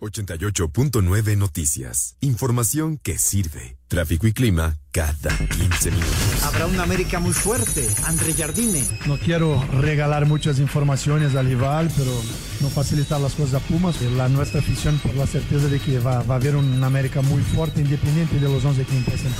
88.9 0.00 1.36
Noticias. 1.36 2.16
Información 2.20 2.98
que 2.98 3.18
sirve. 3.18 3.77
Tráfico 3.88 4.26
y 4.26 4.32
clima 4.34 4.76
cada 4.92 5.36
15 5.36 5.90
minutos. 5.90 6.44
Habrá 6.44 6.66
una 6.66 6.82
América 6.82 7.20
muy 7.20 7.32
fuerte. 7.32 7.88
André 8.04 8.34
Jardine. 8.34 8.84
No 9.06 9.18
quiero 9.18 9.64
regalar 9.80 10.26
muchas 10.26 10.58
informaciones 10.58 11.34
al 11.34 11.46
rival, 11.46 11.90
pero 11.96 12.10
no 12.60 12.68
facilitar 12.68 13.20
las 13.20 13.32
cosas 13.32 13.54
a 13.54 13.60
Pumas. 13.60 14.00
La 14.02 14.28
nuestra 14.28 14.60
afición 14.60 14.98
por 14.98 15.14
la 15.14 15.26
certeza 15.26 15.68
de 15.68 15.78
que 15.78 15.98
va, 16.00 16.22
va 16.22 16.34
a 16.34 16.36
haber 16.36 16.56
una 16.56 16.86
América 16.86 17.22
muy 17.22 17.42
fuerte, 17.42 17.80
independiente 17.80 18.38
de 18.38 18.48
los 18.48 18.64
11 18.64 18.84
que 18.84 18.96
empiezan. 18.96 19.32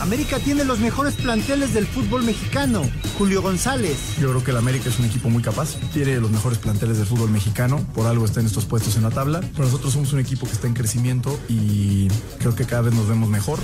América 0.00 0.38
tiene 0.40 0.64
los 0.64 0.80
mejores 0.80 1.14
planteles 1.14 1.74
del 1.74 1.86
fútbol 1.86 2.22
mexicano. 2.24 2.82
Julio 3.18 3.40
González. 3.40 4.16
Yo 4.20 4.30
creo 4.30 4.44
que 4.44 4.50
el 4.50 4.56
América 4.56 4.88
es 4.88 4.98
un 4.98 5.04
equipo 5.04 5.30
muy 5.30 5.42
capaz. 5.42 5.76
Tiene 5.92 6.18
los 6.18 6.30
mejores 6.30 6.58
planteles 6.58 6.98
del 6.98 7.06
fútbol 7.06 7.30
mexicano. 7.30 7.84
Por 7.94 8.06
algo 8.06 8.24
está 8.24 8.40
en 8.40 8.46
estos 8.46 8.64
puestos 8.64 8.96
en 8.96 9.04
la 9.04 9.10
tabla. 9.10 9.40
Pero 9.40 9.64
nosotros 9.64 9.92
somos 9.92 10.12
un 10.12 10.20
equipo 10.20 10.46
que 10.46 10.52
está 10.52 10.66
en 10.66 10.74
crecimiento 10.74 11.38
y 11.48 12.08
creo 12.38 12.54
que 12.54 12.64
cada 12.64 12.82
vez 12.82 12.94
nos 12.94 13.08
vemos 13.08 13.28
mejor. 13.28 13.58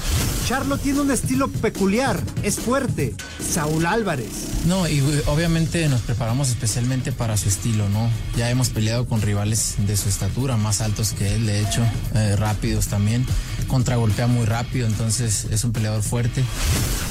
Charlo 0.47 0.78
tiene 0.78 1.00
un 1.00 1.11
estilo 1.11 1.48
peculiar. 1.48 2.20
Es 2.42 2.58
fuerte. 2.58 3.14
Saúl 3.38 3.86
Álvarez. 3.86 4.64
No, 4.66 4.88
y 4.88 5.00
obviamente 5.27 5.88
nos 5.88 6.00
preparamos 6.02 6.48
especialmente 6.48 7.12
para 7.12 7.36
su 7.36 7.48
estilo, 7.48 7.88
¿no? 7.88 8.08
Ya 8.36 8.50
hemos 8.50 8.70
peleado 8.70 9.06
con 9.06 9.20
rivales 9.22 9.75
de 9.86 9.97
su 9.97 10.08
estatura, 10.08 10.56
más 10.56 10.80
altos 10.80 11.12
que 11.12 11.34
él, 11.34 11.47
de 11.47 11.60
hecho, 11.60 11.83
eh, 12.14 12.36
rápidos 12.36 12.86
también. 12.88 13.27
Contragolpea 13.66 14.27
muy 14.27 14.47
rápido, 14.47 14.86
entonces 14.86 15.47
es 15.50 15.64
un 15.64 15.72
peleador 15.72 16.02
fuerte. 16.02 16.42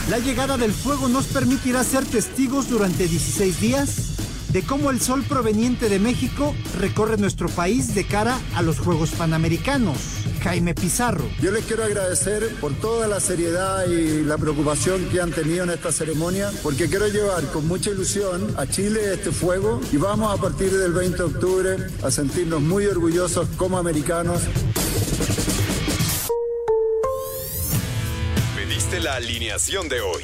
La 0.10 0.20
llegada 0.20 0.58
del 0.58 0.74
fuego 0.74 1.08
nos 1.08 1.26
permitirá 1.26 1.84
ser 1.84 2.06
testigos 2.06 2.70
durante 2.70 3.08
16 3.08 3.60
días 3.60 3.90
de 4.50 4.64
cómo 4.64 4.92
el 4.92 5.02
sol 5.02 5.24
proveniente 5.24 5.90
de 5.90 6.00
México 6.00 6.56
recorre 6.80 7.18
nuestro 7.18 7.50
país 7.50 7.94
de 7.94 8.06
cara 8.06 8.40
a 8.56 8.62
los 8.62 8.80
Juegos 8.80 9.12
Panamericanos. 9.12 9.98
Jaime 10.48 10.74
Pizarro. 10.74 11.30
Yo 11.42 11.52
les 11.52 11.66
quiero 11.66 11.84
agradecer 11.84 12.48
por 12.62 12.74
toda 12.76 13.06
la 13.06 13.20
seriedad 13.20 13.86
y 13.86 14.24
la 14.24 14.38
preocupación 14.38 15.04
que 15.10 15.20
han 15.20 15.32
tenido 15.32 15.66
en 15.66 15.72
esta 15.72 15.92
ceremonia, 15.92 16.50
porque 16.64 16.88
quiero 16.88 17.10
llevar 17.10 17.44
con 17.52 17.68
mucha 17.68 17.90
ilusión 17.90 18.56
a 18.56 18.66
Chile 18.66 19.14
este 19.14 19.32
fuego 19.32 19.82
y 19.92 19.98
vamos 19.98 20.34
a 20.34 20.42
partir 20.42 20.72
del 20.72 20.94
20 20.94 21.18
de 21.18 21.24
octubre 21.24 21.78
a 22.02 22.12
sentirnos 22.12 22.62
muy 22.62 22.86
orgullosos 22.86 23.50
como 23.58 23.78
americanos. 23.78 24.42
Pediste 28.56 29.02
la 29.02 29.16
alineación 29.16 29.90
de 29.90 30.00
hoy. 30.00 30.24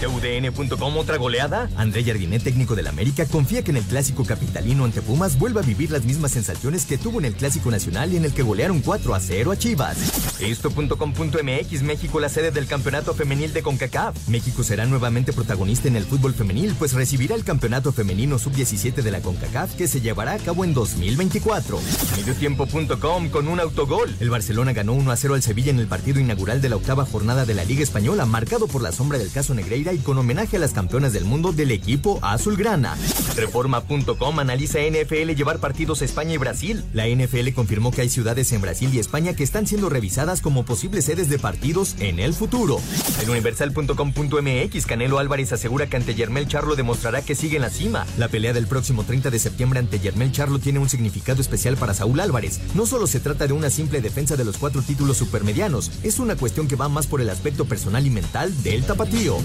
TUDN.com 0.00 0.96
otra 0.96 1.16
goleada. 1.18 1.68
André 1.76 2.02
Jardinet, 2.04 2.42
técnico 2.42 2.74
del 2.74 2.86
América, 2.86 3.26
confía 3.26 3.62
que 3.62 3.70
en 3.70 3.76
el 3.76 3.84
clásico 3.84 4.24
capitalino 4.24 4.84
ante 4.84 5.02
Pumas 5.02 5.38
vuelva 5.38 5.60
a 5.60 5.64
vivir 5.64 5.90
las 5.90 6.04
mismas 6.04 6.32
sensaciones 6.32 6.86
que 6.86 6.98
tuvo 6.98 7.18
en 7.18 7.26
el 7.26 7.34
clásico 7.34 7.70
nacional 7.70 8.12
y 8.12 8.16
en 8.16 8.24
el 8.24 8.32
que 8.32 8.42
golearon 8.42 8.80
4 8.80 9.14
a 9.14 9.20
0 9.20 9.52
a 9.52 9.56
Chivas. 9.56 10.40
Esto.com.mx 10.40 11.82
México 11.82 12.20
la 12.20 12.28
sede 12.28 12.50
del 12.50 12.66
campeonato 12.66 13.14
femenil 13.14 13.52
de 13.52 13.62
CONCACAF. 13.62 14.28
México 14.28 14.62
será 14.62 14.86
nuevamente 14.86 15.32
protagonista 15.32 15.88
en 15.88 15.96
el 15.96 16.04
fútbol 16.04 16.34
femenil, 16.34 16.74
pues 16.78 16.94
recibirá 16.94 17.34
el 17.34 17.44
campeonato 17.44 17.92
femenino 17.92 18.38
sub-17 18.38 19.02
de 19.02 19.10
la 19.10 19.20
CONCACAF 19.20 19.74
que 19.74 19.86
se 19.86 20.00
llevará 20.00 20.32
a 20.32 20.38
cabo 20.38 20.64
en 20.64 20.72
2024. 20.72 21.78
Mediotiempo.com 22.16 23.28
con 23.28 23.48
un 23.48 23.60
autogol. 23.60 24.14
El 24.20 24.30
Barcelona 24.30 24.72
ganó 24.72 24.94
1 24.94 25.10
a 25.10 25.16
0 25.16 25.34
al 25.34 25.42
Sevilla 25.42 25.70
en 25.70 25.78
el 25.78 25.86
partido 25.86 26.20
inaugural 26.20 26.60
de 26.60 26.68
la 26.68 26.76
octava 26.76 27.04
jornada 27.04 27.44
de 27.44 27.54
la 27.54 27.64
Liga 27.64 27.82
Española, 27.82 28.24
marcado 28.24 28.66
por 28.66 28.82
la 28.82 28.92
sombra 28.92 29.18
del 29.18 29.30
caso 29.30 29.54
Negreira 29.54 29.89
y 29.92 29.98
con 29.98 30.18
homenaje 30.18 30.56
a 30.56 30.60
las 30.60 30.72
campeonas 30.72 31.12
del 31.12 31.24
mundo 31.24 31.52
del 31.52 31.70
equipo 31.70 32.18
azulgrana. 32.22 32.96
Reforma.com 33.36 34.38
analiza 34.38 34.78
NFL 34.80 35.32
llevar 35.32 35.58
partidos 35.58 36.02
a 36.02 36.04
España 36.04 36.34
y 36.34 36.38
Brasil. 36.38 36.84
La 36.92 37.06
NFL 37.06 37.50
confirmó 37.54 37.90
que 37.90 38.02
hay 38.02 38.08
ciudades 38.08 38.52
en 38.52 38.60
Brasil 38.60 38.90
y 38.92 38.98
España 38.98 39.34
que 39.34 39.44
están 39.44 39.66
siendo 39.66 39.88
revisadas 39.88 40.40
como 40.40 40.64
posibles 40.64 41.04
sedes 41.04 41.28
de 41.28 41.38
partidos 41.38 41.96
en 42.00 42.20
el 42.20 42.34
futuro. 42.34 42.80
En 43.22 43.30
universal.com.mx 43.30 44.86
Canelo 44.86 45.18
Álvarez 45.18 45.52
asegura 45.52 45.88
que 45.88 45.96
ante 45.96 46.14
Yermel 46.14 46.48
Charlo 46.48 46.76
demostrará 46.76 47.22
que 47.22 47.34
sigue 47.34 47.56
en 47.56 47.62
la 47.62 47.70
cima. 47.70 48.06
La 48.18 48.28
pelea 48.28 48.52
del 48.52 48.66
próximo 48.66 49.04
30 49.04 49.30
de 49.30 49.38
septiembre 49.38 49.78
ante 49.78 50.00
Yermel 50.00 50.32
Charlo 50.32 50.58
tiene 50.58 50.78
un 50.78 50.88
significado 50.88 51.40
especial 51.40 51.76
para 51.76 51.94
Saúl 51.94 52.20
Álvarez. 52.20 52.60
No 52.74 52.86
solo 52.86 53.06
se 53.06 53.20
trata 53.20 53.46
de 53.46 53.52
una 53.52 53.70
simple 53.70 54.00
defensa 54.00 54.36
de 54.36 54.44
los 54.44 54.58
cuatro 54.58 54.82
títulos 54.82 55.16
supermedianos, 55.16 55.90
es 56.02 56.18
una 56.18 56.36
cuestión 56.36 56.68
que 56.68 56.76
va 56.76 56.88
más 56.88 57.06
por 57.06 57.20
el 57.20 57.30
aspecto 57.30 57.64
personal 57.64 58.06
y 58.06 58.10
mental 58.10 58.62
del 58.62 58.84
tapatío. 58.84 59.36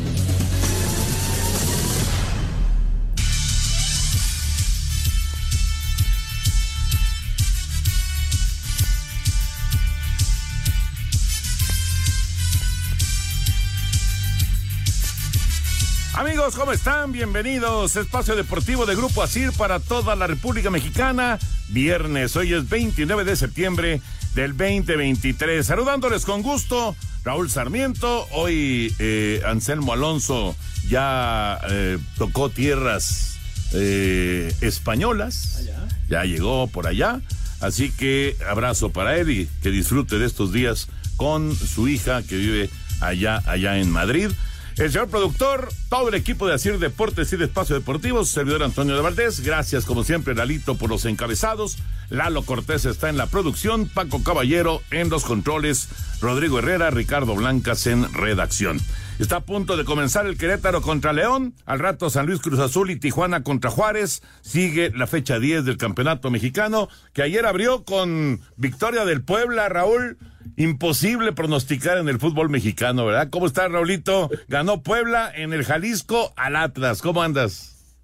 Amigos, 16.16 16.56
¿cómo 16.56 16.72
están? 16.72 17.12
Bienvenidos. 17.12 17.98
Espacio 17.98 18.36
Deportivo 18.36 18.86
de 18.86 18.96
Grupo 18.96 19.22
Asir 19.22 19.52
para 19.52 19.80
toda 19.80 20.16
la 20.16 20.28
República 20.28 20.70
Mexicana. 20.70 21.38
Viernes, 21.68 22.36
hoy 22.38 22.54
es 22.54 22.70
29 22.70 23.26
de 23.26 23.36
septiembre 23.36 24.02
del 24.34 24.56
2023. 24.56 25.66
Saludándoles 25.66 26.26
con 26.26 26.42
gusto, 26.42 26.96
Raúl 27.26 27.50
Sarmiento. 27.50 28.28
Hoy 28.32 28.94
eh, 29.00 29.42
Anselmo 29.48 29.94
Alonso 29.94 30.56
ya 30.88 31.60
eh, 31.72 31.98
tocó 32.20 32.52
tierras 32.52 33.40
eh, 33.74 34.54
españolas. 34.62 35.66
Ya 36.08 36.24
llegó 36.24 36.68
por 36.68 36.86
allá. 36.86 37.22
Así 37.62 37.90
que 37.90 38.38
abrazo 38.48 38.92
para 38.92 39.18
él 39.18 39.32
y 39.32 39.50
que 39.64 39.72
disfrute 39.72 40.20
de 40.20 40.28
estos 40.28 40.54
días 40.54 40.88
con 41.18 41.56
su 41.56 41.88
hija 41.88 42.22
que 42.22 42.38
vive 42.38 42.70
allá, 43.02 43.42
allá 43.48 43.80
en 43.80 43.90
Madrid. 43.90 44.30
El 44.78 44.92
señor 44.92 45.08
productor, 45.08 45.70
todo 45.88 46.10
el 46.10 46.16
equipo 46.16 46.46
de 46.46 46.54
Asir 46.54 46.80
Deportes 46.80 47.32
y 47.32 47.38
de 47.38 47.46
Espacio 47.46 47.76
Deportivo, 47.76 48.26
servidor 48.26 48.62
Antonio 48.62 48.94
de 48.96 49.02
Valdés. 49.02 49.40
Gracias, 49.40 49.86
como 49.86 50.04
siempre, 50.04 50.36
Lalito, 50.36 50.76
por 50.76 50.90
los 50.90 51.06
encabezados. 51.06 51.78
Lalo 52.10 52.44
Cortés 52.44 52.84
está 52.84 53.08
en 53.08 53.16
la 53.16 53.28
producción, 53.28 53.88
Paco 53.88 54.22
Caballero 54.22 54.82
en 54.92 55.10
los 55.10 55.24
controles, 55.24 55.88
Rodrigo 56.20 56.60
Herrera, 56.60 56.90
Ricardo 56.90 57.36
Blancas 57.36 57.88
en 57.88 58.12
redacción. 58.14 58.82
Está 59.18 59.38
a 59.38 59.46
punto 59.46 59.78
de 59.78 59.86
comenzar 59.86 60.26
el 60.26 60.38
Querétaro 60.38 60.82
contra 60.82 61.14
León, 61.14 61.56
al 61.66 61.80
rato 61.80 62.10
San 62.10 62.26
Luis 62.26 62.42
Cruz 62.42 62.60
Azul 62.60 62.92
y 62.92 63.00
Tijuana 63.00 63.44
contra 63.44 63.72
Juárez. 63.72 64.22
Sigue 64.42 64.92
la 64.94 65.08
fecha 65.08 65.40
10 65.40 65.64
del 65.64 65.78
Campeonato 65.78 66.30
Mexicano, 66.30 66.90
que 67.14 67.22
ayer 67.22 67.46
abrió 67.46 67.86
con 67.86 68.42
victoria 68.58 69.06
del 69.06 69.24
Puebla, 69.24 69.70
Raúl. 69.70 70.18
Imposible 70.58 71.32
pronosticar 71.32 71.98
en 71.98 72.10
el 72.10 72.20
fútbol 72.20 72.50
mexicano, 72.50 73.06
¿verdad? 73.06 73.30
¿Cómo 73.30 73.46
está, 73.46 73.70
Raulito? 73.70 74.30
Ganó 74.50 74.84
Puebla 74.84 75.32
en 75.34 75.54
el 75.54 75.64
Jalisco 75.64 76.34
al 76.36 76.58
Atlas. 76.58 77.02
¿Cómo 77.02 77.22
andas? 77.24 77.98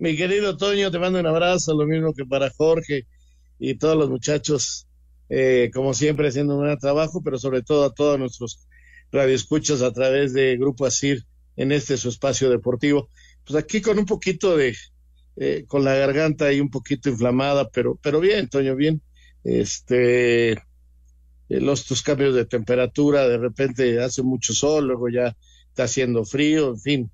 Mi 0.00 0.16
querido 0.16 0.56
Toño, 0.56 0.90
te 0.90 0.98
mando 0.98 1.20
un 1.20 1.26
abrazo, 1.26 1.72
lo 1.74 1.86
mismo 1.86 2.12
que 2.14 2.24
para 2.24 2.50
Jorge 2.50 3.06
y 3.60 3.76
todos 3.76 3.96
los 3.96 4.10
muchachos, 4.10 4.88
eh, 5.28 5.70
como 5.72 5.94
siempre, 5.94 6.28
haciendo 6.28 6.56
un 6.56 6.64
gran 6.64 6.78
trabajo, 6.78 7.20
pero 7.22 7.38
sobre 7.38 7.62
todo 7.62 7.84
a 7.84 7.94
todos 7.94 8.18
nuestros 8.18 8.68
radioescuchas 9.12 9.82
a 9.82 9.92
través 9.92 10.32
de 10.32 10.56
Grupo 10.56 10.86
Asir 10.86 11.24
en 11.56 11.72
este 11.72 11.96
su 11.96 12.08
espacio 12.08 12.50
deportivo. 12.50 13.08
pues 13.44 13.62
aquí 13.62 13.80
con 13.80 13.98
un 13.98 14.06
poquito 14.06 14.56
de, 14.56 14.76
eh, 15.36 15.64
con 15.66 15.84
la 15.84 15.94
garganta 15.94 16.46
ahí 16.46 16.60
un 16.60 16.70
poquito 16.70 17.08
inflamada, 17.08 17.68
pero, 17.70 17.98
pero 18.02 18.20
bien, 18.20 18.48
Toño, 18.48 18.76
bien. 18.76 19.02
Este, 19.44 20.52
eh, 20.52 20.60
los 21.48 21.86
tus 21.86 22.02
cambios 22.02 22.34
de 22.34 22.44
temperatura, 22.44 23.28
de 23.28 23.38
repente 23.38 24.00
hace 24.00 24.22
mucho 24.22 24.52
sol, 24.52 24.86
luego 24.88 25.08
ya 25.08 25.36
está 25.68 25.84
haciendo 25.84 26.24
frío, 26.24 26.70
en 26.70 26.80
fin. 26.80 27.10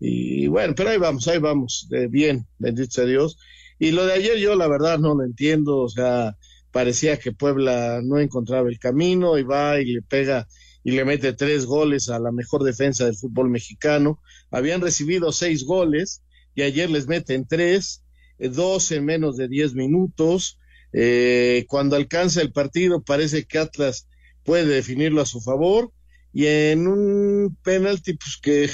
Y, 0.00 0.46
bueno, 0.48 0.74
pero 0.76 0.90
ahí 0.90 0.98
vamos, 0.98 1.28
ahí 1.28 1.38
vamos, 1.38 1.88
bien, 2.10 2.46
bendito 2.58 2.90
sea 2.92 3.04
Dios. 3.04 3.38
Y 3.78 3.90
lo 3.92 4.06
de 4.06 4.14
ayer 4.14 4.38
yo 4.38 4.54
la 4.54 4.68
verdad 4.68 4.98
no 4.98 5.14
lo 5.14 5.24
entiendo, 5.24 5.78
o 5.78 5.88
sea, 5.88 6.36
parecía 6.72 7.18
que 7.18 7.32
Puebla 7.32 8.00
no 8.02 8.18
encontraba 8.18 8.68
el 8.68 8.78
camino 8.78 9.38
y 9.38 9.42
va 9.42 9.80
y 9.80 9.86
le 9.86 10.02
pega 10.02 10.46
y 10.84 10.92
le 10.92 11.04
mete 11.04 11.32
tres 11.32 11.66
goles 11.66 12.08
a 12.08 12.18
la 12.18 12.32
mejor 12.32 12.64
defensa 12.64 13.04
del 13.04 13.16
fútbol 13.16 13.50
mexicano. 13.50 14.20
Habían 14.50 14.80
recibido 14.80 15.32
seis 15.32 15.64
goles 15.64 16.22
y 16.54 16.62
ayer 16.62 16.90
les 16.90 17.06
meten 17.06 17.46
tres, 17.46 18.04
eh, 18.38 18.48
dos 18.48 18.90
en 18.92 19.04
menos 19.04 19.36
de 19.36 19.48
diez 19.48 19.74
minutos. 19.74 20.58
Eh, 20.92 21.64
cuando 21.68 21.96
alcanza 21.96 22.42
el 22.42 22.52
partido 22.52 23.02
parece 23.02 23.44
que 23.44 23.58
Atlas 23.58 24.08
puede 24.44 24.66
definirlo 24.66 25.22
a 25.22 25.26
su 25.26 25.40
favor 25.40 25.92
y 26.32 26.46
en 26.46 26.86
un 26.86 27.56
penalti 27.62 28.14
pues 28.14 28.38
que 28.42 28.70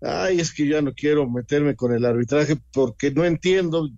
ay 0.00 0.40
es 0.40 0.52
que 0.52 0.66
ya 0.66 0.82
no 0.82 0.94
quiero 0.94 1.28
meterme 1.28 1.74
con 1.74 1.92
el 1.92 2.04
arbitraje 2.04 2.56
porque 2.72 3.10
no 3.10 3.24
entiendo 3.24 3.88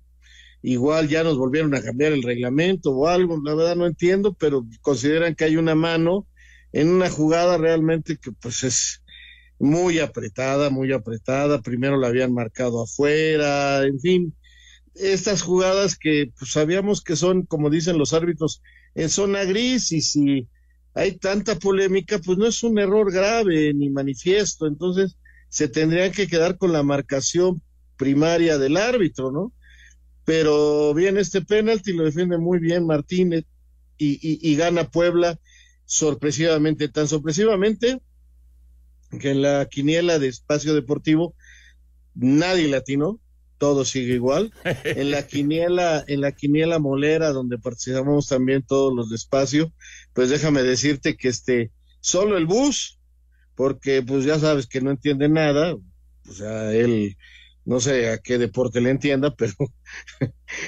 igual 0.62 1.08
ya 1.08 1.22
nos 1.22 1.38
volvieron 1.38 1.74
a 1.74 1.82
cambiar 1.82 2.12
el 2.12 2.22
reglamento 2.22 2.92
o 2.92 3.06
algo 3.06 3.40
la 3.42 3.54
verdad 3.54 3.76
no 3.76 3.86
entiendo 3.86 4.34
pero 4.34 4.66
consideran 4.80 5.34
que 5.34 5.44
hay 5.44 5.56
una 5.56 5.74
mano 5.74 6.26
en 6.72 6.88
una 6.88 7.10
jugada 7.10 7.58
realmente 7.58 8.16
que 8.16 8.32
pues 8.32 8.64
es 8.64 9.02
muy 9.58 9.98
apretada, 9.98 10.70
muy 10.70 10.92
apretada, 10.92 11.60
primero 11.60 11.98
la 11.98 12.08
habían 12.08 12.32
marcado 12.32 12.82
afuera, 12.82 13.84
en 13.84 14.00
fin, 14.00 14.34
estas 14.94 15.42
jugadas 15.42 15.96
que 15.96 16.32
pues, 16.38 16.52
sabíamos 16.52 17.02
que 17.02 17.16
son, 17.16 17.44
como 17.44 17.70
dicen 17.70 17.98
los 17.98 18.12
árbitros, 18.14 18.62
en 18.94 19.08
zona 19.10 19.44
gris 19.44 19.92
y 19.92 20.00
si 20.00 20.48
hay 20.94 21.12
tanta 21.12 21.56
polémica, 21.56 22.18
pues 22.18 22.38
no 22.38 22.46
es 22.46 22.62
un 22.62 22.78
error 22.78 23.12
grave 23.12 23.72
ni 23.74 23.90
manifiesto, 23.90 24.66
entonces 24.66 25.16
se 25.48 25.68
tendrían 25.68 26.12
que 26.12 26.26
quedar 26.26 26.56
con 26.56 26.72
la 26.72 26.82
marcación 26.82 27.62
primaria 27.96 28.58
del 28.58 28.76
árbitro, 28.76 29.30
¿no? 29.30 29.52
Pero 30.24 30.94
bien, 30.94 31.18
este 31.18 31.42
penalti 31.42 31.92
lo 31.92 32.04
defiende 32.04 32.38
muy 32.38 32.58
bien 32.58 32.86
Martínez 32.86 33.44
y, 33.98 34.18
y 34.48 34.56
gana 34.56 34.88
Puebla 34.88 35.38
sorpresivamente, 35.90 36.88
tan 36.88 37.08
sorpresivamente 37.08 38.00
que 39.18 39.32
en 39.32 39.42
la 39.42 39.66
quiniela 39.66 40.20
de 40.20 40.28
espacio 40.28 40.72
deportivo 40.72 41.34
nadie 42.14 42.68
latino, 42.68 43.18
todo 43.58 43.84
sigue 43.84 44.14
igual. 44.14 44.52
En 44.84 45.10
la 45.10 45.26
quiniela, 45.26 46.04
en 46.06 46.20
la 46.20 46.30
quiniela 46.30 46.78
molera 46.78 47.32
donde 47.32 47.58
participamos 47.58 48.28
también 48.28 48.62
todos 48.62 48.94
los 48.94 49.10
de 49.10 49.16
espacio, 49.16 49.72
pues 50.12 50.30
déjame 50.30 50.62
decirte 50.62 51.16
que 51.16 51.26
este, 51.26 51.72
solo 52.00 52.38
el 52.38 52.46
bus, 52.46 53.00
porque 53.56 54.00
pues 54.00 54.24
ya 54.24 54.38
sabes 54.38 54.68
que 54.68 54.80
no 54.80 54.92
entiende 54.92 55.28
nada, 55.28 55.74
o 55.74 56.32
sea, 56.32 56.72
él 56.72 57.16
no 57.64 57.80
sé 57.80 58.10
a 58.10 58.18
qué 58.18 58.38
deporte 58.38 58.80
le 58.80 58.90
entienda, 58.90 59.34
pero 59.36 59.54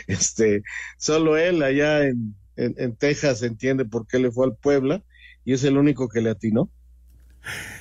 este, 0.09 0.65
solo 0.99 1.37
él 1.37 1.63
allá 1.63 2.09
en, 2.09 2.35
en, 2.57 2.75
en 2.77 2.97
Texas 2.97 3.45
entiende 3.45 3.85
por 3.85 4.09
qué 4.09 4.19
le 4.19 4.33
fue 4.33 4.47
al 4.47 4.57
Puebla 4.57 5.05
y 5.45 5.53
es 5.55 5.65
el 5.65 5.77
único 5.77 6.09
que 6.09 6.21
le 6.21 6.31
atinó. 6.31 6.71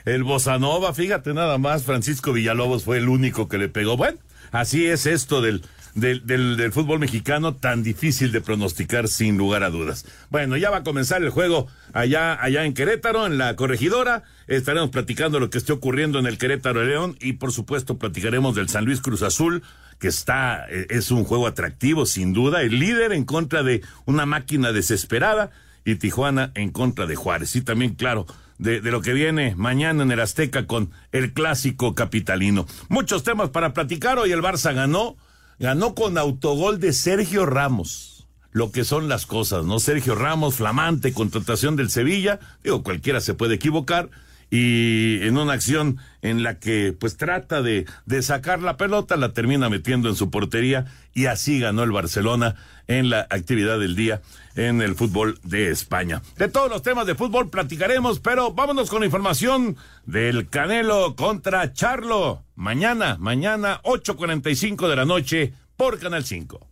El 0.06 0.24
Bosanova, 0.24 0.94
fíjate 0.94 1.34
nada 1.34 1.58
más, 1.58 1.84
Francisco 1.84 2.34
Villalobos 2.34 2.84
fue 2.84 2.98
el 2.98 3.10
único 3.10 3.48
que 3.48 3.58
le 3.58 3.70
pegó. 3.70 3.98
Bueno, 3.98 4.18
así 4.52 4.86
es 4.88 5.06
esto 5.06 5.42
del, 5.42 5.62
del, 5.94 6.26
del, 6.26 6.72
fútbol 6.72 7.00
mexicano 7.00 7.56
tan 7.56 7.84
difícil 7.84 8.32
de 8.32 8.42
pronosticar 8.42 9.08
sin 9.08 9.38
lugar 9.38 9.64
a 9.64 9.70
dudas. 9.70 10.06
Bueno, 10.30 10.58
ya 10.58 10.72
va 10.72 10.78
a 10.78 10.84
comenzar 10.84 11.22
el 11.22 11.30
juego 11.30 11.68
allá, 11.94 12.42
allá 12.42 12.66
en 12.66 12.74
Querétaro, 12.74 13.28
en 13.28 13.38
la 13.38 13.56
corregidora. 13.56 14.24
Estaremos 14.48 14.90
platicando 14.90 15.40
lo 15.40 15.50
que 15.50 15.60
esté 15.60 15.74
ocurriendo 15.74 16.18
en 16.18 16.26
el 16.26 16.40
Querétaro 16.40 16.84
León 16.84 17.18
y 17.22 17.34
por 17.34 17.52
supuesto 17.52 17.98
platicaremos 18.00 18.56
del 18.56 18.70
San 18.70 18.86
Luis 18.86 19.02
Cruz 19.02 19.22
Azul, 19.22 19.62
que 20.00 20.08
está, 20.08 20.66
eh, 20.70 20.88
es 20.90 21.12
un 21.12 21.24
juego 21.24 21.46
atractivo 21.46 22.08
sin 22.08 22.34
duda, 22.34 22.64
el 22.64 22.80
líder 22.80 23.14
en 23.14 23.26
contra 23.26 23.62
de 23.62 23.84
una 24.06 24.26
máquina 24.26 24.72
desesperada 24.72 25.52
y 25.86 25.96
Tijuana 25.96 26.52
en 26.56 26.72
contra 26.72 27.06
de 27.06 27.16
Juárez. 27.16 27.56
Y 27.56 27.62
también, 27.62 27.96
claro, 27.96 28.26
de, 28.58 28.80
lo 28.82 29.02
que 29.02 29.14
viene 29.14 29.56
mañana 29.56 30.04
en 30.04 30.12
el 30.12 30.20
Azteca 30.20 30.68
con 30.68 30.92
el 31.12 31.34
clásico 31.34 31.96
capitalino. 31.96 32.68
Muchos 32.90 33.24
temas 33.24 33.50
para 33.50 33.74
platicar. 33.74 34.20
Hoy 34.20 34.32
el 34.32 34.42
Barça 34.42 34.74
ganó, 34.74 35.18
ganó 35.60 35.96
con 35.96 36.18
autogol 36.18 36.80
de 36.80 36.94
Sergio 36.94 37.46
Ramos. 37.46 38.28
Lo 38.52 38.72
que 38.72 38.84
son 38.84 39.08
las 39.08 39.26
cosas, 39.26 39.66
¿no? 39.66 39.80
Sergio 39.80 40.14
Ramos, 40.14 40.56
flamante, 40.56 41.14
contratación 41.14 41.76
del 41.76 41.90
Sevilla. 41.90 42.40
Digo, 42.64 42.84
cualquiera 42.84 43.22
se 43.22 43.34
puede 43.34 43.56
equivocar 43.56 44.10
y 44.52 45.26
en 45.26 45.38
una 45.38 45.54
acción 45.54 45.98
en 46.22 46.44
la 46.44 46.60
que 46.60 46.94
pues 46.98 47.18
trata 47.18 47.62
de, 47.62 47.86
de 48.06 48.22
sacar 48.22 48.62
la 48.62 48.78
pelota, 48.78 49.16
la 49.16 49.34
termina 49.34 49.70
metiendo 49.70 50.10
en 50.10 50.16
su 50.16 50.30
portería 50.30 50.86
y 51.14 51.26
así 51.26 51.60
ganó 51.60 51.84
el 51.84 51.92
Barcelona 51.92 52.56
en 52.88 53.10
la 53.10 53.22
actividad 53.30 53.80
del 53.80 53.96
día 53.96 54.22
en 54.56 54.82
el 54.82 54.96
fútbol 54.96 55.40
de 55.44 55.72
España. 55.72 56.22
De 56.38 56.50
todos 56.50 56.70
los 56.70 56.84
temas 56.84 57.08
de 57.08 57.16
fútbol 57.16 57.50
platicaremos, 57.50 58.20
pero 58.20 58.52
vámonos 58.52 58.90
con 58.90 59.00
la 59.00 59.06
información 59.06 59.78
del 60.06 60.50
Canelo 60.50 61.16
contra 61.16 61.72
Charlo. 61.72 62.44
Mañana, 62.56 63.16
mañana, 63.20 63.80
8.45 63.84 64.90
de 64.90 64.96
la 64.98 65.06
noche 65.06 65.54
por 65.78 65.98
Canal 65.98 66.26
5. 66.26 66.71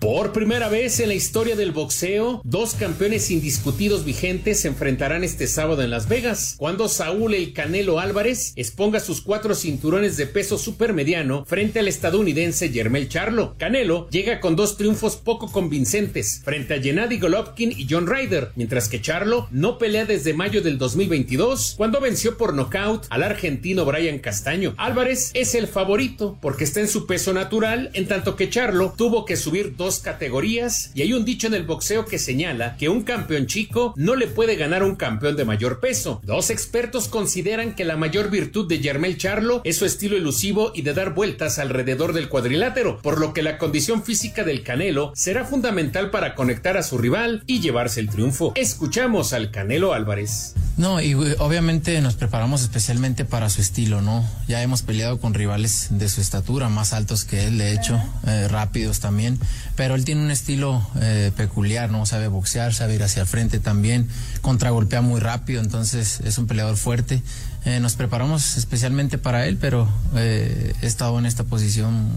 Por 0.00 0.32
primera 0.32 0.68
vez 0.68 1.00
en 1.00 1.08
la 1.08 1.14
historia 1.14 1.56
del 1.56 1.72
boxeo, 1.72 2.40
dos 2.44 2.74
campeones 2.74 3.32
indiscutidos 3.32 4.04
vigentes 4.04 4.60
se 4.60 4.68
enfrentarán 4.68 5.24
este 5.24 5.48
sábado 5.48 5.82
en 5.82 5.90
Las 5.90 6.08
Vegas, 6.08 6.54
cuando 6.56 6.88
Saúl 6.88 7.34
El 7.34 7.52
Canelo 7.52 7.98
Álvarez 7.98 8.52
exponga 8.54 9.00
sus 9.00 9.20
cuatro 9.20 9.56
cinturones 9.56 10.16
de 10.16 10.26
peso 10.26 10.56
supermediano 10.56 11.44
frente 11.46 11.80
al 11.80 11.88
estadounidense 11.88 12.70
Yermel 12.70 13.08
Charlo. 13.08 13.56
Canelo 13.58 14.08
llega 14.10 14.38
con 14.38 14.54
dos 14.54 14.76
triunfos 14.76 15.16
poco 15.16 15.50
convincentes 15.50 16.42
frente 16.44 16.74
a 16.74 16.80
Gennady 16.80 17.18
Golovkin 17.18 17.72
y 17.72 17.88
John 17.90 18.06
Ryder, 18.06 18.52
mientras 18.54 18.88
que 18.88 19.02
Charlo 19.02 19.48
no 19.50 19.78
pelea 19.78 20.04
desde 20.04 20.32
mayo 20.32 20.62
del 20.62 20.78
2022, 20.78 21.74
cuando 21.76 22.00
venció 22.00 22.36
por 22.36 22.54
nocaut 22.54 23.04
al 23.10 23.24
argentino 23.24 23.84
Brian 23.84 24.20
Castaño. 24.20 24.74
Álvarez 24.76 25.32
es 25.34 25.56
el 25.56 25.66
favorito 25.66 26.38
porque 26.40 26.62
está 26.62 26.78
en 26.78 26.88
su 26.88 27.04
peso 27.08 27.32
natural, 27.32 27.90
en 27.94 28.06
tanto 28.06 28.36
que 28.36 28.48
Charlo 28.48 28.94
tuvo 28.96 29.24
que 29.24 29.36
subir 29.36 29.74
dos 29.76 29.87
categorías 29.96 30.90
y 30.94 31.02
hay 31.02 31.14
un 31.14 31.24
dicho 31.24 31.46
en 31.46 31.54
el 31.54 31.64
boxeo 31.64 32.04
que 32.04 32.18
señala 32.18 32.76
que 32.76 32.90
un 32.90 33.02
campeón 33.02 33.46
chico 33.46 33.94
no 33.96 34.14
le 34.14 34.26
puede 34.26 34.56
ganar 34.56 34.82
a 34.82 34.84
un 34.84 34.96
campeón 34.96 35.36
de 35.36 35.46
mayor 35.46 35.80
peso. 35.80 36.20
Dos 36.24 36.50
expertos 36.50 37.08
consideran 37.08 37.74
que 37.74 37.86
la 37.86 37.96
mayor 37.96 38.30
virtud 38.30 38.68
de 38.68 38.80
Yermel 38.80 39.16
Charlo 39.16 39.62
es 39.64 39.78
su 39.78 39.86
estilo 39.86 40.16
elusivo 40.16 40.72
y 40.74 40.82
de 40.82 40.94
dar 40.94 41.14
vueltas 41.14 41.58
alrededor 41.58 42.12
del 42.12 42.28
cuadrilátero, 42.28 43.00
por 43.02 43.18
lo 43.18 43.32
que 43.32 43.42
la 43.42 43.56
condición 43.56 44.02
física 44.02 44.44
del 44.44 44.62
Canelo 44.62 45.12
será 45.14 45.44
fundamental 45.44 46.10
para 46.10 46.34
conectar 46.34 46.76
a 46.76 46.82
su 46.82 46.98
rival 46.98 47.42
y 47.46 47.60
llevarse 47.60 48.00
el 48.00 48.10
triunfo. 48.10 48.52
Escuchamos 48.54 49.32
al 49.32 49.50
Canelo 49.50 49.94
Álvarez. 49.94 50.54
No, 50.76 51.00
y 51.00 51.14
obviamente 51.14 52.00
nos 52.00 52.14
preparamos 52.14 52.62
especialmente 52.62 53.24
para 53.24 53.50
su 53.50 53.60
estilo, 53.60 54.00
¿no? 54.00 54.24
Ya 54.46 54.62
hemos 54.62 54.82
peleado 54.82 55.18
con 55.18 55.34
rivales 55.34 55.88
de 55.90 56.08
su 56.08 56.20
estatura, 56.20 56.68
más 56.68 56.92
altos 56.92 57.24
que 57.24 57.46
él, 57.46 57.58
de 57.58 57.72
hecho, 57.72 58.00
eh, 58.26 58.46
rápidos 58.46 59.00
también, 59.00 59.40
pero 59.78 59.94
él 59.94 60.04
tiene 60.04 60.22
un 60.22 60.32
estilo 60.32 60.84
eh, 61.00 61.30
peculiar, 61.36 61.88
¿no? 61.88 62.04
Sabe 62.04 62.26
boxear, 62.26 62.74
sabe 62.74 62.96
ir 62.96 63.02
hacia 63.04 63.22
el 63.22 63.28
frente 63.28 63.60
también, 63.60 64.08
contragolpea 64.40 65.02
muy 65.02 65.20
rápido, 65.20 65.62
entonces 65.62 66.18
es 66.24 66.36
un 66.36 66.48
peleador 66.48 66.76
fuerte. 66.76 67.22
Eh, 67.64 67.78
nos 67.78 67.94
preparamos 67.94 68.56
especialmente 68.56 69.18
para 69.18 69.46
él, 69.46 69.56
pero 69.56 69.88
eh, 70.16 70.74
he 70.82 70.86
estado 70.86 71.16
en 71.20 71.26
esta 71.26 71.44
posición 71.44 72.10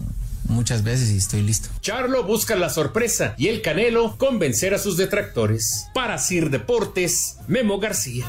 muchas 0.45 0.81
veces 0.81 1.11
y 1.11 1.17
estoy 1.17 1.43
listo. 1.43 1.69
Charlo 1.81 2.23
busca 2.23 2.55
la 2.55 2.71
sorpresa 2.71 3.35
y 3.37 3.49
el 3.49 3.61
Canelo 3.61 4.17
convencer 4.17 4.73
a 4.73 4.79
sus 4.79 4.97
detractores. 4.97 5.85
Para 5.93 6.17
Sir 6.17 6.49
Deportes, 6.49 7.37
Memo 7.47 7.77
García. 7.77 8.25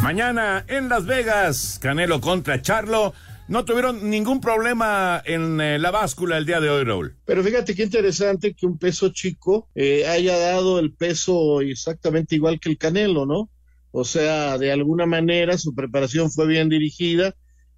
Mañana 0.00 0.64
en 0.66 0.88
Las 0.88 1.04
Vegas, 1.04 1.78
Canelo 1.82 2.22
contra 2.22 2.62
Charlo 2.62 3.12
no 3.48 3.64
tuvieron 3.64 4.08
ningún 4.08 4.40
problema 4.40 5.22
en 5.24 5.60
eh, 5.60 5.78
la 5.78 5.90
báscula 5.90 6.38
el 6.38 6.46
día 6.46 6.60
de 6.60 6.70
hoy, 6.70 6.84
Raúl. 6.84 7.16
Pero 7.24 7.42
fíjate 7.42 7.74
qué 7.74 7.84
interesante 7.84 8.54
que 8.54 8.66
un 8.66 8.78
peso 8.78 9.10
chico 9.10 9.68
eh, 9.74 10.06
haya 10.06 10.38
dado 10.38 10.78
el 10.78 10.92
peso 10.92 11.60
exactamente 11.60 12.34
igual 12.34 12.58
que 12.58 12.70
el 12.70 12.78
Canelo, 12.78 13.26
¿no? 13.26 13.50
O 13.90 14.04
sea, 14.04 14.58
de 14.58 14.72
alguna 14.72 15.06
manera 15.06 15.56
su 15.58 15.74
preparación 15.74 16.30
fue 16.30 16.46
bien 16.46 16.68
dirigida, 16.68 17.34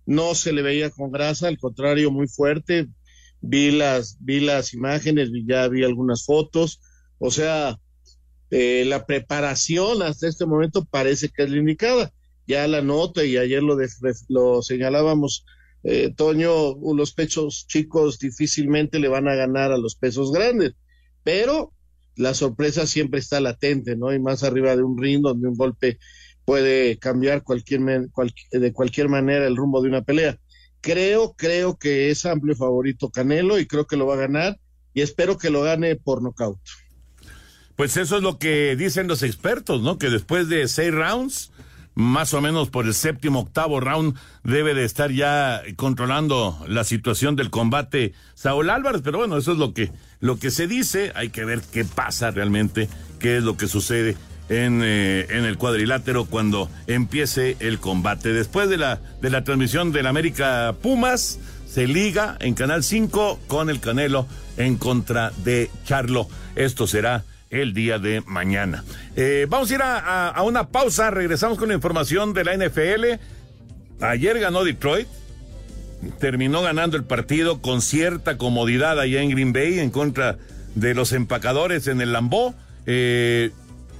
no 0.07 0.35
se 0.35 0.53
le 0.53 0.63
veía 0.63 0.91
con 0.91 1.11
grasa, 1.11 1.49
al 1.49 1.59
contrario, 1.59 2.11
muy 2.11 2.29
fuerte. 2.29 2.87
Vi 3.41 3.71
las, 3.71 4.17
vi 4.21 4.41
las 4.41 4.73
imágenes, 4.73 5.31
ya 5.47 5.69
vi 5.69 5.85
algunas 5.85 6.25
fotos. 6.25 6.81
O 7.19 7.31
sea, 7.31 7.79
eh, 8.51 8.85
la 8.87 9.05
preparación 9.05 10.03
hasta 10.03 10.29
este 10.29 10.47
momento 10.47 10.85
parece 10.85 11.29
que 11.29 11.43
es 11.43 11.51
la 11.51 11.59
indicada. 11.59 12.13
Ya 12.47 12.67
la 12.69 12.81
nota 12.81 13.25
y 13.25 13.37
ayer 13.37 13.63
lo, 13.63 13.77
lo 14.29 14.63
señalábamos, 14.63 15.45
eh, 15.89 16.13
Toño, 16.17 16.75
los 16.97 17.13
pechos 17.13 17.67
chicos 17.69 18.19
difícilmente 18.19 18.99
le 18.99 19.07
van 19.07 19.29
a 19.29 19.37
ganar 19.37 19.71
a 19.71 19.79
los 19.79 19.95
pesos 19.95 20.33
grandes, 20.33 20.75
pero 21.23 21.73
la 22.17 22.35
sorpresa 22.35 22.89
siempre 22.89 23.21
está 23.21 23.41
latente, 23.41 23.95
¿no? 23.95 24.13
Y 24.13 24.19
más 24.19 24.43
arriba 24.43 24.75
de 24.75 24.83
un 24.83 25.01
ring 25.01 25.23
donde 25.23 25.47
un 25.47 25.55
golpe 25.55 25.99
puede 26.45 26.99
cambiar 26.99 27.45
cualquier, 27.45 27.83
de 28.51 28.73
cualquier 28.73 29.09
manera 29.09 29.47
el 29.47 29.55
rumbo 29.55 29.81
de 29.81 29.89
una 29.89 30.03
pelea. 30.03 30.37
Creo, 30.81 31.35
creo 31.35 31.77
que 31.77 32.11
es 32.11 32.27
amplio 32.27 32.57
favorito 32.57 33.11
Canelo 33.11 33.61
y 33.61 33.67
creo 33.67 33.87
que 33.87 33.97
lo 33.97 34.07
va 34.07 34.15
a 34.15 34.19
ganar 34.27 34.59
y 34.93 35.03
espero 35.03 35.39
que 35.39 35.51
lo 35.51 35.63
gane 35.63 35.95
por 35.95 36.21
nocaut. 36.21 36.59
Pues 37.77 37.97
eso 37.97 38.17
es 38.17 38.23
lo 38.25 38.39
que 38.39 38.75
dicen 38.75 39.07
los 39.07 39.23
expertos, 39.23 39.83
¿no? 39.83 39.99
Que 39.99 40.11
después 40.11 40.49
de 40.49 40.67
seis 40.67 40.93
rounds, 40.93 41.53
más 41.97 42.35
o 42.35 42.43
menos 42.43 42.69
por 42.69 42.85
el 42.85 42.95
séptimo, 42.95 43.41
octavo 43.41 43.81
round, 43.81 44.15
debe 44.45 44.75
de 44.75 44.85
estar 44.85 45.11
ya 45.11 45.63
controlando 45.77 46.63
la 46.69 46.85
situación 46.85 47.37
del 47.37 47.51
combate 47.51 48.13
Saúl 48.35 48.69
Álvarez. 48.69 49.01
Pero 49.03 49.19
bueno, 49.19 49.39
eso 49.39 49.53
es 49.53 49.59
lo 49.59 49.73
que, 49.73 49.91
lo 50.21 50.39
que 50.39 50.51
se 50.51 50.69
dice. 50.69 51.11
Hay 51.17 51.31
que 51.31 51.47
ver 51.47 51.63
qué 51.73 51.85
pasa 51.87 52.31
realmente, 52.31 52.89
qué 53.19 53.39
es 53.39 53.43
lo 53.43 53.57
que 53.57 53.67
sucede 53.67 54.15
en, 54.51 54.83
eh, 54.85 55.27
en 55.31 55.47
el 55.47 55.57
cuadrilátero 55.57 56.27
cuando 56.27 56.71
empiece 56.87 57.57
el 57.61 57.81
combate. 57.81 58.35
Después 58.35 58.69
de 58.69 58.77
la, 58.77 59.01
de 59.23 59.31
la 59.31 59.43
transmisión 59.43 59.91
del 59.91 60.07
América 60.07 60.75
Pumas, 60.83 61.39
se 61.67 61.87
liga 61.87 62.37
en 62.41 62.53
Canal 62.53 62.85
5 62.85 63.41
con 63.47 63.71
el 63.71 63.81
Canelo 63.81 64.27
en 64.59 64.77
contra 64.77 65.33
de 65.45 65.71
Charlo. 65.87 66.29
Esto 66.57 66.87
será 66.87 67.25
el 67.51 67.75
día 67.75 67.99
de 67.99 68.23
mañana. 68.27 68.85
Eh, 69.15 69.47
vamos 69.49 69.71
a 69.71 69.75
ir 69.75 69.81
a, 69.83 70.43
una 70.45 70.69
pausa, 70.69 71.11
regresamos 71.11 71.59
con 71.59 71.69
la 71.69 71.75
información 71.75 72.35
de 72.35 72.45
la 72.45 72.57
NFL. 72.57 74.05
Ayer 74.05 74.39
ganó 74.41 74.65
Detroit, 74.65 75.09
terminó 76.19 76.63
ganando 76.63 76.97
el 76.97 77.05
partido 77.05 77.63
con 77.63 77.81
cierta 77.81 78.37
comodidad 78.37 78.99
allá 79.01 79.23
en 79.23 79.31
Green 79.31 79.53
Bay 79.53 79.79
en 79.79 79.91
contra 79.91 80.39
de 80.75 80.95
los 80.95 81.13
empacadores 81.13 81.87
en 81.87 82.01
el 82.01 82.13
Lambó. 82.13 82.55
Eh, 82.87 83.51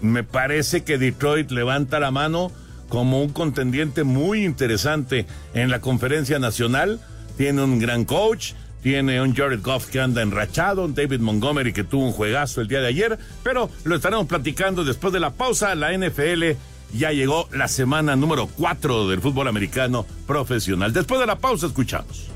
me 0.01 0.23
parece 0.23 0.85
que 0.85 0.99
Detroit 0.99 1.51
levanta 1.51 2.01
la 2.01 2.11
mano 2.11 2.53
como 2.89 3.23
un 3.23 3.31
contendiente 3.31 4.05
muy 4.05 4.45
interesante 4.45 5.27
en 5.55 5.71
la 5.71 5.81
conferencia 5.81 6.39
nacional. 6.39 7.01
Tiene 7.37 7.63
un 7.63 7.79
gran 7.79 8.05
coach, 8.05 8.53
tiene 8.83 9.21
un 9.21 9.35
Jared 9.35 9.63
Goff 9.63 9.87
que 9.87 10.01
anda 10.01 10.23
enrachado, 10.23 10.85
un 10.85 10.95
David 10.95 11.21
Montgomery 11.21 11.73
que 11.73 11.85
tuvo 11.85 12.07
un 12.07 12.13
juegazo 12.13 12.61
el 12.61 12.69
día 12.69 12.81
de 12.81 12.89
ayer, 12.89 13.19
pero 13.43 13.71
lo 13.85 13.97
estaremos 13.97 14.27
platicando 14.27 14.85
después 14.85 15.13
de 15.13 15.21
la 15.21 15.31
pausa. 15.31 15.75
La 15.75 15.97
NFL 15.97 16.57
ya 16.93 17.13
llegó 17.13 17.49
la 17.53 17.69
semana 17.69 18.17
número 18.17 18.47
4 18.47 19.09
del 19.09 19.21
fútbol 19.21 19.49
americano 19.49 20.07
profesional. 20.27 20.93
Después 20.93 21.21
de 21.21 21.27
la 21.27 21.39
pausa 21.39 21.67
escuchamos. 21.67 22.29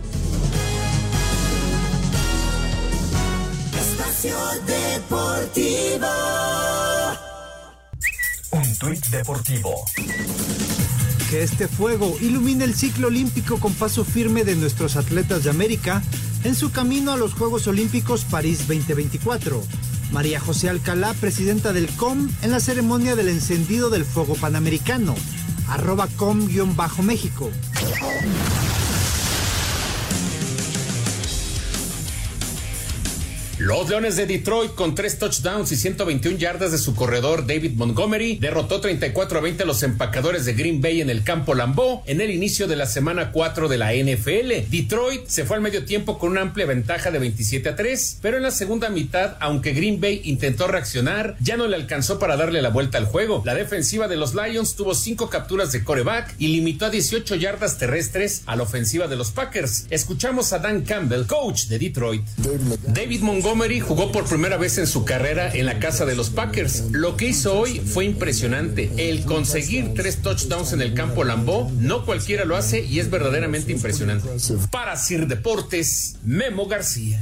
Espacio 3.78 4.36
Deportivo. 4.66 6.08
Un 8.52 8.78
tuit 8.78 9.06
deportivo. 9.06 9.84
Que 11.30 11.44
este 11.44 11.68
fuego 11.68 12.16
ilumine 12.20 12.64
el 12.64 12.74
ciclo 12.74 13.06
olímpico 13.06 13.60
con 13.60 13.72
paso 13.72 14.04
firme 14.04 14.42
de 14.42 14.56
nuestros 14.56 14.96
atletas 14.96 15.44
de 15.44 15.50
América 15.50 16.02
en 16.42 16.56
su 16.56 16.72
camino 16.72 17.12
a 17.12 17.16
los 17.16 17.34
Juegos 17.34 17.68
Olímpicos 17.68 18.24
París 18.24 18.66
2024. 18.66 19.62
María 20.10 20.40
José 20.40 20.68
Alcalá, 20.68 21.14
presidenta 21.14 21.72
del 21.72 21.88
COM, 21.90 22.28
en 22.42 22.50
la 22.50 22.58
ceremonia 22.58 23.14
del 23.14 23.28
encendido 23.28 23.90
del 23.90 24.04
fuego 24.04 24.34
panamericano. 24.34 25.14
Arroba 25.68 26.08
com-méxico. 26.16 27.48
Los 33.60 33.90
Leones 33.90 34.16
de 34.16 34.24
Detroit 34.24 34.74
con 34.74 34.94
tres 34.94 35.18
touchdowns 35.18 35.70
y 35.70 35.76
121 35.76 36.38
yardas 36.38 36.72
de 36.72 36.78
su 36.78 36.94
corredor 36.94 37.46
David 37.46 37.72
Montgomery 37.74 38.36
derrotó 38.36 38.80
34 38.80 39.38
a 39.38 39.42
20 39.42 39.64
a 39.64 39.66
los 39.66 39.82
empacadores 39.82 40.46
de 40.46 40.54
Green 40.54 40.80
Bay 40.80 41.02
en 41.02 41.10
el 41.10 41.24
campo 41.24 41.54
Lambeau 41.54 42.02
en 42.06 42.22
el 42.22 42.30
inicio 42.30 42.66
de 42.68 42.76
la 42.76 42.86
semana 42.86 43.32
4 43.32 43.68
de 43.68 43.76
la 43.76 43.92
NFL. 43.92 44.70
Detroit 44.70 45.26
se 45.26 45.44
fue 45.44 45.56
al 45.56 45.62
medio 45.62 45.84
tiempo 45.84 46.18
con 46.18 46.30
una 46.30 46.40
amplia 46.40 46.64
ventaja 46.64 47.10
de 47.10 47.18
27 47.18 47.68
a 47.68 47.76
3, 47.76 48.20
pero 48.22 48.38
en 48.38 48.44
la 48.44 48.50
segunda 48.50 48.88
mitad, 48.88 49.36
aunque 49.40 49.74
Green 49.74 50.00
Bay 50.00 50.22
intentó 50.24 50.66
reaccionar, 50.66 51.36
ya 51.40 51.58
no 51.58 51.66
le 51.66 51.76
alcanzó 51.76 52.18
para 52.18 52.38
darle 52.38 52.62
la 52.62 52.70
vuelta 52.70 52.96
al 52.96 53.04
juego. 53.04 53.42
La 53.44 53.54
defensiva 53.54 54.08
de 54.08 54.16
los 54.16 54.34
Lions 54.34 54.74
tuvo 54.74 54.94
cinco 54.94 55.28
capturas 55.28 55.70
de 55.70 55.84
coreback 55.84 56.34
y 56.38 56.48
limitó 56.48 56.86
a 56.86 56.90
18 56.90 57.34
yardas 57.34 57.76
terrestres 57.76 58.40
a 58.46 58.56
la 58.56 58.62
ofensiva 58.62 59.06
de 59.06 59.16
los 59.16 59.32
Packers. 59.32 59.84
Escuchamos 59.90 60.54
a 60.54 60.60
Dan 60.60 60.80
Campbell, 60.80 61.26
coach 61.26 61.66
de 61.66 61.78
Detroit. 61.78 62.22
David 62.86 63.20
Montgomery 63.20 63.49
Montgomery 63.50 63.80
jugó 63.80 64.12
por 64.12 64.26
primera 64.26 64.56
vez 64.58 64.78
en 64.78 64.86
su 64.86 65.04
carrera 65.04 65.52
en 65.52 65.66
la 65.66 65.80
casa 65.80 66.06
de 66.06 66.14
los 66.14 66.30
Packers. 66.30 66.92
Lo 66.92 67.16
que 67.16 67.26
hizo 67.26 67.58
hoy 67.58 67.80
fue 67.80 68.04
impresionante. 68.04 68.92
El 68.96 69.24
conseguir 69.24 69.92
tres 69.94 70.22
touchdowns 70.22 70.72
en 70.72 70.80
el 70.80 70.94
campo 70.94 71.24
Lambeau, 71.24 71.68
no 71.72 72.06
cualquiera 72.06 72.44
lo 72.44 72.54
hace 72.54 72.84
y 72.84 73.00
es 73.00 73.10
verdaderamente 73.10 73.72
impresionante. 73.72 74.28
Para 74.70 74.96
Sir 74.96 75.26
Deportes, 75.26 76.14
Memo 76.22 76.68
García. 76.68 77.20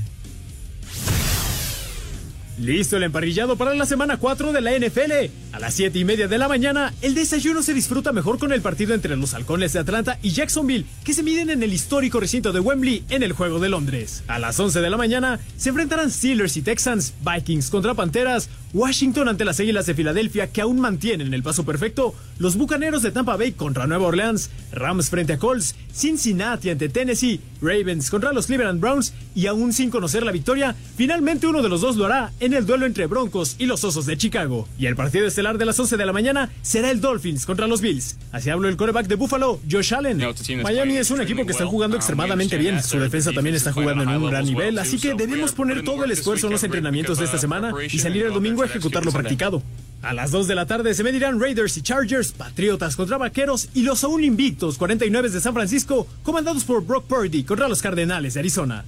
Listo 2.61 2.97
el 2.97 3.05
emparrillado 3.05 3.57
para 3.57 3.73
la 3.75 3.87
semana 3.87 4.17
4 4.17 4.53
de 4.53 4.61
la 4.61 4.77
NFL. 4.77 5.13
A 5.53 5.61
las 5.61 5.75
7 5.75 5.97
y 5.97 6.05
media 6.05 6.27
de 6.27 6.39
la 6.39 6.49
mañana, 6.49 6.93
el 7.03 7.15
desayuno 7.15 7.63
se 7.63 7.73
disfruta 7.73 8.13
mejor 8.13 8.39
con 8.41 8.53
el 8.53 8.63
partido 8.63 8.95
entre 8.95 9.17
los 9.17 9.33
halcones 9.35 9.73
de 9.73 9.79
Atlanta 9.79 10.19
y 10.23 10.31
Jacksonville, 10.31 10.85
que 11.05 11.15
se 11.15 11.23
miden 11.23 11.51
en 11.51 11.63
el 11.63 11.73
histórico 11.73 12.19
recinto 12.19 12.53
de 12.53 12.59
Wembley 12.59 13.05
en 13.11 13.23
el 13.23 13.33
Juego 13.33 13.61
de 13.61 13.69
Londres. 13.69 14.25
A 14.27 14.41
las 14.41 14.59
11 14.59 14.81
de 14.81 14.91
la 14.91 14.97
mañana, 14.97 15.39
se 15.57 15.69
enfrentarán 15.69 16.11
Steelers 16.11 16.57
y 16.57 16.63
Texans, 16.63 17.15
Vikings 17.25 17.71
contra 17.71 17.95
Panteras, 17.95 18.51
Washington 18.75 19.29
ante 19.29 19.47
las 19.47 19.59
Águilas 19.61 19.87
de 19.87 19.95
Filadelfia 19.95 20.49
que 20.53 20.61
aún 20.61 20.79
mantienen 20.79 21.33
el 21.33 21.43
paso 21.43 21.65
perfecto, 21.65 22.15
los 22.39 22.57
Bucaneros 22.57 23.03
de 23.03 23.11
Tampa 23.11 23.37
Bay 23.37 23.53
contra 23.53 23.87
Nueva 23.87 24.09
Orleans, 24.09 24.51
Rams 24.73 25.09
frente 25.09 25.35
a 25.35 25.39
Colts, 25.39 25.75
Cincinnati 25.93 26.69
ante 26.69 26.89
Tennessee, 26.89 27.41
Ravens 27.63 28.11
contra 28.11 28.33
los 28.33 28.47
Cleveland 28.47 28.81
Browns 28.81 29.15
y 29.35 29.47
aún 29.47 29.73
sin 29.73 29.91
conocer 29.91 30.23
la 30.23 30.33
victoria, 30.33 30.77
finalmente 30.97 31.47
uno 31.47 31.63
de 31.63 31.69
los 31.71 31.81
dos 31.81 31.97
lo 31.97 32.05
hará 32.05 32.33
en 32.41 32.48
el 32.57 32.67
duelo 32.67 32.87
entre 32.87 33.07
Broncos 33.07 33.57
y 33.59 33.67
los 33.67 33.85
Osos 33.85 34.07
de 34.07 34.17
Chicago. 34.17 34.69
Y 34.79 34.87
el 34.87 34.97
partido 34.97 35.27
estelar 35.27 35.59
de 35.59 35.65
las 35.65 35.79
11 35.79 35.97
de 35.97 36.07
la 36.07 36.13
mañana 36.13 36.51
será 36.63 36.91
el 36.91 37.01
Dolphins 37.01 37.47
contra 37.47 37.67
los 37.67 37.81
Bills. 37.81 38.17
Así 38.33 38.51
habló 38.51 38.69
el 38.69 38.77
coreback 38.77 39.07
de 39.07 39.17
Buffalo, 39.17 39.61
Josh 39.71 39.95
Allen. 39.95 40.23
Miami 40.63 40.97
es 40.97 41.11
un 41.11 41.21
equipo 41.21 41.45
que 41.45 41.53
está 41.53 41.67
jugando 41.67 41.97
extremadamente 41.97 42.57
bien, 42.57 42.83
su 42.83 42.99
defensa 42.99 43.33
también 43.33 43.55
está 43.55 43.73
jugando 43.73 44.03
en 44.03 44.09
un 44.09 44.31
gran 44.31 44.45
nivel, 44.45 44.79
así 44.79 44.99
que 44.99 45.15
debemos 45.15 45.53
poner 45.53 45.85
todo 45.85 46.05
el 46.05 46.11
esfuerzo 46.11 46.47
en 46.47 46.53
los 46.53 46.65
entrenamientos 46.65 47.19
de 47.19 47.25
esta 47.25 47.39
semana 47.39 47.73
y 47.91 47.99
salir 47.99 48.27
el 48.27 48.33
domingo 48.33 48.63
a 48.63 48.67
ejecutar 48.67 49.05
lo 49.05 49.13
practicado. 49.13 49.63
A 50.01 50.13
las 50.13 50.31
2 50.31 50.47
de 50.47 50.55
la 50.55 50.67
tarde 50.67 50.95
se 50.95 51.03
medirán 51.03 51.41
Raiders 51.41 51.77
y 51.77 51.83
Chargers, 51.83 52.31
Patriotas 52.31 52.95
contra 52.95 53.19
Vaqueros 53.19 53.69
y 53.75 53.83
los 53.83 54.05
aún 54.05 54.23
invictos 54.23 54.79
49 54.79 55.29
de 55.31 55.41
San 55.41 55.55
Francisco, 55.55 56.07
comandados 56.23 56.63
por 56.65 56.85
Brock 56.85 57.05
Purdy 57.07 57.43
contra 57.43 57.69
los 57.69 57.83
Cardenales 57.83 58.35
de 58.35 58.41
Arizona. 58.41 58.85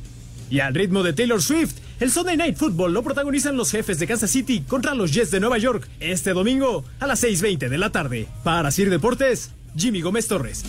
Y 0.51 0.59
al 0.59 0.75
ritmo 0.75 1.05
de 1.05 1.13
Taylor 1.13 1.41
Swift, 1.41 1.77
el 2.01 2.11
Sunday 2.11 2.37
Night 2.37 2.57
Football 2.57 2.93
lo 2.93 3.05
protagonizan 3.05 3.57
los 3.57 3.71
jefes 3.71 4.01
de 4.01 4.09
Kansas 4.09 4.31
City 4.31 4.63
contra 4.63 4.95
los 4.95 5.13
Jets 5.13 5.31
de 5.31 5.39
Nueva 5.39 5.59
York 5.59 5.89
este 6.01 6.33
domingo 6.33 6.85
a 6.99 7.07
las 7.07 7.23
6.20 7.23 7.69
de 7.69 7.79
la 7.79 7.91
tarde. 7.91 8.27
Para 8.43 8.73
Sir 8.73 8.91
Deportes, 8.91 9.53
Jimmy 9.77 10.01
Gómez 10.01 10.27
Torres. 10.27 10.65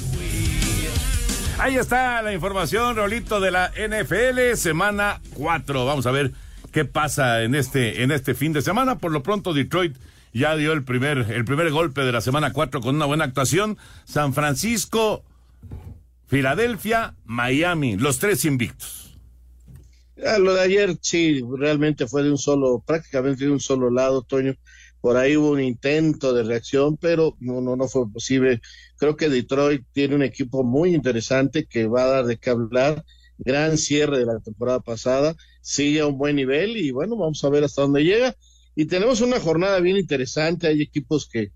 Ahí 1.58 1.78
está 1.78 2.22
la 2.22 2.32
información, 2.32 2.96
Rolito, 2.96 3.40
de 3.40 3.52
la 3.52 3.72
NFL, 3.72 4.56
semana 4.56 5.20
4. 5.34 5.86
Vamos 5.86 6.06
a 6.06 6.12
ver 6.12 6.32
qué 6.72 6.86
pasa 6.86 7.42
en 7.42 7.56
este, 7.56 8.04
en 8.04 8.12
este 8.12 8.36
fin 8.36 8.54
de 8.54 8.62
semana. 8.62 9.00
Por 9.00 9.12
lo 9.12 9.24
pronto, 9.24 9.54
Detroit 9.54 9.96
ya 10.34 10.56
dio 10.56 10.74
el 10.74 10.84
primer, 10.84 11.18
el 11.32 11.44
primer 11.44 11.72
golpe 11.72 12.02
de 12.02 12.12
la 12.12 12.22
semana 12.22 12.54
4 12.54 12.82
con 12.82 12.96
una 12.96 13.06
buena 13.06 13.26
actuación. 13.26 13.78
San 14.06 14.34
Francisco, 14.34 15.24
Filadelfia, 16.28 17.16
Miami, 17.26 17.98
los 17.98 18.20
tres 18.20 18.46
invictos. 18.46 19.01
Lo 20.40 20.54
de 20.54 20.62
ayer 20.62 20.98
sí, 21.02 21.42
realmente 21.58 22.08
fue 22.08 22.24
de 22.24 22.32
un 22.32 22.38
solo, 22.38 22.84
prácticamente 22.86 23.46
de 23.46 23.52
un 23.52 23.60
solo 23.60 23.90
lado, 23.90 24.24
Toño. 24.24 24.56
Por 25.02 25.18
ahí 25.18 25.36
hubo 25.36 25.52
un 25.52 25.62
intento 25.62 26.34
de 26.34 26.44
reacción, 26.44 26.96
pero 26.98 27.36
no, 27.40 27.60
no, 27.62 27.76
no 27.76 27.88
fue 27.88 28.10
posible. 28.12 28.62
Creo 28.98 29.16
que 29.18 29.30
Detroit 29.30 29.84
tiene 29.92 30.16
un 30.16 30.24
equipo 30.24 30.64
muy 30.64 30.94
interesante 30.94 31.66
que 31.66 31.88
va 31.88 32.04
a 32.04 32.08
dar 32.08 32.26
de 32.26 32.38
qué 32.38 32.52
hablar. 32.52 33.04
Gran 33.40 33.78
cierre 33.80 34.20
de 34.20 34.26
la 34.28 34.40
temporada 34.40 34.80
pasada, 34.82 35.36
sigue 35.62 36.02
a 36.02 36.08
un 36.08 36.18
buen 36.20 36.36
nivel 36.36 36.78
y 36.78 36.92
bueno, 36.92 37.18
vamos 37.18 37.44
a 37.44 37.50
ver 37.50 37.64
hasta 37.64 37.82
dónde 37.82 38.04
llega 38.04 38.36
y 38.76 38.86
tenemos 38.86 39.22
una 39.22 39.40
jornada 39.40 39.80
bien 39.80 39.98
interesante. 39.98 40.68
Hay 40.68 40.82
equipos 40.82 41.28
que, 41.28 41.52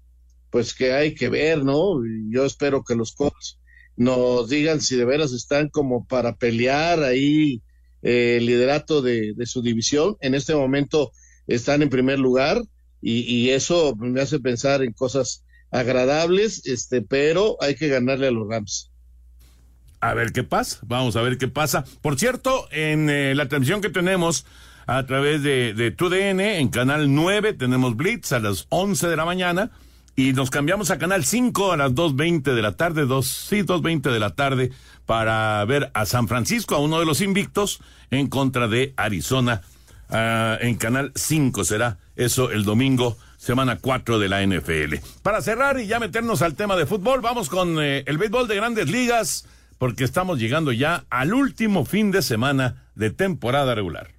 pues, 0.50 0.74
que 0.74 0.94
hay 0.94 1.14
que 1.14 1.30
ver, 1.30 1.64
¿no? 1.64 2.02
yo 2.30 2.46
espero 2.46 2.84
que 2.84 2.96
los 2.96 3.14
Colts 3.14 3.60
nos 3.96 4.50
digan 4.50 4.82
si 4.82 4.96
de 4.96 5.06
veras 5.06 5.32
están 5.32 5.70
como 5.70 6.06
para 6.06 6.36
pelear 6.36 7.04
ahí 7.04 7.62
eh, 8.08 8.38
liderato 8.40 9.02
de, 9.02 9.34
de, 9.34 9.46
su 9.48 9.64
división. 9.64 10.16
En 10.22 10.36
este 10.36 10.54
momento 10.54 11.12
están 11.48 11.82
en 11.82 11.90
primer 11.90 12.20
lugar 12.20 12.62
y, 13.02 13.50
eso 13.50 13.96
me 13.98 14.22
hace 14.22 14.40
pensar 14.40 14.84
en 14.84 14.92
cosas 14.92 15.44
agradables, 15.72 16.66
este, 16.66 17.02
pero 17.02 17.58
hay 17.62 17.76
que 17.76 17.88
ganarle 17.88 18.28
a 18.28 18.32
los 18.32 18.48
Rams. 18.48 18.92
A 20.02 20.14
ver 20.14 20.32
qué 20.34 20.44
pasa, 20.44 20.80
vamos 20.84 21.16
a 21.16 21.22
ver 21.24 21.40
qué 21.40 21.48
pasa. 21.48 21.84
Por 22.02 22.20
cierto, 22.20 22.68
en 22.72 23.10
eh, 23.10 23.34
la 23.34 23.48
transmisión 23.48 23.82
que 23.82 23.90
tenemos 23.90 24.46
a 24.86 25.04
través 25.08 25.42
de, 25.42 25.74
de 25.74 25.90
TUDN, 25.90 26.40
en 26.42 26.68
Canal 26.70 27.14
9 27.14 27.54
tenemos 27.54 27.96
Blitz 27.96 28.32
a 28.34 28.40
las 28.40 28.68
11 28.70 29.08
de 29.08 29.16
la 29.16 29.26
mañana 29.26 29.72
y 30.16 30.34
nos 30.34 30.50
cambiamos 30.50 30.92
a 30.92 30.98
Canal 30.98 31.26
5 31.26 31.74
a 31.74 31.78
las 31.78 31.92
2.20 31.92 32.54
de 32.54 32.62
la 32.62 32.74
tarde, 32.74 33.06
dos, 33.06 33.28
sí, 33.28 33.64
2.20 33.64 34.12
de 34.12 34.20
la 34.20 34.30
tarde, 34.30 34.72
para 35.06 35.64
ver 35.66 35.92
a 35.94 36.06
San 36.06 36.28
Francisco, 36.28 36.76
a 36.76 36.80
uno 36.80 37.00
de 37.00 37.06
los 37.06 37.22
invictos, 37.22 37.82
en 38.12 38.28
contra 38.28 38.68
de 38.68 38.94
Arizona. 38.96 39.62
Uh, 40.08 40.62
en 40.62 40.76
Canal 40.76 41.12
5 41.16 41.64
será 41.64 41.98
eso 42.16 42.52
el 42.52 42.64
domingo, 42.64 43.18
semana 43.38 43.78
4 43.78 44.20
de 44.20 44.30
la 44.30 44.46
NFL. 44.46 44.96
Para 45.22 45.42
cerrar 45.42 45.80
y 45.80 45.88
ya 45.88 46.00
meternos 46.00 46.42
al 46.42 46.56
tema 46.56 46.76
de 46.76 46.86
fútbol, 46.86 47.22
vamos 47.22 47.50
con 47.50 47.82
eh, 47.82 48.04
el 48.06 48.18
béisbol 48.18 48.48
de 48.48 48.56
grandes 48.56 48.90
ligas, 48.90 49.48
porque 49.78 50.04
estamos 50.04 50.40
llegando 50.40 50.72
ya 50.72 51.06
al 51.10 51.34
último 51.34 51.86
fin 51.86 52.12
de 52.12 52.22
semana 52.22 52.86
de 52.96 53.10
temporada 53.10 53.76
regular. 53.76 54.15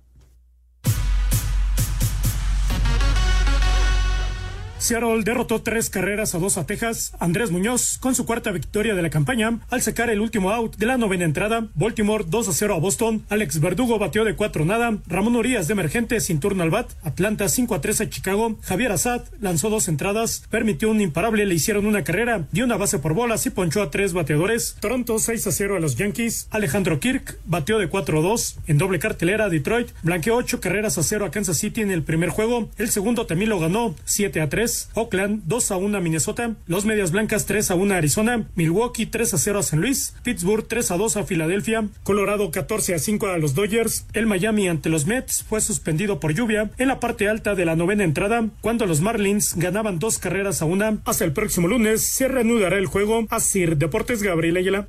Seattle 4.87 5.25
derrotó 5.25 5.63
tres 5.63 5.91
carreras 5.91 6.37
a 6.37 6.39
dos 6.39 6.57
a 6.59 6.65
Texas. 6.65 7.13
Andrés 7.19 7.51
Muñoz 7.51 7.99
con 7.99 8.15
su 8.15 8.25
cuarta 8.25 8.53
victoria 8.53 8.95
de 8.95 9.03
la 9.03 9.11
campaña 9.11 9.59
al 9.69 9.83
sacar 9.83 10.11
el 10.11 10.21
último 10.21 10.53
out 10.53 10.77
de 10.77 10.87
la 10.87 10.97
novena 10.97 11.25
entrada. 11.25 11.67
Baltimore 11.75 12.25
2 12.25 12.49
a 12.49 12.53
0 12.53 12.75
a 12.75 12.79
Boston. 12.79 13.25
Alex 13.29 13.59
Verdugo 13.59 13.99
batió 13.99 14.25
de 14.25 14.37
cuatro 14.37 14.65
nada. 14.65 14.97
Ramón 15.09 15.35
Urias 15.35 15.67
de 15.67 15.73
emergente 15.73 16.21
sin 16.21 16.39
turno 16.39 16.63
al 16.63 16.71
bat. 16.71 16.93
Atlanta 17.03 17.49
5 17.49 17.75
a 17.75 17.81
3 17.81 18.03
a 18.03 18.11
Chicago. 18.11 18.59
Javier 18.63 18.93
Assad 18.93 19.23
lanzó 19.41 19.71
dos 19.71 19.89
entradas. 19.89 20.45
Permitió 20.51 20.89
un 20.89 21.01
imparable. 21.01 21.47
Le 21.47 21.57
hicieron 21.57 21.85
una 21.87 22.05
carrera. 22.05 22.47
Dio 22.53 22.65
una 22.65 22.77
base 22.77 23.01
por 23.01 23.13
bolas 23.13 23.45
y 23.45 23.51
ponchó 23.51 23.83
a 23.83 23.91
tres 23.91 24.13
bateadores. 24.13 24.77
Toronto 24.79 25.19
6 25.19 25.49
a 25.49 25.51
0 25.51 25.77
a 25.79 25.81
los 25.81 25.97
Yankees. 25.97 26.47
Alejandro 26.51 27.01
Kirk 27.01 27.41
batió 27.45 27.81
de 27.81 27.89
4 27.89 28.21
a 28.21 28.23
2. 28.23 28.59
En 28.69 28.79
doble 28.79 29.01
cartelera 29.01 29.49
Detroit 29.49 29.89
blanqueó 30.05 30.37
ocho 30.37 30.61
carreras 30.61 30.97
a 30.97 31.03
0 31.03 31.25
a 31.25 31.33
Kansas 31.33 31.59
City 31.59 31.81
en 31.81 31.91
el 31.91 32.05
primer 32.05 32.29
juego. 32.29 32.71
El 32.79 32.89
segundo 32.91 33.27
también 33.27 33.51
lo 33.51 33.59
ganó 33.59 33.97
7 34.05 34.41
a 34.41 34.49
3. 34.49 34.76
Oakland 34.95 35.43
2 35.47 35.71
a 35.71 35.77
1 35.77 35.99
a 35.99 36.01
Minnesota, 36.01 36.55
los 36.67 36.85
Medias 36.85 37.11
Blancas 37.11 37.47
3 37.47 37.71
a 37.71 37.75
1 37.75 37.95
a 37.95 37.99
Arizona, 37.99 38.49
Milwaukee 38.55 39.07
3 39.07 39.35
a 39.35 39.39
0 39.39 39.59
a 39.59 39.63
San 39.63 39.81
Luis, 39.81 40.15
Pittsburgh 40.23 40.67
3 40.67 40.91
a 40.91 40.97
2 40.97 41.17
a 41.17 41.25
Filadelfia, 41.25 41.89
Colorado 42.03 42.51
14 42.51 42.95
a 42.95 42.99
5 42.99 43.27
a 43.27 43.39
los 43.39 43.55
Dodgers, 43.55 44.07
el 44.13 44.27
Miami 44.27 44.69
ante 44.69 44.89
los 44.89 45.07
Mets 45.07 45.45
fue 45.49 45.61
suspendido 45.61 46.21
por 46.21 46.35
lluvia 46.35 46.71
en 46.79 46.89
la 46.89 47.01
parte 47.01 47.29
alta 47.29 47.55
de 47.55 47.65
la 47.65 47.77
novena 47.77 48.05
entrada, 48.05 48.49
cuando 48.61 48.87
los 48.87 49.01
Marlins 49.01 49.55
ganaban 49.57 49.99
dos 49.99 50.19
carreras 50.19 50.63
a 50.63 50.65
una. 50.65 50.99
Hasta 51.05 51.25
el 51.25 51.33
próximo 51.33 51.69
lunes 51.69 52.03
se 52.03 52.29
reanudará 52.29 52.79
el 52.79 52.87
juego. 52.87 53.27
Sir 53.39 53.77
Deportes 53.77 54.23
Gabriel 54.23 54.57
Ayala. 54.57 54.89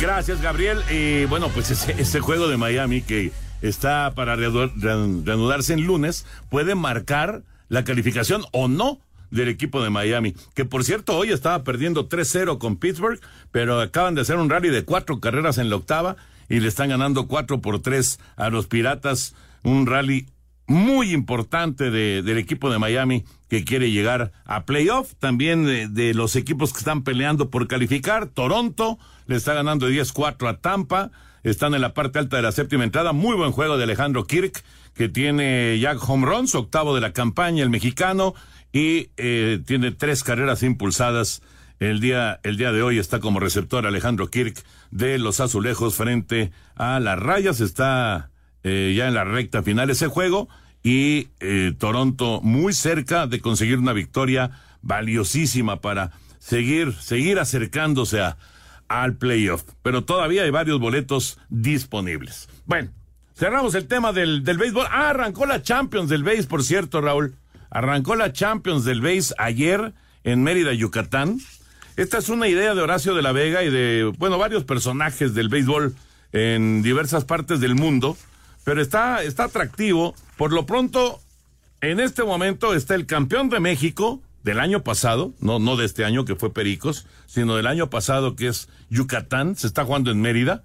Gracias, 0.00 0.40
Gabriel. 0.40 0.82
Y 0.90 1.24
bueno, 1.24 1.48
pues 1.48 1.70
ese, 1.70 2.00
ese 2.00 2.20
juego 2.20 2.48
de 2.48 2.56
Miami 2.56 3.02
que 3.02 3.32
está 3.62 4.12
para 4.14 4.36
reanudarse 4.36 5.72
en 5.72 5.86
lunes, 5.86 6.26
puede 6.50 6.74
marcar 6.74 7.42
la 7.68 7.84
calificación 7.84 8.42
o 8.52 8.68
no 8.68 9.00
del 9.30 9.48
equipo 9.48 9.82
de 9.82 9.90
Miami, 9.90 10.34
que 10.54 10.64
por 10.64 10.84
cierto 10.84 11.16
hoy 11.16 11.30
estaba 11.30 11.62
perdiendo 11.62 12.08
3-0 12.08 12.58
con 12.58 12.76
Pittsburgh, 12.76 13.20
pero 13.50 13.80
acaban 13.80 14.14
de 14.14 14.22
hacer 14.22 14.36
un 14.36 14.48
rally 14.48 14.70
de 14.70 14.84
cuatro 14.84 15.20
carreras 15.20 15.58
en 15.58 15.68
la 15.68 15.76
octava 15.76 16.16
y 16.48 16.60
le 16.60 16.68
están 16.68 16.88
ganando 16.88 17.26
4 17.26 17.60
por 17.60 17.80
3 17.80 18.18
a 18.36 18.48
los 18.50 18.66
Piratas, 18.66 19.34
un 19.62 19.86
rally 19.86 20.26
muy 20.66 21.12
importante 21.12 21.90
de, 21.90 22.22
del 22.22 22.38
equipo 22.38 22.70
de 22.70 22.78
Miami 22.78 23.24
que 23.48 23.64
quiere 23.64 23.90
llegar 23.90 24.32
a 24.44 24.64
playoff, 24.64 25.14
también 25.18 25.64
de, 25.64 25.88
de, 25.88 26.12
los 26.12 26.36
equipos 26.36 26.72
que 26.72 26.80
están 26.80 27.04
peleando 27.04 27.50
por 27.50 27.68
calificar, 27.68 28.26
Toronto 28.26 28.98
le 29.26 29.36
está 29.36 29.54
ganando 29.54 29.88
10-4 29.88 30.48
a 30.48 30.58
Tampa, 30.58 31.10
están 31.42 31.74
en 31.74 31.80
la 31.80 31.94
parte 31.94 32.18
alta 32.18 32.36
de 32.36 32.42
la 32.42 32.52
séptima 32.52 32.84
entrada. 32.84 33.12
Muy 33.12 33.36
buen 33.36 33.52
juego 33.52 33.76
de 33.76 33.84
Alejandro 33.84 34.24
Kirk, 34.24 34.62
que 34.94 35.08
tiene 35.08 35.78
ya 35.78 35.92
home 35.92 36.26
runs, 36.26 36.54
octavo 36.54 36.94
de 36.94 37.00
la 37.00 37.12
campaña, 37.12 37.62
el 37.62 37.70
mexicano, 37.70 38.34
y 38.72 39.10
eh, 39.16 39.60
tiene 39.66 39.92
tres 39.92 40.24
carreras 40.24 40.62
impulsadas. 40.62 41.42
El 41.80 42.00
día, 42.00 42.40
el 42.42 42.56
día 42.56 42.72
de 42.72 42.82
hoy 42.82 42.98
está 42.98 43.20
como 43.20 43.38
receptor 43.38 43.86
Alejandro 43.86 44.28
Kirk 44.28 44.64
de 44.90 45.18
los 45.18 45.38
azulejos 45.38 45.94
frente 45.94 46.50
a 46.74 46.98
las 46.98 47.18
rayas. 47.18 47.60
Está 47.60 48.30
eh, 48.64 48.94
ya 48.96 49.06
en 49.06 49.14
la 49.14 49.22
recta 49.22 49.62
final 49.62 49.88
ese 49.88 50.08
juego 50.08 50.48
y 50.82 51.28
eh, 51.38 51.72
Toronto 51.78 52.40
muy 52.42 52.72
cerca 52.72 53.26
de 53.26 53.40
conseguir 53.40 53.78
una 53.78 53.92
victoria 53.92 54.50
valiosísima 54.82 55.80
para 55.80 56.12
seguir, 56.38 56.94
seguir 56.94 57.38
acercándose 57.38 58.20
a, 58.20 58.36
al 58.88 59.16
playoff, 59.16 59.64
pero 59.82 60.04
todavía 60.04 60.42
hay 60.42 60.50
varios 60.50 60.80
boletos 60.80 61.38
disponibles. 61.48 62.48
Bueno, 62.66 62.90
cerramos 63.36 63.74
el 63.74 63.86
tema 63.86 64.12
del, 64.12 64.44
del 64.44 64.58
béisbol. 64.58 64.86
Ah, 64.90 65.10
arrancó 65.10 65.46
la 65.46 65.62
Champions 65.62 66.08
del 66.08 66.24
Béis, 66.24 66.46
por 66.46 66.62
cierto, 66.62 67.00
Raúl. 67.00 67.34
Arrancó 67.70 68.16
la 68.16 68.32
Champions 68.32 68.84
del 68.84 69.00
Béis 69.00 69.34
ayer 69.38 69.92
en 70.24 70.42
Mérida, 70.42 70.72
Yucatán. 70.72 71.38
Esta 71.96 72.18
es 72.18 72.28
una 72.28 72.48
idea 72.48 72.74
de 72.74 72.80
Horacio 72.80 73.14
de 73.14 73.22
la 73.22 73.32
Vega 73.32 73.64
y 73.64 73.70
de, 73.70 74.12
bueno, 74.18 74.38
varios 74.38 74.64
personajes 74.64 75.34
del 75.34 75.48
béisbol 75.48 75.94
en 76.32 76.82
diversas 76.82 77.24
partes 77.24 77.60
del 77.60 77.74
mundo, 77.74 78.16
pero 78.64 78.80
está, 78.80 79.22
está 79.22 79.44
atractivo. 79.44 80.14
Por 80.36 80.52
lo 80.52 80.64
pronto, 80.64 81.20
en 81.80 82.00
este 82.00 82.22
momento 82.22 82.74
está 82.74 82.94
el 82.94 83.06
campeón 83.06 83.48
de 83.48 83.60
México, 83.60 84.22
del 84.48 84.60
año 84.60 84.82
pasado, 84.82 85.34
no, 85.40 85.58
no 85.58 85.76
de 85.76 85.84
este 85.84 86.06
año 86.06 86.24
que 86.24 86.34
fue 86.34 86.54
Pericos, 86.54 87.04
sino 87.26 87.56
del 87.56 87.66
año 87.66 87.90
pasado 87.90 88.34
que 88.34 88.48
es 88.48 88.70
Yucatán, 88.88 89.56
se 89.56 89.66
está 89.66 89.84
jugando 89.84 90.10
en 90.10 90.22
Mérida. 90.22 90.62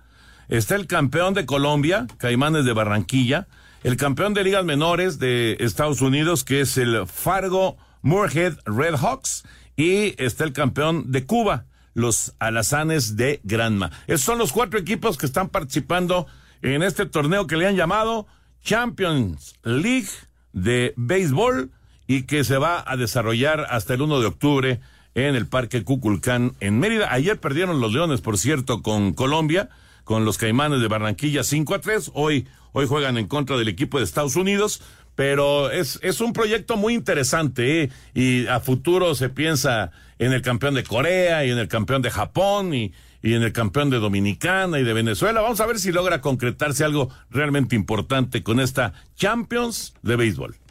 Está 0.48 0.76
el 0.76 0.88
campeón 0.88 1.34
de 1.34 1.46
Colombia, 1.46 2.08
Caimanes 2.16 2.64
de 2.64 2.72
Barranquilla, 2.72 3.50
el 3.84 3.98
campeón 3.98 4.34
de 4.34 4.46
ligas 4.46 4.64
menores 4.64 5.20
de 5.20 5.58
Estados 5.60 6.00
Unidos, 6.00 6.46
que 6.46 6.62
es 6.62 6.78
el 6.78 7.06
Fargo 7.08 7.76
Moorhead 8.04 8.54
Red 8.64 8.96
Hawks, 8.96 9.44
y 9.76 10.16
está 10.18 10.46
el 10.46 10.54
campeón 10.54 11.12
de 11.12 11.26
Cuba, 11.26 11.66
los 11.94 12.36
Alazanes 12.40 13.18
de 13.18 13.42
Granma. 13.44 13.92
Esos 14.08 14.22
son 14.22 14.38
los 14.38 14.54
cuatro 14.54 14.80
equipos 14.80 15.18
que 15.18 15.26
están 15.26 15.50
participando 15.50 16.26
en 16.62 16.84
este 16.84 17.06
torneo 17.06 17.48
que 17.48 17.58
le 17.58 17.68
han 17.68 17.76
llamado 17.76 18.28
Champions 18.64 19.56
League 19.64 20.08
de 20.54 20.94
béisbol 20.96 21.72
y 22.14 22.24
que 22.24 22.44
se 22.44 22.58
va 22.58 22.84
a 22.86 22.96
desarrollar 22.96 23.66
hasta 23.72 23.96
el 23.96 24.04
1 24.04 24.20
de 24.20 24.28
octubre 24.28 24.80
en 25.16 25.34
el 25.34 25.48
Parque 25.48 25.84
Cuculcán 25.84 26.54
en 26.60 26.78
Mérida. 26.78 27.12
Ayer 27.12 27.40
perdieron 27.40 27.82
los 27.82 27.92
Leones, 27.92 28.22
por 28.22 28.38
cierto, 28.38 28.84
con 28.84 29.14
Colombia, 29.14 29.70
con 30.04 30.24
los 30.24 30.38
Caimanes 30.38 30.80
de 30.80 30.88
Barranquilla 30.88 31.44
5 31.44 31.74
a 31.74 31.82
3. 31.82 32.12
Hoy, 32.14 32.48
hoy 32.72 32.86
juegan 32.86 33.18
en 33.18 33.28
contra 33.28 33.58
del 33.58 33.68
equipo 33.68 33.98
de 33.98 34.04
Estados 34.04 34.36
Unidos, 34.36 34.84
pero 35.16 35.72
es, 35.72 36.00
es 36.04 36.22
un 36.22 36.34
proyecto 36.34 36.78
muy 36.78 36.94
interesante 36.94 37.82
¿eh? 37.82 37.90
y 38.14 38.46
a 38.46 38.60
futuro 38.60 39.16
se 39.16 39.30
piensa 39.30 39.90
en 40.20 40.34
el 40.34 40.44
campeón 40.44 40.76
de 40.76 40.84
Corea 40.84 41.44
y 41.46 41.50
en 41.50 41.58
el 41.58 41.68
campeón 41.68 42.04
de 42.04 42.12
Japón 42.12 42.76
y, 42.76 42.94
y 43.24 43.34
en 43.34 43.42
el 43.42 43.54
campeón 43.54 43.90
de 43.90 43.98
Dominicana 43.98 44.80
y 44.80 44.84
de 44.84 44.94
Venezuela. 44.94 45.42
Vamos 45.42 45.62
a 45.62 45.66
ver 45.66 45.80
si 45.80 45.92
logra 45.92 46.22
concretarse 46.22 46.84
algo 46.84 47.10
realmente 47.32 47.76
importante 47.76 48.44
con 48.44 48.60
esta 48.60 48.94
Champions 49.16 49.96
de 50.04 50.16
béisbol. 50.16 50.63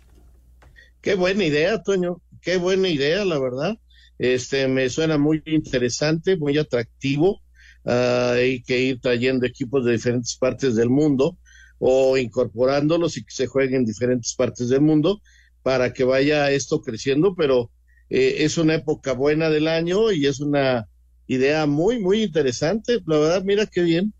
Qué 1.02 1.14
buena 1.16 1.44
idea, 1.44 1.82
Toño. 1.82 2.22
Qué 2.40 2.56
buena 2.56 2.88
idea, 2.88 3.24
la 3.24 3.38
verdad. 3.38 3.76
Este 4.18 4.68
me 4.68 4.88
suena 4.88 5.18
muy 5.18 5.42
interesante, 5.46 6.36
muy 6.36 6.56
atractivo. 6.56 7.42
Uh, 7.84 8.34
hay 8.36 8.62
que 8.62 8.80
ir 8.80 9.00
trayendo 9.00 9.44
equipos 9.44 9.84
de 9.84 9.92
diferentes 9.92 10.36
partes 10.36 10.76
del 10.76 10.88
mundo 10.88 11.36
o 11.80 12.16
incorporándolos 12.16 13.16
y 13.16 13.24
que 13.24 13.34
se 13.34 13.48
jueguen 13.48 13.80
en 13.80 13.84
diferentes 13.84 14.34
partes 14.36 14.68
del 14.68 14.80
mundo 14.82 15.20
para 15.64 15.92
que 15.92 16.04
vaya 16.04 16.52
esto 16.52 16.80
creciendo, 16.80 17.34
pero 17.34 17.72
eh, 18.08 18.44
es 18.44 18.56
una 18.56 18.76
época 18.76 19.14
buena 19.14 19.50
del 19.50 19.66
año 19.66 20.12
y 20.12 20.26
es 20.26 20.38
una 20.38 20.86
idea 21.26 21.66
muy, 21.66 21.98
muy 21.98 22.22
interesante. 22.22 23.00
La 23.06 23.18
verdad, 23.18 23.42
mira 23.42 23.66
qué 23.66 23.82
bien. 23.82 24.14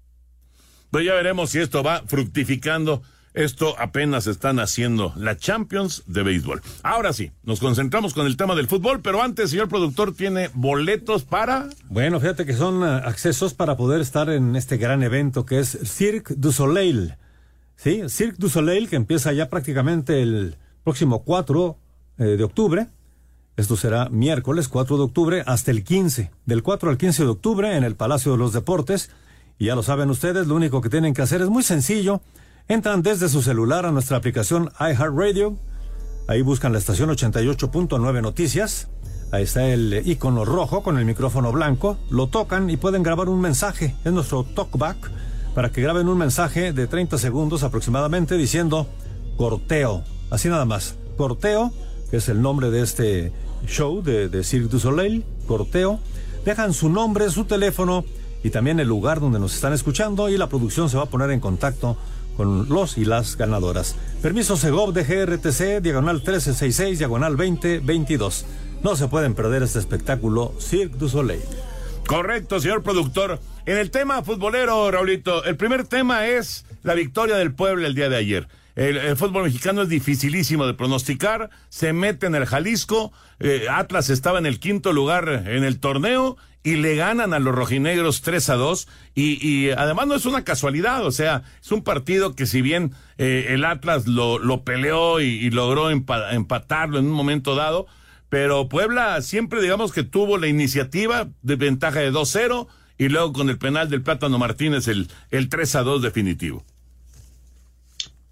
Pues 0.91 1.07
ya 1.07 1.15
veremos 1.15 1.51
si 1.51 1.61
esto 1.61 1.85
va 1.85 2.03
fructificando 2.05 3.03
esto 3.35 3.75
apenas 3.79 4.27
están 4.27 4.59
haciendo 4.59 5.13
la 5.17 5.37
Champions 5.37 6.03
de 6.07 6.23
béisbol. 6.23 6.63
Ahora 6.83 7.13
sí, 7.13 7.33
nos 7.43 7.61
concentramos 7.61 8.15
con 8.15 8.27
el 8.27 8.37
tema 8.37 8.55
del 8.55 8.69
fútbol, 8.69 9.01
pero 9.01 9.23
antes, 9.23 9.51
señor 9.51 9.69
productor, 9.69 10.15
tiene 10.15 10.51
boletos 10.55 11.25
para. 11.25 11.69
Bueno, 11.89 12.21
fíjate 12.21 12.45
que 12.45 12.55
son 12.55 12.83
uh, 12.83 12.97
accesos 13.05 13.55
para 13.55 13.77
poder 13.77 14.01
estar 14.01 14.29
en 14.31 14.57
este 14.57 14.77
gran 14.77 15.03
evento 15.03 15.47
que 15.47 15.61
es 15.61 15.79
Cirque 15.85 16.35
du 16.37 16.53
Soleil. 16.53 17.17
Sí, 17.77 18.03
Cirque 18.09 18.37
du 18.39 18.49
Soleil, 18.49 18.89
que 18.89 18.97
empieza 18.97 19.33
ya 19.33 19.49
prácticamente 19.49 20.23
el 20.23 20.57
próximo 20.85 21.25
4 21.25 21.79
eh, 22.19 22.25
de 22.25 22.45
octubre. 22.45 22.89
Esto 23.57 23.77
será 23.77 24.09
miércoles 24.09 24.69
4 24.69 24.97
de 24.97 25.03
octubre 25.03 25.43
hasta 25.47 25.71
el 25.71 25.85
15. 25.85 26.31
Del 26.47 26.63
4 26.63 26.91
al 26.91 26.99
15 26.99 27.25
de 27.25 27.29
octubre 27.29 27.77
en 27.77 27.85
el 27.85 27.97
Palacio 27.97 28.33
de 28.33 28.39
los 28.39 28.53
Deportes. 28.53 29.11
Y 29.59 29.67
ya 29.67 29.75
lo 29.75 29.83
saben 29.83 30.11
ustedes, 30.11 30.47
lo 30.47 30.55
único 30.55 30.81
que 30.81 30.89
tienen 30.89 31.15
que 31.15 31.23
hacer 31.23 31.41
es 31.43 31.49
muy 31.49 31.63
sencillo 31.63 32.23
Entran 32.73 33.03
desde 33.03 33.29
su 33.29 33.43
celular 33.43 33.85
a 33.85 33.93
nuestra 33.93 34.17
aplicación 34.17 34.71
iHeartRadio, 34.81 35.59
Ahí 36.27 36.41
buscan 36.41 36.73
la 36.73 36.79
estación 36.79 37.11
88.9 37.11 38.23
Noticias. 38.23 38.89
Ahí 39.31 39.43
está 39.43 39.67
el 39.67 40.01
icono 40.07 40.47
rojo 40.47 40.83
con 40.83 40.97
el 40.97 41.05
micrófono 41.05 41.53
blanco. 41.53 41.99
Lo 42.09 42.29
tocan 42.29 42.71
y 42.71 42.79
pueden 42.79 43.03
grabar 43.03 43.29
un 43.29 43.43
mensaje. 43.43 43.95
Es 44.07 44.13
nuestro 44.13 44.45
talkback 44.45 45.11
para 45.55 45.71
que 45.71 45.83
graben 45.83 46.09
un 46.09 46.17
mensaje 46.17 46.73
de 46.73 46.87
30 46.87 47.19
segundos 47.19 47.63
aproximadamente 47.63 48.39
diciendo 48.39 48.87
corteo. 49.37 50.03
Así 50.31 50.49
nada 50.49 50.65
más. 50.65 50.95
Corteo, 51.19 51.73
que 52.11 52.17
es 52.17 52.31
el 52.31 52.41
nombre 52.41 52.71
de 52.71 52.81
este 52.81 53.33
show 53.67 54.03
de, 54.03 54.31
de 54.31 54.45
Cirque 54.45 54.69
du 54.69 54.79
Soleil. 54.79 55.27
Corteo. 55.47 56.01
Dejan 56.47 56.73
su 56.73 56.89
nombre, 56.89 57.29
su 57.29 57.45
teléfono 57.45 58.07
y 58.43 58.49
también 58.49 58.81
el 58.81 58.89
lugar 58.89 59.21
donde 59.21 59.39
nos 59.39 59.55
están 59.55 59.75
escuchando 59.75 60.31
y 60.31 60.39
la 60.39 60.49
producción 60.49 60.89
se 60.89 60.97
va 60.97 61.03
a 61.03 61.11
poner 61.11 61.31
en 61.33 61.41
contacto 61.41 61.99
con 62.37 62.69
los 62.69 62.99
y 62.99 63.05
las 63.05 63.37
ganadoras. 63.37 63.97
Permiso 64.23 64.57
Segov 64.57 64.93
de 64.93 65.05
GRTC, 65.05 65.83
diagonal 65.83 66.17
1366, 66.17 66.99
diagonal 66.99 67.37
2022. 67.37 68.45
No 68.83 68.97
se 68.97 69.09
pueden 69.09 69.35
perder 69.35 69.63
este 69.63 69.79
espectáculo 69.79 70.55
Cirque 70.59 70.97
du 70.97 71.09
Soleil. 71.09 71.43
Correcto, 72.07 72.61
señor 72.61 72.83
productor. 72.83 73.41
En 73.65 73.79
el 73.79 73.91
tema 73.91 74.23
futbolero, 74.23 74.91
Raulito, 74.91 75.45
el 75.45 75.57
primer 75.57 75.87
tema 75.87 76.27
es 76.27 76.65
la 76.83 76.95
victoria 76.95 77.37
del 77.37 77.55
pueblo 77.55 77.87
el 77.87 77.95
día 77.95 78.09
de 78.09 78.17
ayer. 78.17 78.49
El, 78.75 79.17
fútbol 79.17 79.45
mexicano 79.45 79.83
es 79.83 79.89
dificilísimo 79.89 80.67
de 80.67 80.75
pronosticar. 80.75 81.51
Se 81.69 81.93
mete 81.93 82.27
en 82.27 82.35
el 82.35 82.47
Jalisco. 82.47 83.13
Eh, 83.39 83.67
Atlas 83.71 84.09
estaba 84.09 84.39
en 84.39 84.47
el 84.47 84.61
quinto 84.61 84.93
lugar 84.93 85.45
en 85.47 85.65
el 85.65 85.79
torneo 85.79 86.37
y 86.65 86.77
le 86.77 86.95
ganan 86.95 87.35
a 87.35 87.39
los 87.39 87.55
rojinegros 87.55 88.23
3 88.23 88.51
a 88.51 88.55
2. 88.55 88.89
Y, 89.15 89.71
además 89.71 90.07
no 90.07 90.15
es 90.15 90.27
una 90.27 90.45
casualidad. 90.45 91.05
O 91.05 91.11
sea, 91.11 91.43
es 91.61 91.73
un 91.73 91.83
partido 91.83 92.35
que, 92.35 92.47
si 92.47 92.63
bien 92.63 92.93
eh, 93.19 93.47
el 93.51 93.65
Atlas 93.65 94.07
lo, 94.07 94.39
lo 94.39 94.65
peleó 94.65 95.21
y, 95.21 95.51
logró 95.51 95.91
empa 95.91 96.33
empatarlo 96.33 96.99
en 96.99 97.07
un 97.07 97.13
momento 97.13 97.55
dado, 97.55 97.87
pero 98.29 98.69
Puebla 98.69 99.21
siempre, 99.23 99.61
digamos 99.61 99.93
que 99.93 100.05
tuvo 100.05 100.39
la 100.39 100.47
iniciativa 100.47 101.29
de 101.43 101.57
ventaja 101.57 102.01
de 102.01 102.13
2-0 102.13 102.67
y 102.97 103.09
luego 103.09 103.33
con 103.33 103.51
el 103.51 103.59
penal 103.59 103.91
del 103.91 104.03
Plátano 104.03 104.39
Martínez 104.39 104.89
el, 104.89 105.09
el 105.31 105.49
3 105.49 105.75
a 105.77 105.83
2 105.83 106.03
definitivo. 106.03 106.65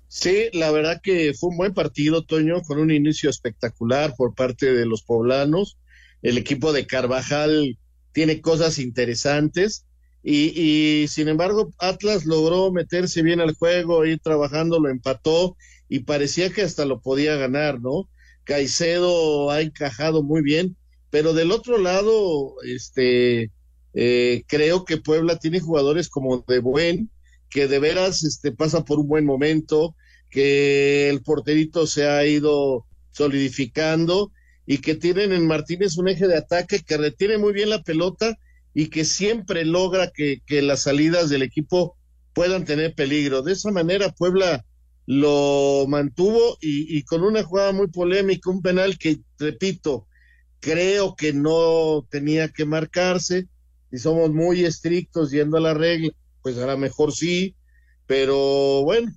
Sí, 0.08 0.48
la 0.52 0.70
verdad 0.72 1.00
que 1.02 1.34
fue 1.34 1.50
un 1.50 1.56
buen 1.56 1.72
partido, 1.72 2.24
Toño, 2.24 2.62
con 2.62 2.80
un 2.80 2.90
inicio 2.90 3.30
espectacular 3.30 4.14
por 4.16 4.34
parte 4.34 4.72
de 4.72 4.84
los 4.84 5.02
poblanos. 5.02 5.78
El 6.22 6.36
equipo 6.36 6.72
de 6.72 6.86
Carvajal 6.86 7.78
tiene 8.12 8.40
cosas 8.40 8.79
interesantes 8.79 9.85
y, 10.23 11.07
sin 11.09 11.29
embargo 11.29 11.73
Atlas 11.79 12.27
logró 12.27 12.70
meterse 12.73 13.23
bien 13.23 13.40
al 13.40 13.55
juego, 13.55 14.05
ir 14.05 14.18
trabajando, 14.20 14.79
lo 14.79 14.90
empató 14.90 15.57
y 15.88 16.01
parecía 16.01 16.51
que 16.51 16.62
hasta 16.62 16.85
lo 16.85 17.01
podía 17.01 17.37
ganar, 17.37 17.81
¿no? 17.81 18.09
Caicedo 18.44 19.51
ha 19.51 19.61
encajado 19.61 20.23
muy 20.23 20.42
bien, 20.42 20.77
pero 21.11 21.33
del 21.33 21.53
otro 21.53 21.79
lado, 21.79 22.55
este, 22.64 23.51
eh, 23.94 24.44
creo 24.46 24.85
que 24.85 24.99
Puebla 24.99 25.38
tiene 25.38 25.61
jugadores 25.61 26.09
como 26.09 26.44
de 26.46 26.61
buen, 26.61 27.11
que 27.49 27.66
de 27.66 27.79
veras 27.79 28.23
este, 28.23 28.53
pasa 28.53 28.85
por 28.85 28.99
un 28.99 29.09
buen 29.09 29.25
momento, 29.25 29.96
que 30.31 31.09
el 31.09 31.23
porterito 31.23 31.87
se 31.87 32.07
ha 32.07 32.25
ido 32.25 32.87
solidificando 33.11 34.31
y 34.70 34.78
que 34.78 34.94
tienen 34.94 35.33
en 35.33 35.48
Martínez 35.48 35.98
un 35.98 36.06
eje 36.06 36.28
de 36.28 36.37
ataque 36.37 36.78
que 36.78 36.96
retiene 36.96 37.38
muy 37.38 37.52
bien 37.52 37.70
la 37.70 37.83
pelota 37.83 38.38
y 38.72 38.87
que 38.87 39.04
siempre 39.04 39.64
logra 39.64 40.12
que, 40.12 40.42
las 40.62 40.83
salidas 40.83 41.28
del 41.28 41.42
equipo 41.42 41.96
puedan 42.35 42.64
tener 42.64 42.94
peligro. 42.94 43.42
De 43.42 43.54
esa 43.54 43.72
manera, 43.72 44.12
Puebla 44.12 44.64
lo 45.06 45.87
mantuvo 45.88 46.56
y, 46.61 47.02
con 47.02 47.24
una 47.24 47.42
jugada 47.42 47.72
muy 47.72 47.88
polémica, 47.88 48.48
un 48.48 48.62
penal 48.62 48.96
que, 48.96 49.18
repito, 49.40 50.06
creo 50.61 51.16
que 51.16 51.33
no 51.33 52.06
tenía 52.09 52.46
que 52.46 52.64
marcarse, 52.64 53.48
y 53.90 53.98
somos 53.98 54.30
muy 54.30 54.64
estrictos 54.64 55.33
yendo 55.33 55.56
a 55.56 55.62
la 55.62 55.74
regla, 55.74 56.12
pues 56.42 56.59
a 56.59 56.66
lo 56.66 56.78
mejor 56.78 57.12
sí, 57.12 57.56
pero 58.06 58.85
bueno, 58.85 59.12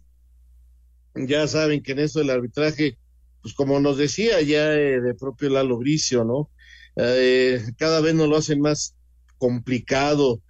ya 1.13 1.47
saben 1.47 1.83
que 1.83 1.91
en 1.91 1.99
eso 1.99 2.17
del 2.17 2.31
arbitraje, 2.31 2.97
pues 3.43 3.53
como 3.53 3.79
nos 3.79 3.97
decía 3.97 4.41
ya 4.41 4.73
eh, 4.73 5.01
de 5.01 5.13
propio 5.13 5.49
Lalo 5.49 5.77
Bricio, 5.77 6.23
¿no? 6.23 6.49
Eh, 6.95 7.61
cada 7.77 7.99
vez 7.99 8.15
nos 8.15 8.29
lo 8.29 8.37
hacen 8.37 8.61
más 8.61 8.95
complicado 9.37 10.41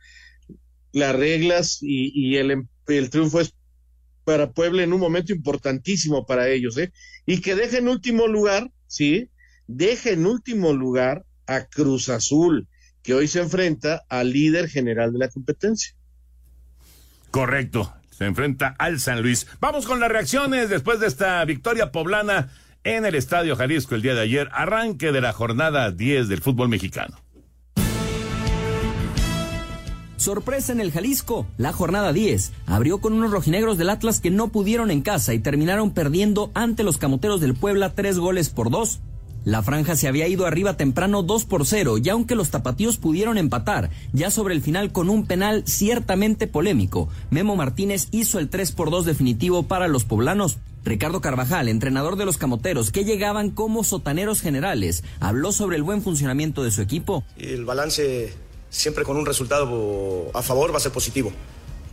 las 0.92 1.16
reglas 1.16 1.80
y, 1.82 2.12
y 2.14 2.38
el, 2.38 2.68
el 2.88 3.10
triunfo 3.10 3.42
es 3.42 3.54
para 4.24 4.52
Puebla 4.52 4.84
en 4.84 4.94
un 4.94 5.00
momento 5.00 5.34
importantísimo 5.34 6.26
para 6.26 6.48
ellos, 6.48 6.78
¿eh? 6.78 6.94
Y 7.26 7.42
que 7.42 7.56
deje 7.56 7.80
en 7.80 7.90
último 7.90 8.28
lugar, 8.28 8.72
¿sí? 8.88 9.30
Deje 9.68 10.14
en 10.14 10.28
último 10.28 10.72
lugar 10.72 11.26
a 11.48 11.66
Cruz 11.66 12.10
Azul, 12.10 12.68
que 13.02 13.16
hoy 13.16 13.28
se 13.28 13.40
enfrenta 13.40 14.04
al 14.08 14.32
líder 14.32 14.70
general 14.70 15.12
de 15.12 15.20
la 15.20 15.30
competencia. 15.30 15.96
Correcto, 17.32 17.92
se 18.12 18.26
enfrenta 18.26 18.76
al 18.78 19.00
San 19.00 19.24
Luis. 19.24 19.48
Vamos 19.60 19.86
con 19.88 20.00
las 20.00 20.10
reacciones 20.10 20.70
después 20.70 21.00
de 21.00 21.08
esta 21.08 21.44
victoria 21.46 21.92
poblana 21.92 22.52
en 22.84 23.06
el 23.06 23.16
Estadio 23.16 23.56
Jalisco 23.56 23.96
el 23.96 24.02
día 24.02 24.14
de 24.14 24.22
ayer, 24.22 24.50
arranque 24.52 25.12
de 25.12 25.22
la 25.22 25.34
jornada 25.34 25.92
10 25.92 26.28
del 26.28 26.42
fútbol 26.42 26.70
mexicano. 26.70 27.18
Sorpresa 30.18 30.72
en 30.72 30.80
el 30.80 30.92
Jalisco. 30.92 31.46
La 31.58 31.74
jornada 31.74 32.14
10 32.14 32.54
abrió 32.66 33.00
con 33.00 33.12
unos 33.12 33.32
rojinegros 33.32 33.78
del 33.78 33.90
Atlas 33.90 34.22
que 34.22 34.32
no 34.32 34.48
pudieron 34.48 34.90
en 34.90 35.02
casa 35.02 35.34
y 35.34 35.40
terminaron 35.40 35.92
perdiendo 35.92 36.50
ante 36.54 36.84
los 36.84 36.98
camoteros 36.98 37.42
del 37.42 37.56
Puebla 37.56 37.94
tres 37.94 38.20
goles 38.20 38.50
por 38.50 38.70
dos. 38.70 39.02
La 39.46 39.62
franja 39.62 39.98
se 39.98 40.08
había 40.08 40.28
ido 40.30 40.46
arriba 40.46 40.78
temprano 40.78 41.22
2 41.22 41.46
por 41.46 41.66
0 41.66 41.98
y 41.98 42.08
aunque 42.08 42.36
los 42.36 42.50
tapatíos 42.50 42.96
pudieron 42.96 43.38
empatar, 43.38 43.90
ya 44.14 44.32
sobre 44.32 44.54
el 44.54 44.62
final 44.62 44.94
con 44.94 45.10
un 45.10 45.26
penal 45.26 45.64
ciertamente 45.68 46.48
polémico, 46.48 47.10
Memo 47.30 47.58
Martínez 47.58 48.08
hizo 48.12 48.40
el 48.40 48.50
3 48.50 48.72
por 48.72 48.90
2 48.90 49.06
definitivo 49.06 49.64
para 49.64 49.90
los 49.90 50.06
poblanos. 50.06 50.60
Ricardo 50.86 51.20
Carvajal, 51.20 51.68
entrenador 51.68 52.16
de 52.16 52.26
los 52.26 52.38
camoteros 52.38 52.92
que 52.92 53.04
llegaban 53.04 53.50
como 53.50 53.84
sotaneros 53.84 54.40
generales, 54.40 55.04
habló 55.20 55.52
sobre 55.52 55.76
el 55.76 55.84
buen 55.84 56.02
funcionamiento 56.02 56.64
de 56.64 56.72
su 56.72 56.82
equipo. 56.82 57.26
El 57.38 57.66
balance 57.66 58.34
siempre 58.70 59.04
con 59.04 59.18
un 59.18 59.26
resultado 59.26 60.32
a 60.34 60.42
favor 60.42 60.72
va 60.74 60.78
a 60.78 60.82
ser 60.82 60.94
positivo. 60.94 61.34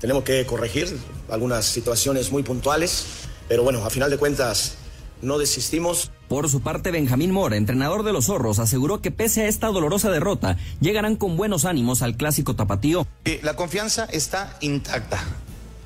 Tenemos 0.01 0.23
que 0.23 0.47
corregir 0.47 0.97
algunas 1.29 1.67
situaciones 1.67 2.31
muy 2.31 2.45
puntuales, 2.45 3.07
pero 3.49 3.65
bueno, 3.65 3.85
a 3.85 3.91
final 3.91 4.09
de 4.09 4.19
cuentas 4.19 4.77
no 5.23 5.39
desistimos. 5.39 6.11
Por 6.29 6.49
su 6.49 6.61
parte, 6.61 6.91
Benjamín 6.91 7.33
Mora, 7.33 7.57
entrenador 7.57 8.03
de 8.03 8.13
los 8.13 8.27
zorros, 8.27 8.59
aseguró 8.59 9.01
que 9.01 9.11
pese 9.11 9.43
a 9.43 9.49
esta 9.49 9.69
dolorosa 9.69 10.11
derrota, 10.11 10.57
llegarán 10.81 11.17
con 11.17 11.37
buenos 11.37 11.65
ánimos 11.65 12.03
al 12.03 12.17
clásico 12.17 12.57
tapatío. 12.57 13.07
Eh, 13.25 13.41
la 13.43 13.57
confianza 13.57 14.05
está 14.07 14.57
intacta, 14.61 15.23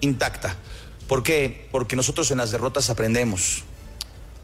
intacta. 0.00 0.56
¿Por 1.08 1.22
qué? 1.22 1.68
Porque 1.70 1.96
nosotros 1.96 2.30
en 2.30 2.38
las 2.38 2.50
derrotas 2.50 2.90
aprendemos, 2.90 3.64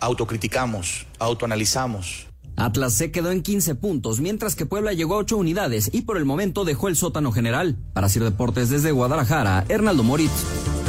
autocriticamos, 0.00 1.06
autoanalizamos. 1.18 2.26
Atlas 2.56 2.92
se 2.92 3.10
quedó 3.10 3.30
en 3.30 3.42
15 3.42 3.74
puntos, 3.76 4.20
mientras 4.20 4.54
que 4.54 4.66
Puebla 4.66 4.92
llegó 4.92 5.14
a 5.14 5.18
8 5.18 5.36
unidades 5.36 5.88
y 5.92 6.02
por 6.02 6.16
el 6.16 6.26
momento 6.26 6.64
dejó 6.64 6.88
el 6.88 6.96
sótano 6.96 7.32
general. 7.32 7.76
Para 7.94 8.08
Sir 8.08 8.22
Deportes 8.24 8.68
desde 8.68 8.92
Guadalajara, 8.92 9.64
Hernaldo 9.68 10.02
Moritz. 10.02 10.79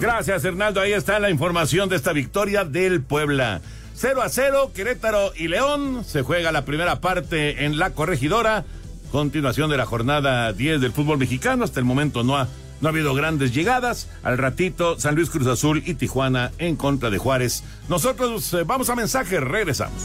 Gracias, 0.00 0.44
Hernaldo. 0.44 0.80
Ahí 0.80 0.92
está 0.92 1.18
la 1.18 1.30
información 1.30 1.88
de 1.88 1.96
esta 1.96 2.12
victoria 2.12 2.64
del 2.64 3.02
Puebla. 3.02 3.60
0 3.94 4.22
a 4.22 4.28
0, 4.28 4.70
Querétaro 4.72 5.32
y 5.34 5.48
León. 5.48 6.04
Se 6.04 6.22
juega 6.22 6.52
la 6.52 6.64
primera 6.64 7.00
parte 7.00 7.64
en 7.64 7.78
la 7.78 7.90
corregidora. 7.90 8.64
Continuación 9.10 9.70
de 9.70 9.76
la 9.76 9.86
jornada 9.86 10.52
10 10.52 10.80
del 10.80 10.92
fútbol 10.92 11.18
mexicano. 11.18 11.64
Hasta 11.64 11.80
el 11.80 11.84
momento 11.84 12.22
no 12.22 12.36
ha, 12.36 12.46
no 12.80 12.88
ha 12.88 12.92
habido 12.92 13.12
grandes 13.12 13.52
llegadas. 13.52 14.08
Al 14.22 14.38
ratito, 14.38 15.00
San 15.00 15.16
Luis 15.16 15.30
Cruz 15.30 15.48
Azul 15.48 15.82
y 15.84 15.94
Tijuana 15.94 16.52
en 16.58 16.76
contra 16.76 17.10
de 17.10 17.18
Juárez. 17.18 17.64
Nosotros 17.88 18.54
eh, 18.54 18.62
vamos 18.64 18.90
a 18.90 18.94
mensaje, 18.94 19.40
regresamos. 19.40 20.00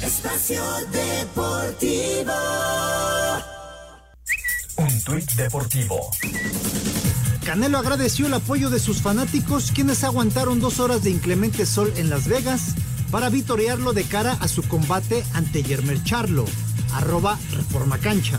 Espacio 0.00 0.62
Deportivo. 0.92 2.32
Un 4.76 5.02
tuit 5.02 5.32
deportivo. 5.32 6.08
Canelo 7.48 7.78
agradeció 7.78 8.26
el 8.26 8.34
apoyo 8.34 8.68
de 8.68 8.78
sus 8.78 9.00
fanáticos, 9.00 9.72
quienes 9.72 10.04
aguantaron 10.04 10.60
dos 10.60 10.80
horas 10.80 11.02
de 11.02 11.08
inclemente 11.08 11.64
sol 11.64 11.90
en 11.96 12.10
Las 12.10 12.28
Vegas 12.28 12.74
para 13.10 13.30
vitorearlo 13.30 13.94
de 13.94 14.04
cara 14.04 14.36
a 14.40 14.48
su 14.48 14.62
combate 14.68 15.24
ante 15.32 15.62
Yermer 15.62 16.04
Charlo. 16.04 16.44
Arroba 16.92 17.38
Reforma 17.52 17.96
Cancha. 17.96 18.38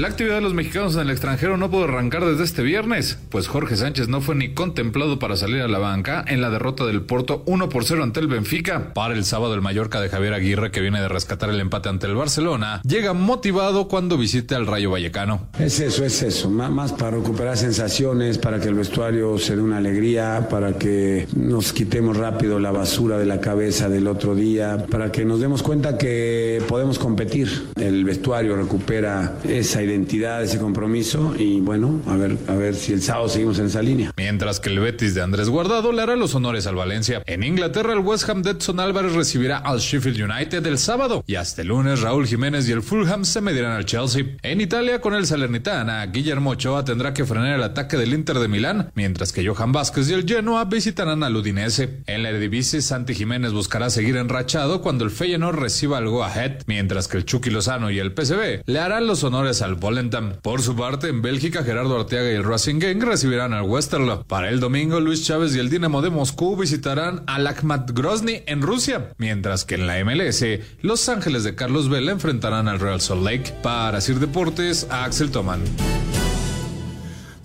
La 0.00 0.08
actividad 0.08 0.36
de 0.36 0.40
los 0.40 0.54
mexicanos 0.54 0.94
en 0.94 1.02
el 1.02 1.10
extranjero 1.10 1.58
no 1.58 1.70
pudo 1.70 1.84
arrancar 1.84 2.24
desde 2.24 2.42
este 2.42 2.62
viernes, 2.62 3.18
pues 3.28 3.48
Jorge 3.48 3.76
Sánchez 3.76 4.08
no 4.08 4.22
fue 4.22 4.34
ni 4.34 4.54
contemplado 4.54 5.18
para 5.18 5.36
salir 5.36 5.60
a 5.60 5.68
la 5.68 5.78
banca 5.78 6.24
en 6.26 6.40
la 6.40 6.48
derrota 6.48 6.86
del 6.86 7.02
Porto 7.02 7.42
1 7.44 7.68
por 7.68 7.84
0 7.84 8.02
ante 8.02 8.18
el 8.18 8.26
Benfica. 8.26 8.94
Para 8.94 9.12
el 9.12 9.26
sábado 9.26 9.52
el 9.52 9.60
Mallorca 9.60 10.00
de 10.00 10.08
Javier 10.08 10.32
Aguirre, 10.32 10.70
que 10.70 10.80
viene 10.80 11.02
de 11.02 11.08
rescatar 11.10 11.50
el 11.50 11.60
empate 11.60 11.90
ante 11.90 12.06
el 12.06 12.14
Barcelona, 12.14 12.80
llega 12.82 13.12
motivado 13.12 13.88
cuando 13.88 14.16
visite 14.16 14.54
al 14.54 14.66
Rayo 14.66 14.90
Vallecano. 14.90 15.48
Es 15.58 15.80
eso, 15.80 16.02
es 16.02 16.22
eso, 16.22 16.48
más 16.48 16.94
para 16.94 17.18
recuperar 17.18 17.58
sensaciones, 17.58 18.38
para 18.38 18.58
que 18.58 18.68
el 18.68 18.76
vestuario 18.76 19.36
se 19.36 19.54
dé 19.54 19.60
una 19.60 19.76
alegría, 19.76 20.48
para 20.48 20.78
que 20.78 21.28
nos 21.36 21.74
quitemos 21.74 22.16
rápido 22.16 22.58
la 22.58 22.70
basura 22.70 23.18
de 23.18 23.26
la 23.26 23.38
cabeza 23.42 23.90
del 23.90 24.06
otro 24.06 24.34
día, 24.34 24.86
para 24.90 25.12
que 25.12 25.26
nos 25.26 25.40
demos 25.40 25.62
cuenta 25.62 25.98
que 25.98 26.62
podemos 26.68 26.98
competir. 26.98 27.68
El 27.76 28.06
vestuario 28.06 28.56
recupera 28.56 29.36
esa 29.46 29.89
identidad, 29.90 30.42
ese 30.42 30.58
compromiso 30.58 31.34
y 31.38 31.60
bueno, 31.60 32.00
a 32.06 32.16
ver, 32.16 32.36
a 32.48 32.54
ver 32.54 32.74
si 32.74 32.92
el 32.92 33.02
sábado 33.02 33.28
seguimos 33.28 33.58
en 33.58 33.66
esa 33.66 33.82
línea. 33.82 34.12
Mientras 34.16 34.60
que 34.60 34.70
el 34.70 34.80
Betis 34.80 35.14
de 35.14 35.22
Andrés 35.22 35.48
Guardado 35.48 35.92
le 35.92 36.02
hará 36.02 36.16
los 36.16 36.34
honores 36.34 36.66
al 36.66 36.74
Valencia. 36.76 37.22
En 37.26 37.42
Inglaterra, 37.42 37.92
el 37.92 38.00
West 38.00 38.28
Ham 38.28 38.42
de 38.42 38.52
Edson 38.52 38.80
Álvarez 38.80 39.12
recibirá 39.12 39.58
al 39.58 39.80
Sheffield 39.80 40.30
United 40.30 40.64
el 40.66 40.78
sábado 40.78 41.24
y 41.26 41.34
hasta 41.34 41.62
el 41.62 41.68
lunes 41.68 42.00
Raúl 42.00 42.26
Jiménez 42.26 42.68
y 42.68 42.72
el 42.72 42.82
Fulham 42.82 43.24
se 43.24 43.40
medirán 43.40 43.72
al 43.72 43.84
Chelsea. 43.84 44.24
En 44.42 44.60
Italia, 44.60 45.00
con 45.00 45.14
el 45.14 45.26
Salernitana, 45.26 46.04
Guillermo 46.06 46.50
Ochoa 46.50 46.84
tendrá 46.84 47.14
que 47.14 47.24
frenar 47.24 47.54
el 47.54 47.62
ataque 47.62 47.96
del 47.96 48.14
Inter 48.14 48.38
de 48.38 48.48
Milán, 48.48 48.90
mientras 48.94 49.32
que 49.32 49.46
Johan 49.46 49.72
Vázquez 49.72 50.08
y 50.10 50.14
el 50.14 50.26
Genoa 50.26 50.64
visitarán 50.64 51.22
al 51.22 51.36
Udinese. 51.36 52.02
En 52.06 52.22
la 52.22 52.30
Eredivisie, 52.30 52.82
Santi 52.82 53.14
Jiménez 53.14 53.52
buscará 53.52 53.90
seguir 53.90 54.16
enrachado 54.16 54.80
cuando 54.80 55.04
el 55.04 55.10
Feyenoord 55.10 55.58
reciba 55.58 55.98
el 55.98 56.08
Go 56.08 56.24
Ahead, 56.24 56.62
mientras 56.66 57.08
que 57.08 57.16
el 57.16 57.24
Chucky 57.24 57.50
Lozano 57.50 57.90
y 57.90 57.98
el 57.98 58.12
PSV 58.14 58.62
le 58.66 58.78
harán 58.78 59.06
los 59.06 59.24
honores 59.24 59.62
al 59.62 59.76
Volendam. 59.80 60.34
Por 60.42 60.62
su 60.62 60.76
parte, 60.76 61.08
en 61.08 61.22
Bélgica, 61.22 61.64
Gerardo 61.64 61.98
Arteaga 61.98 62.30
y 62.30 62.34
el 62.34 62.44
Racing 62.44 62.78
Gang 62.78 63.02
recibirán 63.02 63.52
al 63.52 63.62
Westerlo. 63.62 64.24
Para 64.24 64.50
el 64.50 64.60
domingo, 64.60 65.00
Luis 65.00 65.24
Chávez 65.26 65.56
y 65.56 65.58
el 65.58 65.70
Dinamo 65.70 66.02
de 66.02 66.10
Moscú 66.10 66.56
visitarán 66.56 67.22
al 67.26 67.46
Akhmat 67.46 67.90
Grozny 67.92 68.42
en 68.46 68.62
Rusia, 68.62 69.12
mientras 69.18 69.64
que 69.64 69.76
en 69.76 69.86
la 69.86 70.04
MLS, 70.04 70.44
Los 70.82 71.08
Ángeles 71.08 71.44
de 71.44 71.54
Carlos 71.54 71.88
Vela 71.88 72.12
enfrentarán 72.12 72.68
al 72.68 72.78
Real 72.78 73.00
Salt 73.00 73.24
Lake. 73.24 73.54
Para 73.62 74.00
Sir 74.00 74.20
Deportes, 74.20 74.86
Axel 74.90 75.30
Toman. 75.30 75.62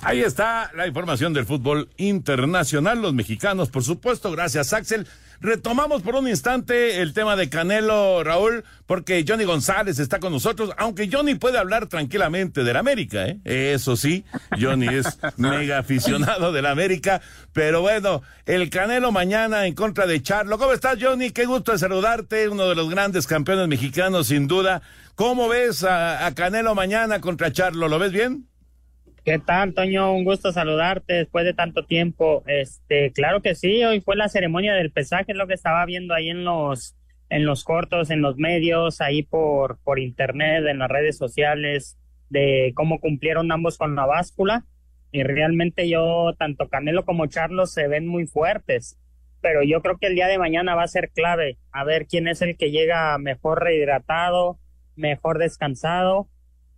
Ahí 0.06 0.22
está 0.22 0.72
la 0.76 0.86
información 0.86 1.34
del 1.34 1.48
fútbol 1.48 1.90
internacional, 1.98 3.02
los 3.02 3.16
mexicanos, 3.16 3.70
por 3.72 3.84
supuesto, 3.84 4.32
gracias 4.32 4.72
Axel. 4.72 5.08
Retomamos 5.42 6.04
por 6.04 6.14
un 6.14 6.28
instante 6.28 7.02
el 7.02 7.12
tema 7.14 7.36
de 7.36 7.50
Canelo, 7.50 8.24
Raúl, 8.24 8.64
porque 8.86 9.26
Johnny 9.28 9.46
González 9.46 9.98
está 9.98 10.20
con 10.20 10.32
nosotros, 10.32 10.70
aunque 10.78 11.10
Johnny 11.12 11.34
puede 11.34 11.58
hablar 11.58 11.88
tranquilamente 11.88 12.64
del 12.64 12.76
América, 12.78 13.26
¿eh? 13.26 13.40
Eso 13.46 13.96
sí, 13.98 14.24
Johnny 14.62 14.90
es 14.90 15.18
mega 15.38 15.80
aficionado 15.80 16.52
del 16.52 16.68
América, 16.68 17.20
pero 17.52 17.82
bueno, 17.82 18.22
el 18.46 18.70
Canelo 18.70 19.12
mañana 19.12 19.66
en 19.66 19.74
contra 19.74 20.06
de 20.06 20.22
Charlo. 20.22 20.60
¿Cómo 20.60 20.74
estás, 20.74 21.00
Johnny? 21.02 21.32
Qué 21.32 21.46
gusto 21.46 21.72
de 21.72 21.80
saludarte, 21.80 22.48
uno 22.48 22.70
de 22.70 22.76
los 22.76 22.92
grandes 22.92 23.26
campeones 23.26 23.68
mexicanos, 23.68 24.28
sin 24.28 24.48
duda. 24.48 24.84
¿Cómo 25.16 25.50
ves 25.50 25.84
a, 25.84 26.28
a 26.28 26.36
Canelo 26.36 26.76
mañana 26.76 27.22
contra 27.22 27.52
Charlo? 27.52 27.88
¿Lo 27.88 27.98
ves 27.98 28.12
bien? 28.12 28.48
¿Qué 29.26 29.40
tal, 29.40 29.74
Toño? 29.74 30.14
Un 30.14 30.24
gusto 30.24 30.52
saludarte 30.52 31.14
después 31.14 31.46
de 31.46 31.56
tanto 31.56 31.84
tiempo. 31.84 32.44
Este, 32.46 33.12
claro 33.12 33.42
que 33.42 33.56
sí, 33.56 33.84
hoy 33.84 34.00
fue 34.00 34.16
la 34.16 34.30
ceremonia 34.30 34.76
del 34.76 34.92
pesaje, 34.92 35.32
es 35.32 35.36
lo 35.36 35.48
que 35.48 35.56
estaba 35.56 35.84
viendo 35.88 36.14
ahí 36.14 36.30
en 36.30 36.44
los, 36.46 36.96
en 37.30 37.44
los 37.44 37.64
cortos, 37.64 38.12
en 38.12 38.22
los 38.22 38.38
medios, 38.38 39.02
ahí 39.02 39.24
por, 39.24 39.80
por 39.80 39.98
internet, 39.98 40.64
en 40.68 40.78
las 40.78 40.92
redes 40.92 41.18
sociales, 41.18 41.98
de 42.30 42.72
cómo 42.76 43.00
cumplieron 43.00 43.52
ambos 43.52 43.80
con 43.80 43.96
la 43.96 44.06
báscula. 44.06 44.64
Y 45.12 45.24
realmente 45.24 45.90
yo, 45.90 46.36
tanto 46.38 46.70
Canelo 46.70 47.04
como 47.04 47.26
Charlos 47.26 47.74
se 47.74 47.88
ven 47.88 48.06
muy 48.06 48.28
fuertes. 48.28 49.00
Pero 49.42 49.64
yo 49.64 49.82
creo 49.82 49.98
que 49.98 50.06
el 50.06 50.14
día 50.14 50.28
de 50.28 50.38
mañana 50.38 50.76
va 50.76 50.84
a 50.84 50.88
ser 50.88 51.10
clave, 51.10 51.58
a 51.72 51.84
ver 51.84 52.06
quién 52.06 52.28
es 52.28 52.44
el 52.44 52.58
que 52.58 52.70
llega 52.70 53.18
mejor 53.18 53.64
rehidratado, 53.64 54.60
mejor 54.96 55.40
descansado 55.40 56.30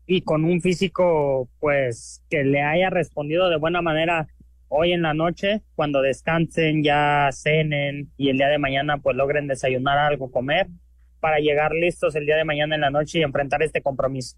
y 0.07 0.21
con 0.21 0.45
un 0.45 0.61
físico 0.61 1.49
pues 1.59 2.23
que 2.29 2.43
le 2.43 2.61
haya 2.61 2.89
respondido 2.89 3.49
de 3.49 3.57
buena 3.57 3.81
manera 3.81 4.27
hoy 4.69 4.93
en 4.93 5.01
la 5.01 5.13
noche, 5.13 5.61
cuando 5.75 6.01
descansen, 6.01 6.83
ya 6.83 7.29
cenen 7.31 8.11
y 8.17 8.29
el 8.29 8.37
día 8.37 8.47
de 8.47 8.57
mañana 8.57 8.97
pues 8.97 9.15
logren 9.15 9.47
desayunar 9.47 9.97
algo, 9.97 10.31
comer, 10.31 10.67
para 11.19 11.39
llegar 11.39 11.73
listos 11.73 12.15
el 12.15 12.25
día 12.25 12.37
de 12.37 12.45
mañana 12.45 12.75
en 12.75 12.81
la 12.81 12.89
noche 12.89 13.19
y 13.19 13.23
enfrentar 13.23 13.61
este 13.61 13.81
compromiso. 13.81 14.37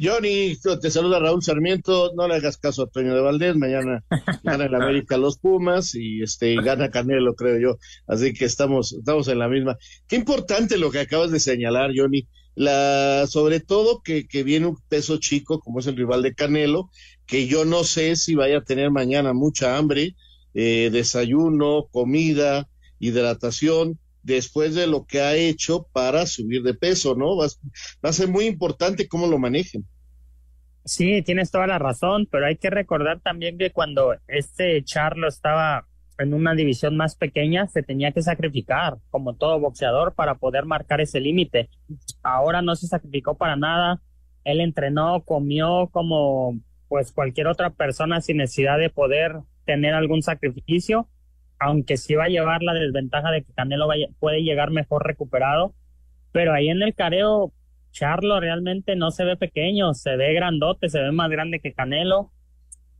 Johnny, 0.00 0.56
te 0.80 0.90
saluda 0.90 1.20
Raúl 1.20 1.42
Sarmiento, 1.42 2.12
no 2.16 2.26
le 2.26 2.36
hagas 2.36 2.56
caso 2.56 2.82
a 2.82 2.86
Toño 2.86 3.14
de 3.14 3.20
Valdés, 3.20 3.56
mañana 3.56 4.02
gana 4.42 4.64
en 4.64 4.74
América 4.74 5.18
los 5.18 5.38
Pumas 5.38 5.94
y 5.94 6.22
este 6.22 6.54
gana 6.56 6.90
Canelo, 6.90 7.34
creo 7.34 7.58
yo, 7.58 7.78
así 8.06 8.32
que 8.32 8.46
estamos, 8.46 8.94
estamos 8.94 9.28
en 9.28 9.38
la 9.38 9.48
misma. 9.48 9.76
Qué 10.08 10.16
importante 10.16 10.78
lo 10.78 10.90
que 10.90 11.00
acabas 11.00 11.30
de 11.30 11.40
señalar, 11.40 11.90
Johnny, 11.94 12.26
la, 12.54 13.26
sobre 13.28 13.60
todo 13.60 14.02
que, 14.02 14.26
que 14.26 14.42
viene 14.42 14.66
un 14.66 14.78
peso 14.88 15.18
chico 15.18 15.60
como 15.60 15.80
es 15.80 15.86
el 15.86 15.96
rival 15.96 16.22
de 16.22 16.34
Canelo, 16.34 16.90
que 17.26 17.46
yo 17.46 17.64
no 17.64 17.84
sé 17.84 18.16
si 18.16 18.34
vaya 18.34 18.58
a 18.58 18.64
tener 18.64 18.90
mañana 18.90 19.32
mucha 19.34 19.76
hambre, 19.76 20.16
eh, 20.54 20.90
desayuno, 20.92 21.86
comida, 21.90 22.68
hidratación, 22.98 23.98
después 24.22 24.74
de 24.74 24.86
lo 24.86 25.04
que 25.04 25.20
ha 25.20 25.34
hecho 25.34 25.86
para 25.92 26.26
subir 26.26 26.62
de 26.62 26.74
peso, 26.74 27.14
¿no? 27.14 27.36
Va, 27.36 27.46
a 28.02 28.12
ser 28.12 28.28
muy 28.28 28.46
importante 28.46 29.08
cómo 29.08 29.26
lo 29.26 29.38
manejen. 29.38 29.84
Sí, 30.84 31.22
tienes 31.22 31.50
toda 31.50 31.66
la 31.66 31.78
razón, 31.78 32.26
pero 32.30 32.46
hay 32.46 32.56
que 32.56 32.70
recordar 32.70 33.20
también 33.20 33.56
que 33.56 33.70
cuando 33.70 34.14
este 34.26 34.82
Charlo 34.82 35.28
estaba 35.28 35.86
en 36.18 36.34
una 36.34 36.54
división 36.54 36.96
más 36.96 37.14
pequeña 37.16 37.66
se 37.68 37.82
tenía 37.82 38.12
que 38.12 38.22
sacrificar, 38.22 38.98
como 39.10 39.34
todo 39.34 39.60
boxeador, 39.60 40.14
para 40.14 40.36
poder 40.36 40.64
marcar 40.64 41.00
ese 41.00 41.20
límite. 41.20 41.68
Ahora 42.22 42.62
no 42.62 42.76
se 42.76 42.86
sacrificó 42.86 43.36
para 43.36 43.56
nada. 43.56 44.00
Él 44.44 44.60
entrenó, 44.60 45.22
comió 45.24 45.88
como 45.92 46.58
pues 46.88 47.12
cualquier 47.12 47.46
otra 47.46 47.70
persona 47.70 48.20
sin 48.20 48.36
necesidad 48.36 48.78
de 48.78 48.90
poder 48.90 49.36
tener 49.64 49.94
algún 49.94 50.22
sacrificio, 50.22 51.08
aunque 51.64 51.96
sí 51.96 52.14
va 52.14 52.24
a 52.24 52.28
llevar 52.28 52.62
la 52.62 52.74
desventaja 52.74 53.30
de 53.30 53.42
que 53.42 53.52
Canelo 53.52 53.88
puede 54.18 54.42
llegar 54.42 54.70
mejor 54.70 55.06
recuperado. 55.06 55.74
Pero 56.32 56.54
ahí 56.54 56.68
en 56.68 56.82
el 56.82 56.94
careo, 56.94 57.52
Charlo 57.90 58.40
realmente 58.40 58.96
no 58.96 59.10
se 59.10 59.24
ve 59.24 59.36
pequeño, 59.36 59.94
se 59.94 60.16
ve 60.16 60.32
grandote, 60.34 60.88
se 60.88 61.00
ve 61.00 61.12
más 61.12 61.30
grande 61.30 61.60
que 61.60 61.74
Canelo, 61.74 62.32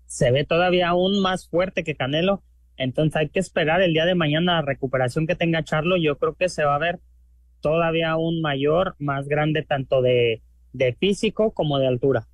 se 0.07 0.31
ve 0.31 0.45
todavía 0.45 0.89
aún 0.89 1.21
más 1.21 1.49
fuerte 1.49 1.83
que 1.85 1.95
Canelo 1.95 2.43
entonces 2.77 3.17
hay 3.17 3.29
que 3.29 3.41
esperar 3.41 3.83
el 3.83 3.93
día 3.93 4.05
de 4.05 4.15
mañana 4.15 4.55
la 4.55 4.63
recuperación 4.63 5.27
que 5.27 5.37
tenga 5.37 5.63
Charlo. 5.63 5.97
Yo 5.97 6.19
creo 6.19 6.35
que 6.35 6.49
se 6.49 6.65
va 6.65 6.75
a 6.75 6.79
ver 6.79 7.01
todavía 7.61 8.11
aún 8.11 8.41
mayor, 8.41 8.97
más 8.99 9.29
grande 9.29 9.63
tanto 9.63 10.03
de, 10.03 10.43
de 10.73 10.95
físico 10.95 11.53
como 11.53 11.79
de 11.79 11.87
altura. 11.87 12.27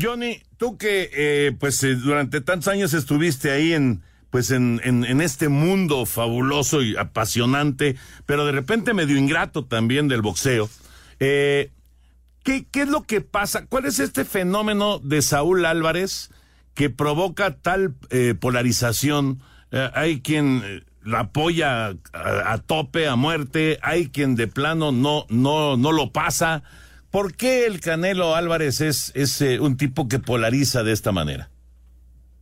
Johnny, 0.00 0.38
tú 0.56 0.76
que 0.78 1.10
eh, 1.14 1.52
pues 1.58 1.82
eh, 1.82 1.96
durante 1.96 2.40
tantos 2.40 2.68
años 2.68 2.94
estuviste 2.94 3.50
ahí 3.50 3.72
en 3.72 4.02
pues 4.36 4.50
en, 4.50 4.82
en, 4.84 5.22
este 5.22 5.48
mundo 5.48 6.04
fabuloso 6.04 6.82
y 6.82 6.94
apasionante, 6.94 7.96
pero 8.26 8.44
de 8.44 8.52
repente 8.52 8.92
medio 8.92 9.16
ingrato 9.16 9.64
también 9.64 10.08
del 10.08 10.20
boxeo. 10.20 10.68
Eh, 11.20 11.70
¿qué, 12.44 12.66
¿Qué 12.70 12.82
es 12.82 12.88
lo 12.88 13.04
que 13.04 13.22
pasa? 13.22 13.64
¿Cuál 13.64 13.86
es 13.86 13.98
este 13.98 14.26
fenómeno 14.26 14.98
de 14.98 15.22
Saúl 15.22 15.64
Álvarez? 15.64 16.28
que 16.74 16.90
provoca 16.90 17.56
tal 17.56 17.94
eh, 18.10 18.34
polarización. 18.38 19.40
Eh, 19.72 19.88
hay 19.94 20.20
quien 20.20 20.84
la 21.02 21.20
apoya 21.20 21.96
a, 22.12 22.58
tope, 22.58 23.08
a 23.08 23.16
muerte, 23.16 23.78
hay 23.80 24.10
quien 24.10 24.36
de 24.36 24.48
plano 24.48 24.92
no, 24.92 25.24
no, 25.30 25.78
no 25.78 25.92
lo 25.92 26.12
pasa. 26.12 26.62
¿Por 27.10 27.34
qué 27.36 27.64
el 27.64 27.80
Canelo 27.80 28.36
Álvarez 28.36 28.82
es, 28.82 29.12
es 29.14 29.40
un 29.60 29.78
tipo 29.78 30.08
que 30.08 30.18
polariza 30.18 30.82
de 30.82 30.92
esta 30.92 31.10
manera? 31.10 31.48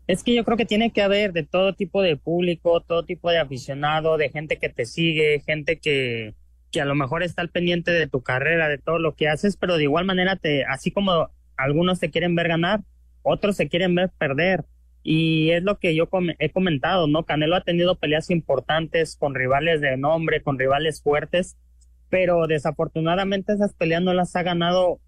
Es 0.06 0.22
que 0.22 0.34
yo 0.34 0.44
creo 0.44 0.58
que 0.58 0.66
tiene 0.66 0.92
que 0.92 1.02
haber 1.02 1.32
de 1.32 1.44
todo 1.44 1.74
tipo 1.74 2.02
de 2.02 2.16
público, 2.16 2.82
todo 2.82 3.04
tipo 3.04 3.30
de 3.30 3.38
aficionado, 3.38 4.18
de 4.18 4.28
gente 4.28 4.58
que 4.58 4.68
te 4.68 4.84
sigue, 4.84 5.40
gente 5.40 5.78
que, 5.78 6.34
que 6.70 6.82
a 6.82 6.84
lo 6.84 6.94
mejor 6.94 7.22
está 7.22 7.40
al 7.40 7.48
pendiente 7.48 7.90
de 7.90 8.06
tu 8.06 8.22
carrera, 8.22 8.68
de 8.68 8.76
todo 8.76 8.98
lo 8.98 9.14
que 9.14 9.28
haces, 9.28 9.56
pero 9.56 9.78
de 9.78 9.84
igual 9.84 10.04
manera 10.04 10.36
te, 10.36 10.64
así 10.64 10.90
como 10.90 11.30
algunos 11.56 12.00
te 12.00 12.10
quieren 12.10 12.34
ver 12.34 12.48
ganar, 12.48 12.80
otros 13.22 13.56
se 13.56 13.68
quieren 13.68 13.94
ver 13.94 14.10
perder. 14.18 14.66
Y 15.02 15.50
es 15.50 15.62
lo 15.62 15.78
que 15.78 15.94
yo 15.94 16.08
he 16.38 16.50
comentado, 16.50 17.06
¿no? 17.06 17.24
Canelo 17.24 17.56
ha 17.56 17.64
tenido 17.64 17.98
peleas 17.98 18.30
importantes 18.30 19.16
con 19.16 19.34
rivales 19.34 19.80
de 19.80 19.96
nombre, 19.96 20.42
con 20.42 20.58
rivales 20.58 21.02
fuertes, 21.02 21.56
pero 22.10 22.46
desafortunadamente 22.46 23.54
esas 23.54 23.74
peleas 23.74 24.02
no 24.02 24.14
las 24.14 24.36
ha 24.36 24.42
ganado 24.42 25.00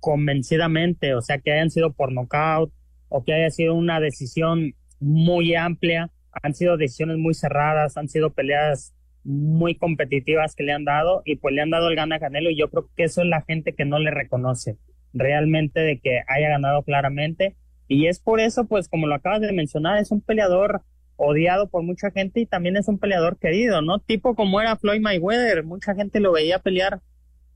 convencidamente, 0.00 1.14
o 1.14 1.22
sea, 1.22 1.38
que 1.38 1.52
hayan 1.52 1.70
sido 1.70 1.92
por 1.92 2.12
nocaut 2.12 2.70
o 3.16 3.22
que 3.22 3.32
haya 3.32 3.48
sido 3.48 3.74
una 3.74 4.00
decisión 4.00 4.74
muy 4.98 5.54
amplia, 5.54 6.10
han 6.42 6.52
sido 6.52 6.76
decisiones 6.76 7.16
muy 7.16 7.32
cerradas, 7.32 7.96
han 7.96 8.08
sido 8.08 8.32
peleas 8.32 8.92
muy 9.22 9.76
competitivas 9.76 10.56
que 10.56 10.64
le 10.64 10.72
han 10.72 10.84
dado 10.84 11.22
y 11.24 11.36
pues 11.36 11.54
le 11.54 11.62
han 11.62 11.70
dado 11.70 11.88
el 11.88 11.94
gana 11.94 12.16
a 12.16 12.18
Canelo 12.18 12.50
y 12.50 12.58
yo 12.58 12.68
creo 12.70 12.90
que 12.96 13.04
eso 13.04 13.22
es 13.22 13.28
la 13.28 13.42
gente 13.42 13.72
que 13.72 13.84
no 13.84 14.00
le 14.00 14.10
reconoce 14.10 14.78
realmente 15.12 15.78
de 15.78 16.00
que 16.00 16.22
haya 16.26 16.48
ganado 16.48 16.82
claramente. 16.82 17.54
Y 17.86 18.08
es 18.08 18.18
por 18.18 18.40
eso, 18.40 18.64
pues 18.64 18.88
como 18.88 19.06
lo 19.06 19.14
acabas 19.14 19.42
de 19.42 19.52
mencionar, 19.52 19.98
es 19.98 20.10
un 20.10 20.20
peleador 20.20 20.82
odiado 21.14 21.68
por 21.68 21.84
mucha 21.84 22.10
gente 22.10 22.40
y 22.40 22.46
también 22.46 22.76
es 22.76 22.88
un 22.88 22.98
peleador 22.98 23.38
querido, 23.38 23.80
¿no? 23.80 24.00
Tipo 24.00 24.34
como 24.34 24.60
era 24.60 24.74
Floyd 24.74 25.00
Mayweather, 25.00 25.62
mucha 25.62 25.94
gente 25.94 26.18
lo 26.18 26.32
veía 26.32 26.58
pelear 26.58 27.00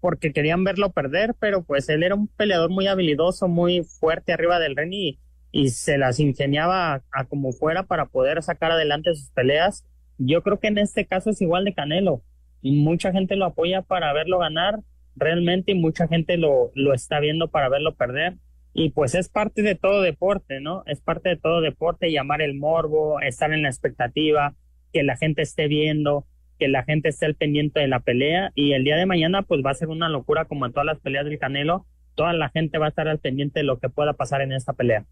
porque 0.00 0.32
querían 0.32 0.62
verlo 0.62 0.92
perder, 0.92 1.34
pero 1.40 1.64
pues 1.64 1.88
él 1.88 2.04
era 2.04 2.14
un 2.14 2.28
peleador 2.28 2.70
muy 2.70 2.86
habilidoso, 2.86 3.48
muy 3.48 3.82
fuerte 3.82 4.32
arriba 4.32 4.60
del 4.60 4.76
ring 4.76 4.92
y, 4.92 5.18
y 5.50 5.70
se 5.70 5.98
las 5.98 6.20
ingeniaba 6.20 7.02
a, 7.12 7.24
como 7.24 7.52
fuera 7.52 7.84
para 7.84 8.06
poder 8.06 8.42
sacar 8.42 8.72
adelante 8.72 9.14
sus 9.14 9.30
peleas. 9.30 9.84
Yo 10.18 10.42
creo 10.42 10.58
que 10.60 10.68
en 10.68 10.78
este 10.78 11.06
caso 11.06 11.30
es 11.30 11.40
igual 11.40 11.64
de 11.64 11.74
Canelo. 11.74 12.22
Y 12.60 12.72
mucha 12.82 13.12
gente 13.12 13.36
lo 13.36 13.46
apoya 13.46 13.82
para 13.82 14.12
verlo 14.12 14.38
ganar 14.38 14.80
realmente 15.16 15.72
y 15.72 15.74
mucha 15.74 16.08
gente 16.08 16.36
lo, 16.36 16.70
lo 16.74 16.92
está 16.92 17.20
viendo 17.20 17.48
para 17.48 17.68
verlo 17.68 17.94
perder. 17.94 18.34
Y 18.74 18.90
pues 18.90 19.14
es 19.14 19.28
parte 19.28 19.62
de 19.62 19.74
todo 19.74 20.02
deporte, 20.02 20.60
¿no? 20.60 20.82
Es 20.86 21.00
parte 21.00 21.30
de 21.30 21.36
todo 21.36 21.60
deporte, 21.60 22.12
llamar 22.12 22.42
el 22.42 22.54
morbo, 22.54 23.20
estar 23.20 23.52
en 23.52 23.62
la 23.62 23.68
expectativa, 23.68 24.54
que 24.92 25.02
la 25.02 25.16
gente 25.16 25.42
esté 25.42 25.68
viendo, 25.68 26.26
que 26.58 26.68
la 26.68 26.84
gente 26.84 27.08
esté 27.08 27.26
al 27.26 27.34
pendiente 27.34 27.80
de 27.80 27.88
la 27.88 28.00
pelea 28.00 28.50
y 28.54 28.72
el 28.72 28.84
día 28.84 28.96
de 28.96 29.06
mañana 29.06 29.42
pues 29.42 29.62
va 29.64 29.70
a 29.70 29.74
ser 29.74 29.88
una 29.88 30.08
locura 30.08 30.44
como 30.44 30.66
en 30.66 30.72
todas 30.72 30.86
las 30.86 31.00
peleas 31.00 31.24
del 31.24 31.38
Canelo, 31.38 31.86
toda 32.14 32.32
la 32.32 32.50
gente 32.50 32.78
va 32.78 32.86
a 32.86 32.88
estar 32.90 33.08
al 33.08 33.20
pendiente 33.20 33.60
de 33.60 33.64
lo 33.64 33.78
que 33.78 33.88
pueda 33.88 34.12
pasar 34.14 34.42
en 34.42 34.52
esta 34.52 34.72
pelea. 34.72 35.06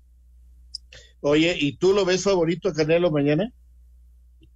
Oye, 1.29 1.57
¿y 1.59 1.77
tú 1.77 1.93
lo 1.93 2.05
ves 2.05 2.23
favorito 2.23 2.69
a 2.69 2.73
Canelo 2.73 3.11
mañana? 3.11 3.51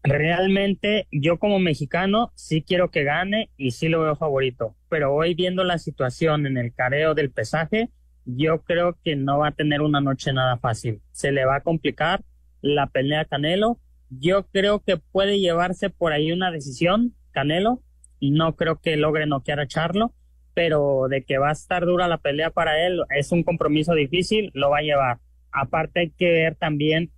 Realmente 0.04 1.08
yo 1.10 1.38
como 1.38 1.58
mexicano 1.58 2.30
sí 2.36 2.62
quiero 2.62 2.92
que 2.92 3.02
gane 3.02 3.50
y 3.56 3.72
sí 3.72 3.88
lo 3.88 4.02
veo 4.02 4.14
favorito, 4.14 4.76
pero 4.88 5.12
hoy 5.12 5.34
viendo 5.34 5.64
la 5.64 5.78
situación 5.78 6.46
en 6.46 6.56
el 6.56 6.72
careo 6.72 7.14
del 7.14 7.32
pesaje, 7.32 7.90
yo 8.24 8.62
creo 8.62 8.96
que 9.02 9.16
no 9.16 9.38
va 9.38 9.48
a 9.48 9.52
tener 9.52 9.82
una 9.82 10.00
noche 10.00 10.32
nada 10.32 10.58
fácil. 10.58 11.00
Se 11.10 11.32
le 11.32 11.44
va 11.44 11.56
a 11.56 11.62
complicar 11.62 12.22
la 12.62 12.86
pelea 12.86 13.22
a 13.22 13.24
Canelo 13.24 13.80
yo 14.10 14.46
creo 14.46 14.78
que 14.80 14.96
puede 14.96 15.40
llevarse 15.40 15.90
por 15.90 16.12
ahí 16.12 16.30
una 16.30 16.52
decisión, 16.52 17.14
Canelo. 17.32 17.80
No 18.20 18.54
creo 18.54 18.80
que 18.80 18.96
logre 18.96 19.26
noquear 19.26 19.58
a 19.58 19.66
Charlo, 19.66 20.14
pero 20.54 21.06
de 21.08 21.24
que 21.24 21.38
va 21.38 21.48
a 21.48 21.52
estar 21.52 21.84
dura 21.84 22.06
la 22.06 22.18
pelea 22.18 22.50
para 22.50 22.86
él, 22.86 23.02
es 23.16 23.32
un 23.32 23.42
compromiso 23.42 23.94
difícil, 23.94 24.50
lo 24.54 24.70
va 24.70 24.78
a 24.78 24.82
llevar. 24.82 25.18
Aparte 25.52 26.00
hay 26.00 26.10
que 26.10 26.30
ver 26.30 26.54
también 26.56 27.10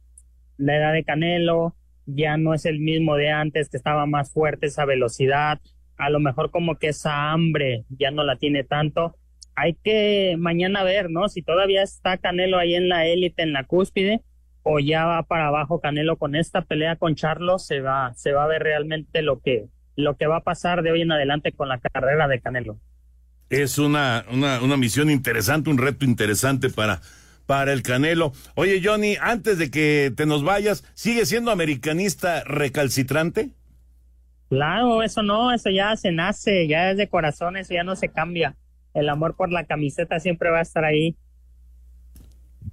la 0.56 0.76
edad 0.76 0.92
de 0.92 1.04
Canelo, 1.04 1.74
ya 2.06 2.36
no 2.36 2.54
es 2.54 2.66
el 2.66 2.80
mismo 2.80 3.16
de 3.16 3.30
antes, 3.30 3.68
que 3.68 3.76
estaba 3.76 4.06
más 4.06 4.32
fuerte 4.32 4.66
esa 4.66 4.84
velocidad, 4.84 5.60
a 5.96 6.10
lo 6.10 6.20
mejor 6.20 6.50
como 6.50 6.76
que 6.76 6.88
esa 6.88 7.30
hambre 7.30 7.84
ya 7.88 8.10
no 8.10 8.24
la 8.24 8.36
tiene 8.36 8.64
tanto. 8.64 9.16
Hay 9.54 9.74
que 9.74 10.36
mañana 10.38 10.82
ver, 10.82 11.10
¿no? 11.10 11.28
Si 11.28 11.42
todavía 11.42 11.82
está 11.82 12.16
Canelo 12.16 12.58
ahí 12.58 12.74
en 12.74 12.88
la 12.88 13.06
élite, 13.06 13.42
en 13.42 13.52
la 13.52 13.64
cúspide, 13.64 14.22
o 14.62 14.78
ya 14.78 15.04
va 15.04 15.22
para 15.24 15.48
abajo 15.48 15.80
Canelo 15.80 16.16
con 16.16 16.34
esta 16.34 16.62
pelea 16.62 16.96
con 16.96 17.14
Charlos, 17.14 17.66
se 17.66 17.80
va, 17.80 18.12
se 18.14 18.32
va 18.32 18.44
a 18.44 18.48
ver 18.48 18.62
realmente 18.62 19.22
lo 19.22 19.40
que, 19.40 19.66
lo 19.96 20.16
que 20.16 20.26
va 20.26 20.38
a 20.38 20.42
pasar 20.44 20.82
de 20.82 20.92
hoy 20.92 21.02
en 21.02 21.12
adelante 21.12 21.52
con 21.52 21.68
la 21.68 21.78
carrera 21.78 22.28
de 22.28 22.40
Canelo. 22.40 22.78
Es 23.50 23.78
una, 23.78 24.24
una, 24.32 24.62
una 24.62 24.76
misión 24.76 25.10
interesante, 25.10 25.68
un 25.68 25.76
reto 25.76 26.06
interesante 26.06 26.70
para, 26.70 27.02
para 27.46 27.72
el 27.72 27.82
Canelo. 27.82 28.32
Oye, 28.54 28.80
Johnny, 28.82 29.16
antes 29.20 29.58
de 29.58 29.70
que 29.70 30.12
te 30.16 30.26
nos 30.26 30.44
vayas, 30.44 30.84
¿sigue 30.94 31.26
siendo 31.26 31.50
americanista 31.50 32.44
recalcitrante? 32.44 33.50
Claro, 34.48 35.02
eso 35.02 35.22
no, 35.22 35.52
eso 35.52 35.70
ya 35.70 35.96
se 35.96 36.12
nace, 36.12 36.68
ya 36.68 36.90
es 36.90 36.98
de 36.98 37.08
corazón, 37.08 37.56
eso 37.56 37.72
ya 37.72 37.84
no 37.84 37.96
se 37.96 38.08
cambia. 38.08 38.54
El 38.92 39.08
amor 39.08 39.34
por 39.34 39.50
la 39.50 39.64
camiseta 39.64 40.20
siempre 40.20 40.50
va 40.50 40.58
a 40.58 40.62
estar 40.62 40.84
ahí. 40.84 41.16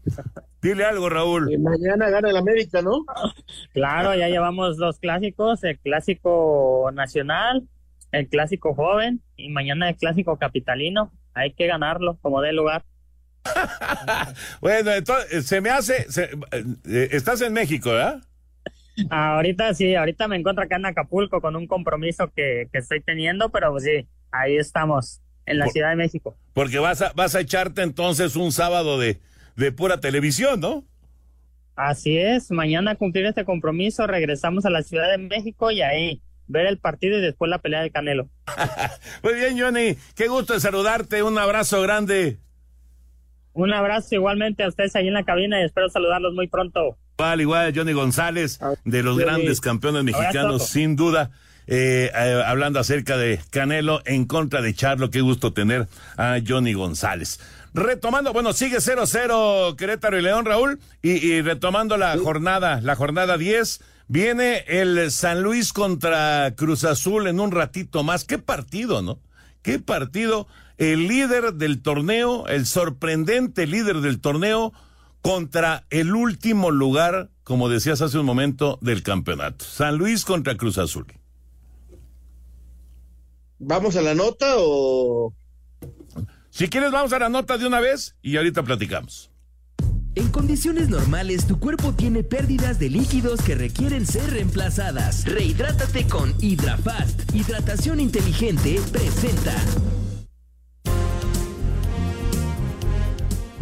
Dile 0.61 0.83
algo, 0.83 1.09
Raúl. 1.09 1.57
mañana 1.57 2.09
gana 2.09 2.29
el 2.29 2.37
América, 2.37 2.81
¿no? 2.81 3.05
Claro, 3.73 4.13
ya 4.15 4.27
llevamos 4.27 4.77
dos 4.77 4.99
clásicos, 4.99 5.63
el 5.63 5.79
clásico 5.79 6.89
nacional, 6.93 7.67
el 8.11 8.27
clásico 8.27 8.73
joven 8.73 9.21
y 9.37 9.49
mañana 9.49 9.89
el 9.89 9.95
clásico 9.95 10.37
capitalino. 10.37 11.11
Hay 11.33 11.53
que 11.53 11.67
ganarlo 11.67 12.17
como 12.21 12.41
dé 12.41 12.51
lugar. 12.51 12.83
bueno, 14.61 14.91
entonces 14.91 15.45
se 15.45 15.61
me 15.61 15.69
hace, 15.69 16.05
eh, 16.85 17.09
estás 17.11 17.41
en 17.41 17.53
México, 17.53 17.91
¿verdad? 17.91 18.21
Ahorita 19.09 19.73
sí, 19.73 19.95
ahorita 19.95 20.27
me 20.27 20.35
encuentro 20.35 20.63
acá 20.63 20.75
en 20.75 20.85
Acapulco 20.85 21.39
con 21.39 21.55
un 21.55 21.67
compromiso 21.67 22.31
que, 22.35 22.67
que 22.71 22.79
estoy 22.79 23.01
teniendo, 23.01 23.49
pero 23.49 23.71
pues 23.71 23.85
sí, 23.85 24.07
ahí 24.31 24.57
estamos, 24.57 25.21
en 25.49 25.59
la 25.59 25.67
Ciudad 25.67 25.89
de 25.89 25.95
México. 25.95 26.37
Porque 26.53 26.79
vas 26.79 27.01
a, 27.01 27.11
vas 27.13 27.35
a 27.35 27.41
echarte 27.41 27.81
entonces 27.81 28.35
un 28.35 28.51
sábado 28.51 28.99
de, 28.99 29.19
de 29.55 29.71
pura 29.71 29.99
televisión, 29.99 30.59
¿no? 30.59 30.85
Así 31.75 32.17
es, 32.17 32.51
mañana 32.51 32.95
cumplir 32.95 33.25
este 33.25 33.45
compromiso, 33.45 34.05
regresamos 34.05 34.65
a 34.65 34.69
la 34.69 34.83
Ciudad 34.83 35.09
de 35.09 35.17
México 35.17 35.71
y 35.71 35.81
ahí 35.81 36.21
ver 36.47 36.65
el 36.65 36.77
partido 36.77 37.17
y 37.17 37.21
después 37.21 37.49
la 37.49 37.59
pelea 37.59 37.81
de 37.81 37.91
Canelo. 37.91 38.29
Muy 39.23 39.33
bien, 39.35 39.59
Johnny, 39.59 39.97
qué 40.15 40.27
gusto 40.27 40.53
de 40.53 40.59
saludarte, 40.59 41.23
un 41.23 41.37
abrazo 41.37 41.81
grande. 41.81 42.37
Un 43.59 43.73
abrazo 43.73 44.15
igualmente 44.15 44.63
a 44.63 44.69
ustedes 44.69 44.95
ahí 44.95 45.09
en 45.09 45.13
la 45.13 45.25
cabina 45.25 45.59
y 45.59 45.65
espero 45.65 45.89
saludarlos 45.89 46.33
muy 46.33 46.47
pronto. 46.47 46.97
Igual, 47.17 47.41
igual, 47.41 47.73
Johnny 47.75 47.91
González, 47.91 48.57
de 48.85 49.03
los 49.03 49.17
grandes 49.17 49.59
campeones 49.59 50.05
mexicanos, 50.05 50.67
sin 50.67 50.95
duda. 50.95 51.31
Eh, 51.67 52.09
eh, 52.15 52.43
hablando 52.45 52.79
acerca 52.79 53.17
de 53.17 53.39
Canelo 53.51 54.01
en 54.05 54.25
contra 54.25 54.61
de 54.61 54.73
Charlo, 54.73 55.11
qué 55.11 55.19
gusto 55.19 55.51
tener 55.51 55.87
a 56.15 56.37
Johnny 56.45 56.71
González. 56.71 57.41
Retomando, 57.73 58.31
bueno, 58.31 58.53
sigue 58.53 58.77
0-0 58.77 59.75
Querétaro 59.75 60.17
y 60.17 60.21
León, 60.21 60.45
Raúl, 60.45 60.79
y, 61.01 61.41
retomando 61.41 61.97
la 61.97 62.17
jornada, 62.17 62.79
la 62.81 62.95
jornada 62.95 63.37
10, 63.37 63.81
viene 64.07 64.63
el 64.67 65.11
San 65.11 65.43
Luis 65.43 65.73
contra 65.73 66.53
Cruz 66.55 66.85
Azul 66.85 67.27
en 67.27 67.41
un 67.41 67.51
ratito 67.51 68.05
más. 68.05 68.23
Qué 68.23 68.39
partido, 68.39 69.01
¿no? 69.01 69.19
Qué 69.61 69.79
partido. 69.79 70.47
El 70.79 71.09
líder 71.09 71.55
del 71.55 71.81
torneo, 71.81 72.47
el 72.47 72.65
sorprendente 72.65 73.67
líder 73.67 73.99
del 73.99 74.21
torneo, 74.21 74.71
contra 75.21 75.85
el 75.89 76.15
último 76.15 76.71
lugar, 76.71 77.29
como 77.43 77.67
decías 77.67 78.01
hace 78.01 78.17
un 78.17 78.25
momento, 78.25 78.79
del 78.81 79.03
campeonato. 79.03 79.65
San 79.65 79.97
Luis 79.97 80.23
contra 80.23 80.55
Cruz 80.55 80.77
Azul. 80.77 81.05
¿Vamos 83.59 83.97
a 83.97 84.01
la 84.01 84.15
nota 84.15 84.45
o...? 84.57 85.33
Si 86.49 86.69
quieres, 86.69 86.91
vamos 86.91 87.11
a 87.11 87.19
la 87.19 87.27
nota 87.27 87.57
de 87.57 87.67
una 87.67 87.81
vez 87.81 88.15
y 88.21 88.37
ahorita 88.37 88.63
platicamos. 88.63 89.31
En 90.15 90.29
condiciones 90.29 90.87
normales, 90.87 91.45
tu 91.45 91.59
cuerpo 91.59 91.93
tiene 91.93 92.23
pérdidas 92.23 92.79
de 92.79 92.89
líquidos 92.89 93.41
que 93.41 93.55
requieren 93.55 94.05
ser 94.05 94.31
reemplazadas. 94.31 95.25
Rehidrátate 95.25 96.07
con 96.07 96.33
HidraFast. 96.39 97.35
Hidratación 97.35 97.99
inteligente 97.99 98.79
presenta. 98.93 99.55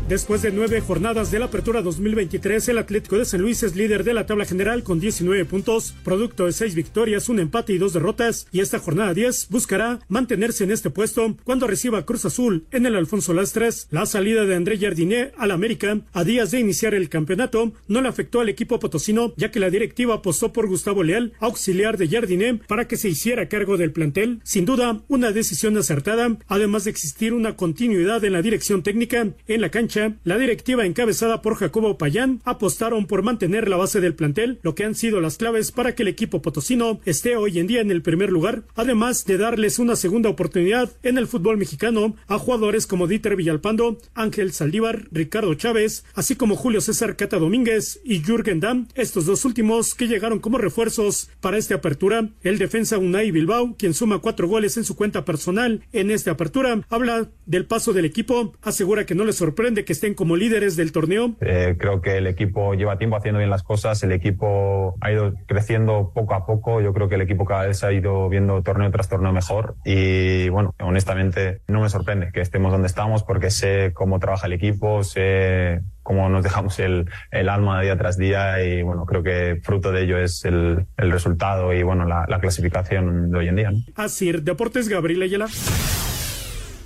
Después 0.07 0.41
de 0.41 0.53
nueve 0.53 0.79
jornadas 0.79 1.31
de 1.31 1.39
la 1.39 1.47
apertura 1.47 1.81
2023, 1.81 2.69
el 2.69 2.77
Atlético 2.77 3.17
de 3.17 3.25
San 3.25 3.41
Luis 3.41 3.61
es 3.63 3.75
líder 3.75 4.05
de 4.05 4.13
la 4.13 4.25
tabla 4.25 4.45
general 4.45 4.81
con 4.81 5.01
19 5.01 5.43
puntos, 5.43 5.93
producto 6.05 6.45
de 6.45 6.53
seis 6.53 6.75
victorias, 6.75 7.27
un 7.27 7.41
empate 7.41 7.73
y 7.73 7.77
dos 7.77 7.91
derrotas, 7.91 8.47
y 8.53 8.61
esta 8.61 8.79
jornada 8.79 9.13
10 9.13 9.49
buscará 9.49 9.99
mantenerse 10.07 10.63
en 10.63 10.71
este 10.71 10.91
puesto 10.91 11.35
cuando 11.43 11.67
reciba 11.67 12.05
Cruz 12.05 12.23
Azul 12.23 12.67
en 12.71 12.85
el 12.85 12.95
Alfonso 12.95 13.33
Lastres. 13.33 13.89
La 13.91 14.05
salida 14.05 14.45
de 14.45 14.55
André 14.55 14.77
Jardiné 14.77 15.33
al 15.37 15.51
América 15.51 15.99
a 16.13 16.23
días 16.23 16.51
de 16.51 16.61
iniciar 16.61 16.93
el 16.93 17.09
campeonato 17.09 17.73
no 17.89 18.01
le 18.01 18.07
afectó 18.07 18.39
al 18.39 18.47
equipo 18.47 18.79
potosino, 18.79 19.33
ya 19.35 19.51
que 19.51 19.59
la 19.59 19.69
directiva 19.69 20.15
apostó 20.15 20.53
por 20.53 20.67
Gustavo 20.67 21.03
Leal, 21.03 21.33
auxiliar 21.41 21.97
de 21.97 22.07
Jardiné, 22.07 22.61
para 22.65 22.87
que 22.87 22.95
se 22.95 23.09
hiciera 23.09 23.49
cargo 23.49 23.75
del 23.75 23.91
plantel. 23.91 24.39
Sin 24.43 24.63
duda, 24.63 25.01
una 25.09 25.33
decisión 25.33 25.75
acertada, 25.75 26.37
además 26.47 26.85
de 26.85 26.91
existir 26.91 27.33
una 27.33 27.57
continuidad 27.57 28.23
en 28.23 28.31
la 28.31 28.41
dirección 28.41 28.83
técnica 28.83 29.27
en 29.47 29.59
la 29.59 29.69
cancha 29.69 29.96
la 30.23 30.37
directiva 30.37 30.85
encabezada 30.85 31.41
por 31.41 31.55
Jacobo 31.55 31.97
Payán 31.97 32.41
apostaron 32.45 33.07
por 33.07 33.23
mantener 33.23 33.67
la 33.67 33.77
base 33.77 33.99
del 34.01 34.15
plantel, 34.15 34.59
lo 34.61 34.75
que 34.75 34.83
han 34.83 34.95
sido 34.95 35.21
las 35.21 35.37
claves 35.37 35.71
para 35.71 35.95
que 35.95 36.03
el 36.03 36.09
equipo 36.09 36.41
potosino 36.41 36.99
esté 37.05 37.35
hoy 37.35 37.59
en 37.59 37.67
día 37.67 37.81
en 37.81 37.91
el 37.91 38.01
primer 38.01 38.31
lugar, 38.31 38.63
además 38.75 39.25
de 39.25 39.37
darles 39.37 39.79
una 39.79 39.95
segunda 39.95 40.29
oportunidad 40.29 40.91
en 41.03 41.17
el 41.17 41.27
fútbol 41.27 41.57
mexicano 41.57 42.15
a 42.27 42.37
jugadores 42.37 42.87
como 42.87 43.07
Dieter 43.07 43.35
Villalpando, 43.35 43.97
Ángel 44.13 44.53
Saldívar, 44.53 45.07
Ricardo 45.11 45.53
Chávez, 45.55 46.05
así 46.13 46.35
como 46.35 46.55
Julio 46.55 46.81
César 46.81 47.15
Cata 47.15 47.39
Domínguez 47.39 47.99
y 48.03 48.21
Jürgen 48.21 48.59
Damm, 48.59 48.87
estos 48.95 49.25
dos 49.25 49.45
últimos 49.45 49.95
que 49.95 50.07
llegaron 50.07 50.39
como 50.39 50.57
refuerzos 50.57 51.29
para 51.41 51.57
esta 51.57 51.75
apertura. 51.75 52.29
El 52.43 52.57
defensa 52.57 52.97
Unai 52.97 53.31
Bilbao, 53.31 53.75
quien 53.77 53.93
suma 53.93 54.19
cuatro 54.19 54.47
goles 54.47 54.77
en 54.77 54.83
su 54.83 54.95
cuenta 54.95 55.25
personal 55.25 55.81
en 55.93 56.11
esta 56.11 56.31
apertura, 56.31 56.81
habla 56.89 57.29
del 57.45 57.65
paso 57.65 57.93
del 57.93 58.05
equipo, 58.05 58.53
asegura 58.61 59.05
que 59.05 59.15
no 59.15 59.25
le 59.25 59.33
sorprende 59.33 59.85
que 59.87 59.93
estén 59.93 60.13
como 60.15 60.35
líderes 60.35 60.75
del 60.75 60.91
torneo. 60.91 61.37
Eh, 61.39 61.77
creo 61.79 62.01
que 62.01 62.17
el 62.17 62.27
equipo 62.27 62.73
lleva 62.73 62.97
tiempo 62.97 63.15
haciendo 63.15 63.39
bien 63.39 63.49
las 63.49 63.63
cosas, 63.63 64.03
el 64.03 64.11
equipo 64.11 64.95
ha 64.99 65.11
ido 65.13 65.33
creciendo 65.47 66.11
poco 66.13 66.35
a 66.35 66.45
poco, 66.45 66.81
yo 66.81 66.93
creo 66.93 67.07
que 67.07 67.15
el 67.15 67.21
equipo 67.21 67.45
cada 67.45 67.65
vez 67.65 67.85
ha 67.85 67.93
ido 67.93 68.27
viendo 68.27 68.61
torneo 68.61 68.91
tras 68.91 69.07
torneo 69.07 69.31
mejor 69.31 69.75
y 69.85 70.49
bueno, 70.49 70.75
honestamente 70.81 71.61
no 71.69 71.79
me 71.81 71.89
sorprende 71.89 72.31
que 72.33 72.41
estemos 72.41 72.73
donde 72.73 72.87
estamos 72.87 73.23
porque 73.23 73.49
sé 73.49 73.93
cómo 73.93 74.19
trabaja 74.19 74.47
el 74.47 74.53
equipo, 74.53 75.05
sé 75.05 75.79
cómo 76.03 76.27
nos 76.27 76.43
dejamos 76.43 76.79
el, 76.79 77.09
el 77.31 77.47
alma 77.47 77.81
día 77.81 77.97
tras 77.97 78.17
día 78.17 78.61
y 78.61 78.81
bueno, 78.81 79.05
creo 79.05 79.23
que 79.23 79.61
fruto 79.63 79.93
de 79.93 80.03
ello 80.03 80.17
es 80.17 80.43
el, 80.43 80.85
el 80.97 81.11
resultado 81.13 81.73
y 81.73 81.83
bueno, 81.83 82.05
la, 82.05 82.25
la 82.27 82.41
clasificación 82.41 83.31
de 83.31 83.37
hoy 83.37 83.47
en 83.47 83.55
día. 83.55 83.71
¿no? 83.71 83.79
Así, 83.95 84.33
Deportes 84.33 84.89
Gabriel 84.89 85.21
Ayala. 85.21 85.47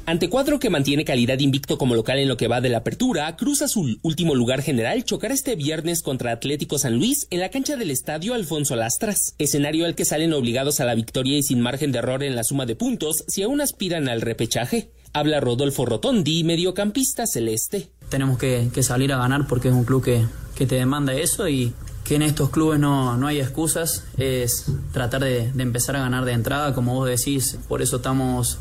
Ante 0.05 0.29
cuadro 0.29 0.59
que 0.59 0.71
mantiene 0.71 1.05
calidad 1.05 1.39
invicto 1.39 1.77
como 1.77 1.93
local 1.93 2.17
en 2.17 2.27
lo 2.27 2.35
que 2.35 2.47
va 2.47 2.59
de 2.59 2.69
la 2.69 2.79
apertura, 2.79 3.35
Cruz 3.35 3.61
Azul, 3.61 3.99
último 4.01 4.33
lugar 4.33 4.63
general, 4.63 5.03
chocará 5.03 5.33
este 5.33 5.55
viernes 5.55 6.01
contra 6.01 6.31
Atlético 6.31 6.79
San 6.79 6.97
Luis 6.97 7.27
en 7.29 7.39
la 7.39 7.49
cancha 7.49 7.77
del 7.77 7.91
estadio 7.91 8.33
Alfonso 8.33 8.75
Lastras, 8.75 9.35
escenario 9.37 9.85
al 9.85 9.93
que 9.93 10.05
salen 10.05 10.33
obligados 10.33 10.79
a 10.79 10.85
la 10.85 10.95
victoria 10.95 11.37
y 11.37 11.43
sin 11.43 11.61
margen 11.61 11.91
de 11.91 11.99
error 11.99 12.23
en 12.23 12.35
la 12.35 12.43
suma 12.43 12.65
de 12.65 12.75
puntos 12.75 13.23
si 13.27 13.43
aún 13.43 13.61
aspiran 13.61 14.09
al 14.09 14.21
repechaje. 14.21 14.91
Habla 15.13 15.39
Rodolfo 15.39 15.85
Rotondi, 15.85 16.43
mediocampista 16.43 17.27
celeste. 17.27 17.91
Tenemos 18.09 18.39
que, 18.39 18.71
salir 18.81 19.13
a 19.13 19.17
ganar 19.17 19.45
porque 19.47 19.67
es 19.67 19.73
un 19.73 19.85
club 19.85 20.03
que, 20.03 20.25
que 20.55 20.65
te 20.65 20.75
demanda 20.75 21.13
eso 21.13 21.47
y 21.47 21.73
que 22.05 22.15
en 22.15 22.23
estos 22.23 22.49
clubes 22.49 22.79
no, 22.79 23.17
no 23.17 23.27
hay 23.27 23.39
excusas, 23.39 24.05
es 24.17 24.65
tratar 24.93 25.23
de, 25.23 25.51
de 25.51 25.63
empezar 25.63 25.95
a 25.95 25.99
ganar 25.99 26.25
de 26.25 26.31
entrada, 26.31 26.73
como 26.73 26.95
vos 26.95 27.07
decís, 27.07 27.59
por 27.67 27.81
eso 27.81 27.97
estamos 27.97 28.57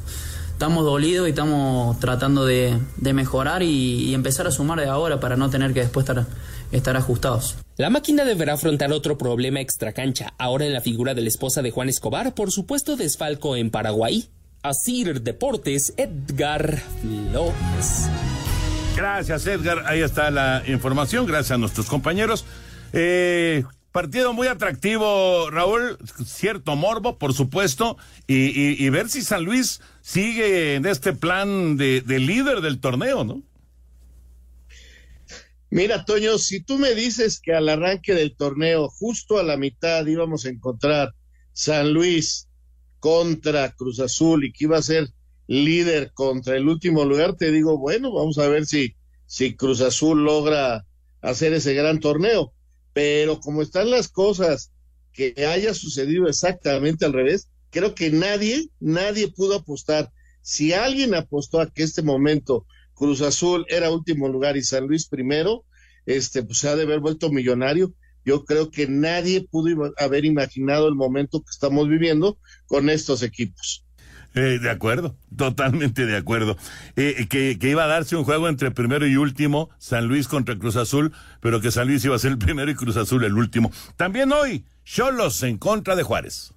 estamos 0.60 0.84
dolidos 0.84 1.26
y 1.26 1.30
estamos 1.30 1.98
tratando 2.00 2.44
de, 2.44 2.78
de 2.98 3.14
mejorar 3.14 3.62
y, 3.62 4.10
y, 4.10 4.12
empezar 4.12 4.46
a 4.46 4.50
sumar 4.50 4.78
de 4.78 4.88
ahora 4.88 5.18
para 5.18 5.34
no 5.34 5.48
tener 5.48 5.72
que 5.72 5.80
después 5.80 6.06
estar, 6.06 6.26
estar 6.70 6.98
ajustados. 6.98 7.56
La 7.78 7.88
máquina 7.88 8.26
deberá 8.26 8.52
afrontar 8.52 8.92
otro 8.92 9.16
problema 9.16 9.62
extracancha, 9.62 10.34
ahora 10.36 10.66
en 10.66 10.74
la 10.74 10.82
figura 10.82 11.14
de 11.14 11.22
la 11.22 11.28
esposa 11.28 11.62
de 11.62 11.70
Juan 11.70 11.88
Escobar, 11.88 12.34
por 12.34 12.50
supuesto 12.50 12.96
desfalco 12.96 13.56
en 13.56 13.70
Paraguay. 13.70 14.28
Asir 14.62 15.22
Deportes, 15.22 15.94
Edgar 15.96 16.82
Flores. 17.00 18.10
Gracias, 18.94 19.46
Edgar. 19.46 19.84
Ahí 19.86 20.02
está 20.02 20.30
la 20.30 20.62
información. 20.66 21.24
Gracias 21.24 21.52
a 21.52 21.56
nuestros 21.56 21.86
compañeros. 21.86 22.44
Eh, 22.92 23.64
Partido 23.92 24.32
muy 24.32 24.46
atractivo, 24.46 25.50
Raúl, 25.50 25.98
cierto 26.24 26.76
morbo, 26.76 27.18
por 27.18 27.34
supuesto, 27.34 27.96
y, 28.28 28.88
ver 28.90 29.08
si 29.08 29.22
San 29.22 29.44
Luis 29.44 29.80
sigue 30.00 30.76
en 30.76 30.86
este 30.86 31.12
plan 31.12 31.76
de, 31.76 32.00
de, 32.00 32.20
líder 32.20 32.60
del 32.60 32.78
torneo, 32.78 33.24
¿no? 33.24 33.42
Mira, 35.70 36.04
Toño, 36.04 36.38
si 36.38 36.60
tú 36.60 36.78
me 36.78 36.94
dices 36.94 37.40
que 37.40 37.52
al 37.52 37.68
arranque 37.68 38.14
del 38.14 38.36
torneo, 38.36 38.88
justo 38.88 39.38
a 39.38 39.42
la 39.42 39.56
mitad, 39.56 40.06
íbamos 40.06 40.46
a 40.46 40.50
encontrar 40.50 41.14
San 41.52 41.92
Luis 41.92 42.48
contra 43.00 43.72
Cruz 43.72 43.98
Azul 43.98 44.44
y 44.44 44.52
que 44.52 44.66
iba 44.66 44.78
a 44.78 44.82
ser 44.82 45.08
líder 45.48 46.12
contra 46.12 46.56
el 46.56 46.68
último 46.68 47.04
lugar, 47.04 47.34
te 47.34 47.50
digo, 47.50 47.76
bueno, 47.76 48.12
vamos 48.12 48.38
a 48.38 48.46
ver 48.46 48.66
si, 48.66 48.94
si 49.26 49.56
Cruz 49.56 49.80
Azul 49.80 50.22
logra 50.22 50.86
hacer 51.22 51.52
ese 51.54 51.74
gran 51.74 51.98
torneo 51.98 52.52
pero 52.92 53.40
como 53.40 53.62
están 53.62 53.90
las 53.90 54.08
cosas, 54.08 54.72
que 55.12 55.34
haya 55.46 55.74
sucedido 55.74 56.28
exactamente 56.28 57.04
al 57.04 57.12
revés, 57.12 57.48
creo 57.70 57.94
que 57.94 58.10
nadie, 58.10 58.68
nadie 58.78 59.28
pudo 59.28 59.56
apostar. 59.56 60.12
Si 60.42 60.72
alguien 60.72 61.14
apostó 61.14 61.60
a 61.60 61.70
que 61.70 61.82
este 61.82 62.02
momento 62.02 62.66
Cruz 62.94 63.22
Azul 63.22 63.64
era 63.68 63.90
último 63.90 64.28
lugar 64.28 64.56
y 64.56 64.62
San 64.62 64.86
Luis 64.86 65.08
primero, 65.08 65.64
este, 66.06 66.42
pues 66.42 66.58
se 66.58 66.68
ha 66.68 66.76
de 66.76 66.82
haber 66.82 67.00
vuelto 67.00 67.30
millonario. 67.30 67.94
Yo 68.24 68.44
creo 68.44 68.70
que 68.70 68.86
nadie 68.86 69.46
pudo 69.50 69.92
haber 69.96 70.24
imaginado 70.24 70.88
el 70.88 70.94
momento 70.94 71.40
que 71.40 71.50
estamos 71.50 71.88
viviendo 71.88 72.38
con 72.66 72.90
estos 72.90 73.22
equipos. 73.22 73.86
Eh, 74.34 74.58
de 74.60 74.70
acuerdo, 74.70 75.16
totalmente 75.36 76.06
de 76.06 76.16
acuerdo. 76.16 76.56
Eh, 76.96 77.26
que, 77.28 77.58
que, 77.58 77.68
iba 77.68 77.84
a 77.84 77.88
darse 77.88 78.14
un 78.16 78.24
juego 78.24 78.48
entre 78.48 78.70
primero 78.70 79.06
y 79.06 79.16
último, 79.16 79.70
San 79.78 80.06
Luis 80.06 80.28
contra 80.28 80.56
Cruz 80.56 80.76
Azul, 80.76 81.12
pero 81.40 81.60
que 81.60 81.70
San 81.72 81.88
Luis 81.88 82.04
iba 82.04 82.14
a 82.14 82.18
ser 82.18 82.32
el 82.32 82.38
primero 82.38 82.70
y 82.70 82.74
Cruz 82.74 82.96
Azul 82.96 83.24
el 83.24 83.34
último. 83.34 83.72
También 83.96 84.32
hoy, 84.32 84.64
Cholos 84.84 85.42
en 85.42 85.58
contra 85.58 85.96
de 85.96 86.02
Juárez. 86.02 86.52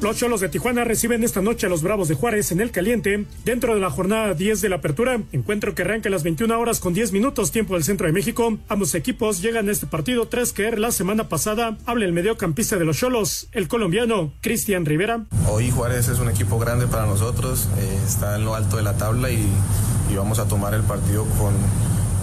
Los 0.00 0.16
Cholos 0.16 0.40
de 0.40 0.48
Tijuana 0.48 0.84
reciben 0.84 1.24
esta 1.24 1.42
noche 1.42 1.66
a 1.66 1.68
los 1.68 1.82
Bravos 1.82 2.06
de 2.06 2.14
Juárez 2.14 2.52
en 2.52 2.60
el 2.60 2.70
caliente, 2.70 3.26
dentro 3.44 3.74
de 3.74 3.80
la 3.80 3.90
jornada 3.90 4.32
10 4.32 4.60
de 4.60 4.68
la 4.68 4.76
apertura, 4.76 5.20
encuentro 5.32 5.74
que 5.74 5.82
arranca 5.82 6.08
las 6.08 6.22
21 6.22 6.56
horas 6.56 6.78
con 6.78 6.94
10 6.94 7.10
minutos 7.10 7.50
tiempo 7.50 7.74
del 7.74 7.82
centro 7.82 8.06
de 8.06 8.12
México. 8.12 8.58
Ambos 8.68 8.94
equipos 8.94 9.42
llegan 9.42 9.68
a 9.68 9.72
este 9.72 9.86
partido 9.86 10.28
tras 10.28 10.52
caer 10.52 10.78
la 10.78 10.92
semana 10.92 11.28
pasada. 11.28 11.76
Habla 11.84 12.04
el 12.04 12.12
mediocampista 12.12 12.76
de 12.76 12.84
los 12.84 12.96
Cholos, 12.96 13.48
el 13.50 13.66
colombiano 13.66 14.32
Cristian 14.40 14.86
Rivera. 14.86 15.24
Hoy 15.50 15.72
Juárez 15.72 16.06
es 16.06 16.20
un 16.20 16.30
equipo 16.30 16.60
grande 16.60 16.86
para 16.86 17.06
nosotros, 17.06 17.68
eh, 17.78 17.98
está 18.06 18.36
en 18.36 18.44
lo 18.44 18.54
alto 18.54 18.76
de 18.76 18.84
la 18.84 18.96
tabla 18.96 19.32
y 19.32 19.48
vamos 20.16 20.38
a 20.38 20.46
tomar 20.46 20.74
el 20.74 20.82
partido 20.82 21.24
con 21.40 21.54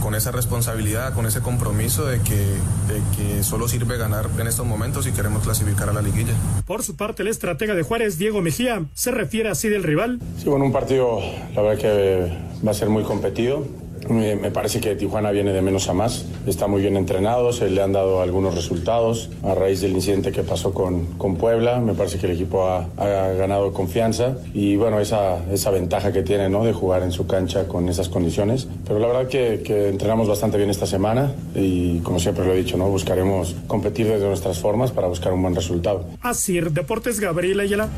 con 0.05 0.13
esa 0.13 0.29
responsabilidad, 0.29 1.15
con 1.15 1.25
ese 1.25 1.41
compromiso 1.41 2.05
de 2.05 2.21
que, 2.21 2.35
de 2.35 3.01
que 3.17 3.41
solo 3.41 3.67
sirve 3.67 3.97
ganar 3.97 4.27
en 4.39 4.45
estos 4.45 4.63
momentos 4.63 5.07
y 5.07 5.11
queremos 5.11 5.41
clasificar 5.41 5.89
a 5.89 5.93
la 5.93 6.03
liguilla. 6.03 6.35
Por 6.67 6.83
su 6.83 6.95
parte, 6.95 7.23
el 7.23 7.27
estratega 7.27 7.73
de 7.73 7.81
Juárez, 7.81 8.19
Diego 8.19 8.39
Mejía, 8.43 8.85
se 8.93 9.09
refiere 9.09 9.49
así 9.49 9.67
del 9.67 9.81
rival. 9.81 10.19
Sí, 10.37 10.47
bueno, 10.47 10.65
un 10.65 10.71
partido, 10.71 11.19
la 11.55 11.61
verdad 11.63 11.81
que 11.81 12.37
va 12.63 12.69
a 12.69 12.75
ser 12.75 12.89
muy 12.89 13.01
competido. 13.01 13.65
Me, 14.09 14.35
me 14.35 14.51
parece 14.51 14.79
que 14.79 14.95
Tijuana 14.95 15.31
viene 15.31 15.51
de 15.51 15.61
menos 15.61 15.89
a 15.89 15.93
más, 15.93 16.25
está 16.45 16.67
muy 16.67 16.81
bien 16.81 16.97
entrenado, 16.97 17.51
se 17.51 17.69
le 17.69 17.81
han 17.81 17.91
dado 17.91 18.21
algunos 18.21 18.53
resultados 18.55 19.29
a 19.43 19.55
raíz 19.55 19.81
del 19.81 19.93
incidente 19.93 20.31
que 20.31 20.43
pasó 20.43 20.73
con, 20.73 21.05
con 21.17 21.35
Puebla. 21.35 21.79
Me 21.79 21.93
parece 21.93 22.19
que 22.19 22.27
el 22.27 22.33
equipo 22.33 22.67
ha, 22.67 22.87
ha, 22.97 23.33
ganado 23.33 23.73
confianza 23.73 24.37
y 24.53 24.75
bueno, 24.75 24.99
esa, 24.99 25.43
esa 25.51 25.71
ventaja 25.71 26.11
que 26.11 26.23
tiene 26.23 26.49
¿no? 26.49 26.63
de 26.63 26.73
jugar 26.73 27.03
en 27.03 27.11
su 27.11 27.27
cancha 27.27 27.67
con 27.67 27.89
esas 27.89 28.09
condiciones. 28.09 28.67
Pero 28.87 28.99
la 28.99 29.07
verdad 29.07 29.27
que, 29.27 29.61
que 29.63 29.89
entrenamos 29.89 30.27
bastante 30.27 30.57
bien 30.57 30.69
esta 30.69 30.85
semana 30.85 31.33
y 31.55 31.99
como 31.99 32.19
siempre 32.19 32.45
lo 32.45 32.53
he 32.53 32.57
dicho, 32.57 32.77
¿no? 32.77 32.87
buscaremos 32.89 33.55
competir 33.67 34.07
desde 34.07 34.27
nuestras 34.27 34.59
formas 34.59 34.91
para 34.91 35.07
buscar 35.07 35.33
un 35.33 35.41
buen 35.41 35.55
resultado. 35.55 36.05
Así, 36.21 36.59
Deportes 36.59 37.19
Gabriel 37.19 37.59
Ayala. 37.59 37.89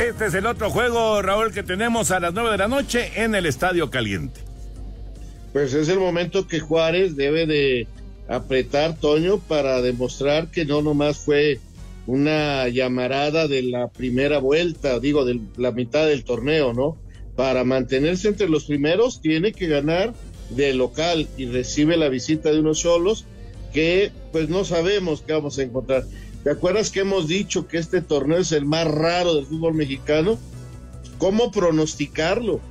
Este 0.00 0.26
es 0.26 0.34
el 0.34 0.46
otro 0.46 0.70
juego, 0.70 1.20
Raúl, 1.22 1.52
que 1.52 1.64
tenemos 1.64 2.12
a 2.12 2.20
las 2.20 2.32
nueve 2.32 2.52
de 2.52 2.58
la 2.58 2.68
noche 2.68 3.10
en 3.16 3.34
el 3.34 3.46
Estadio 3.46 3.90
Caliente. 3.90 4.40
Pues 5.52 5.74
es 5.74 5.88
el 5.88 5.98
momento 5.98 6.46
que 6.46 6.60
Juárez 6.60 7.16
debe 7.16 7.46
de 7.46 7.88
apretar, 8.28 8.96
Toño, 8.96 9.38
para 9.40 9.82
demostrar 9.82 10.52
que 10.52 10.64
no 10.64 10.82
nomás 10.82 11.18
fue 11.18 11.58
una 12.06 12.68
llamarada 12.68 13.48
de 13.48 13.62
la 13.62 13.88
primera 13.88 14.38
vuelta, 14.38 15.00
digo, 15.00 15.24
de 15.24 15.40
la 15.56 15.72
mitad 15.72 16.06
del 16.06 16.22
torneo, 16.22 16.72
¿no? 16.72 16.96
Para 17.34 17.64
mantenerse 17.64 18.28
entre 18.28 18.48
los 18.48 18.66
primeros 18.66 19.20
tiene 19.20 19.52
que 19.52 19.66
ganar 19.66 20.14
de 20.50 20.74
local 20.74 21.28
y 21.36 21.46
recibe 21.46 21.96
la 21.96 22.08
visita 22.08 22.52
de 22.52 22.60
unos 22.60 22.80
solos 22.80 23.26
que 23.72 24.12
pues 24.32 24.48
no 24.48 24.64
sabemos 24.64 25.22
qué 25.22 25.32
vamos 25.32 25.58
a 25.58 25.62
encontrar. 25.62 26.04
¿Te 26.48 26.52
acuerdas 26.52 26.88
que 26.88 27.00
hemos 27.00 27.28
dicho 27.28 27.68
que 27.68 27.76
este 27.76 28.00
torneo 28.00 28.38
es 28.38 28.52
el 28.52 28.64
más 28.64 28.88
raro 28.88 29.34
del 29.34 29.44
fútbol 29.44 29.74
mexicano? 29.74 30.38
¿Cómo 31.18 31.52
pronosticarlo? 31.52 32.62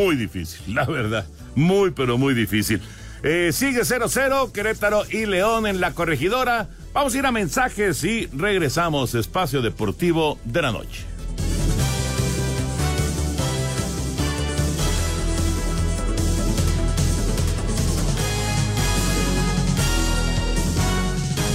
Muy 0.00 0.16
difícil, 0.16 0.60
la 0.74 0.84
verdad. 0.84 1.28
Muy, 1.54 1.92
pero 1.92 2.18
muy 2.18 2.34
difícil. 2.34 2.80
Eh, 3.22 3.50
sigue 3.52 3.82
0-0, 3.82 4.50
Querétaro 4.50 5.04
y 5.08 5.26
León 5.26 5.68
en 5.68 5.80
la 5.80 5.94
corregidora. 5.94 6.70
Vamos 6.92 7.14
a 7.14 7.18
ir 7.18 7.24
a 7.24 7.30
mensajes 7.30 8.02
y 8.02 8.26
regresamos. 8.32 9.14
Espacio 9.14 9.62
Deportivo 9.62 10.36
de 10.44 10.62
la 10.62 10.72
Noche. 10.72 11.04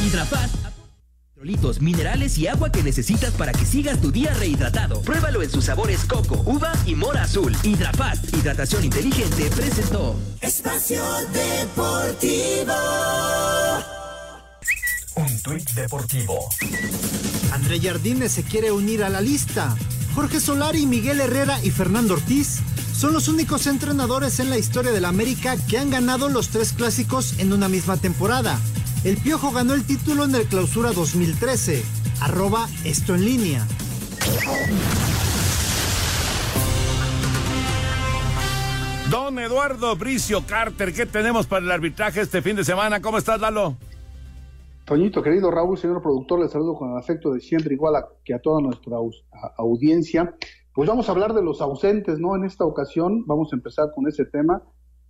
Hidrafast 0.05 0.68
Electrolitos, 1.49 1.81
minerales 1.81 2.37
y 2.37 2.47
agua 2.47 2.71
que 2.71 2.83
necesitas 2.83 3.33
para 3.33 3.51
que 3.51 3.65
sigas 3.65 3.99
tu 3.99 4.11
día 4.11 4.33
rehidratado. 4.35 5.01
Pruébalo 5.01 5.41
en 5.41 5.49
sus 5.49 5.65
sabores 5.65 6.05
coco, 6.05 6.43
uva 6.45 6.71
y 6.85 6.93
mora 6.93 7.23
azul. 7.23 7.55
Hidrafast, 7.63 8.31
hidratación 8.35 8.83
inteligente, 8.83 9.49
presentó. 9.55 10.15
Espacio 10.41 11.03
Deportivo. 11.33 12.73
Un 15.15 15.41
tuit 15.41 15.69
deportivo. 15.71 16.49
André 17.51 17.79
Jardines 17.79 18.31
se 18.31 18.43
quiere 18.43 18.71
unir 18.71 19.03
a 19.03 19.09
la 19.09 19.19
lista. 19.19 19.75
Jorge 20.13 20.39
Solari, 20.39 20.85
Miguel 20.85 21.19
Herrera 21.19 21.59
y 21.63 21.71
Fernando 21.71 22.13
Ortiz 22.13 22.59
son 22.95 23.13
los 23.13 23.27
únicos 23.27 23.65
entrenadores 23.65 24.39
en 24.39 24.51
la 24.51 24.57
historia 24.59 24.91
de 24.91 25.01
la 25.01 25.09
América 25.09 25.57
que 25.67 25.79
han 25.79 25.89
ganado 25.89 26.29
los 26.29 26.49
tres 26.49 26.73
clásicos 26.73 27.39
en 27.39 27.53
una 27.53 27.69
misma 27.69 27.97
temporada. 27.97 28.59
El 29.05 29.15
Piojo 29.15 29.51
ganó 29.53 29.75
el 29.75 29.85
título 29.85 30.25
en 30.25 30.35
el 30.35 30.45
Clausura 30.45 30.91
2013. 30.91 31.81
Arroba 32.21 32.67
esto 32.83 33.15
en 33.15 33.23
línea. 33.23 33.65
Don 39.09 39.39
Eduardo 39.39 39.95
Bricio 39.95 40.45
Carter, 40.45 40.93
¿qué 40.93 41.05
tenemos 41.05 41.47
para 41.47 41.63
el 41.63 41.71
arbitraje 41.71 42.19
este 42.19 42.41
fin 42.41 42.57
de 42.57 42.65
semana? 42.65 43.01
¿Cómo 43.01 43.17
estás, 43.17 43.39
Lalo? 43.39 43.77
Toñito, 44.83 45.23
querido 45.23 45.49
Raúl, 45.49 45.77
señor 45.77 46.01
productor, 46.01 46.41
les 46.41 46.51
saludo 46.51 46.75
con 46.75 46.91
el 46.91 46.97
afecto 46.97 47.31
de 47.31 47.39
siempre, 47.39 47.75
igual 47.75 48.03
que 48.25 48.33
a 48.33 48.39
toda 48.39 48.59
nuestra 48.59 48.97
audiencia. 49.57 50.35
Pues 50.73 50.89
vamos 50.89 51.07
a 51.07 51.13
hablar 51.13 51.33
de 51.33 51.41
los 51.41 51.61
ausentes, 51.61 52.19
¿no? 52.19 52.35
En 52.35 52.43
esta 52.43 52.65
ocasión 52.65 53.23
vamos 53.25 53.53
a 53.53 53.55
empezar 53.55 53.91
con 53.95 54.09
ese 54.09 54.25
tema 54.25 54.61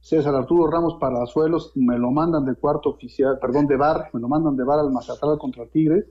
César 0.02 0.34
Arturo 0.34 0.70
Ramos 0.70 0.95
Palazuelos 1.00 1.74
me 1.76 1.97
lo 1.97 2.12
mandan 2.12 2.45
de 2.45 2.56
cuarto 2.56 2.89
oficial, 2.89 3.38
perdón, 3.39 3.68
de 3.68 3.78
bar, 3.78 4.10
me 4.14 4.20
lo 4.20 4.28
mandan 4.28 4.56
de 4.56 4.64
bar 4.64 4.80
al 4.80 4.91
Mazatlán 4.91 5.38
contra 5.38 5.68
Tigres, 5.68 6.06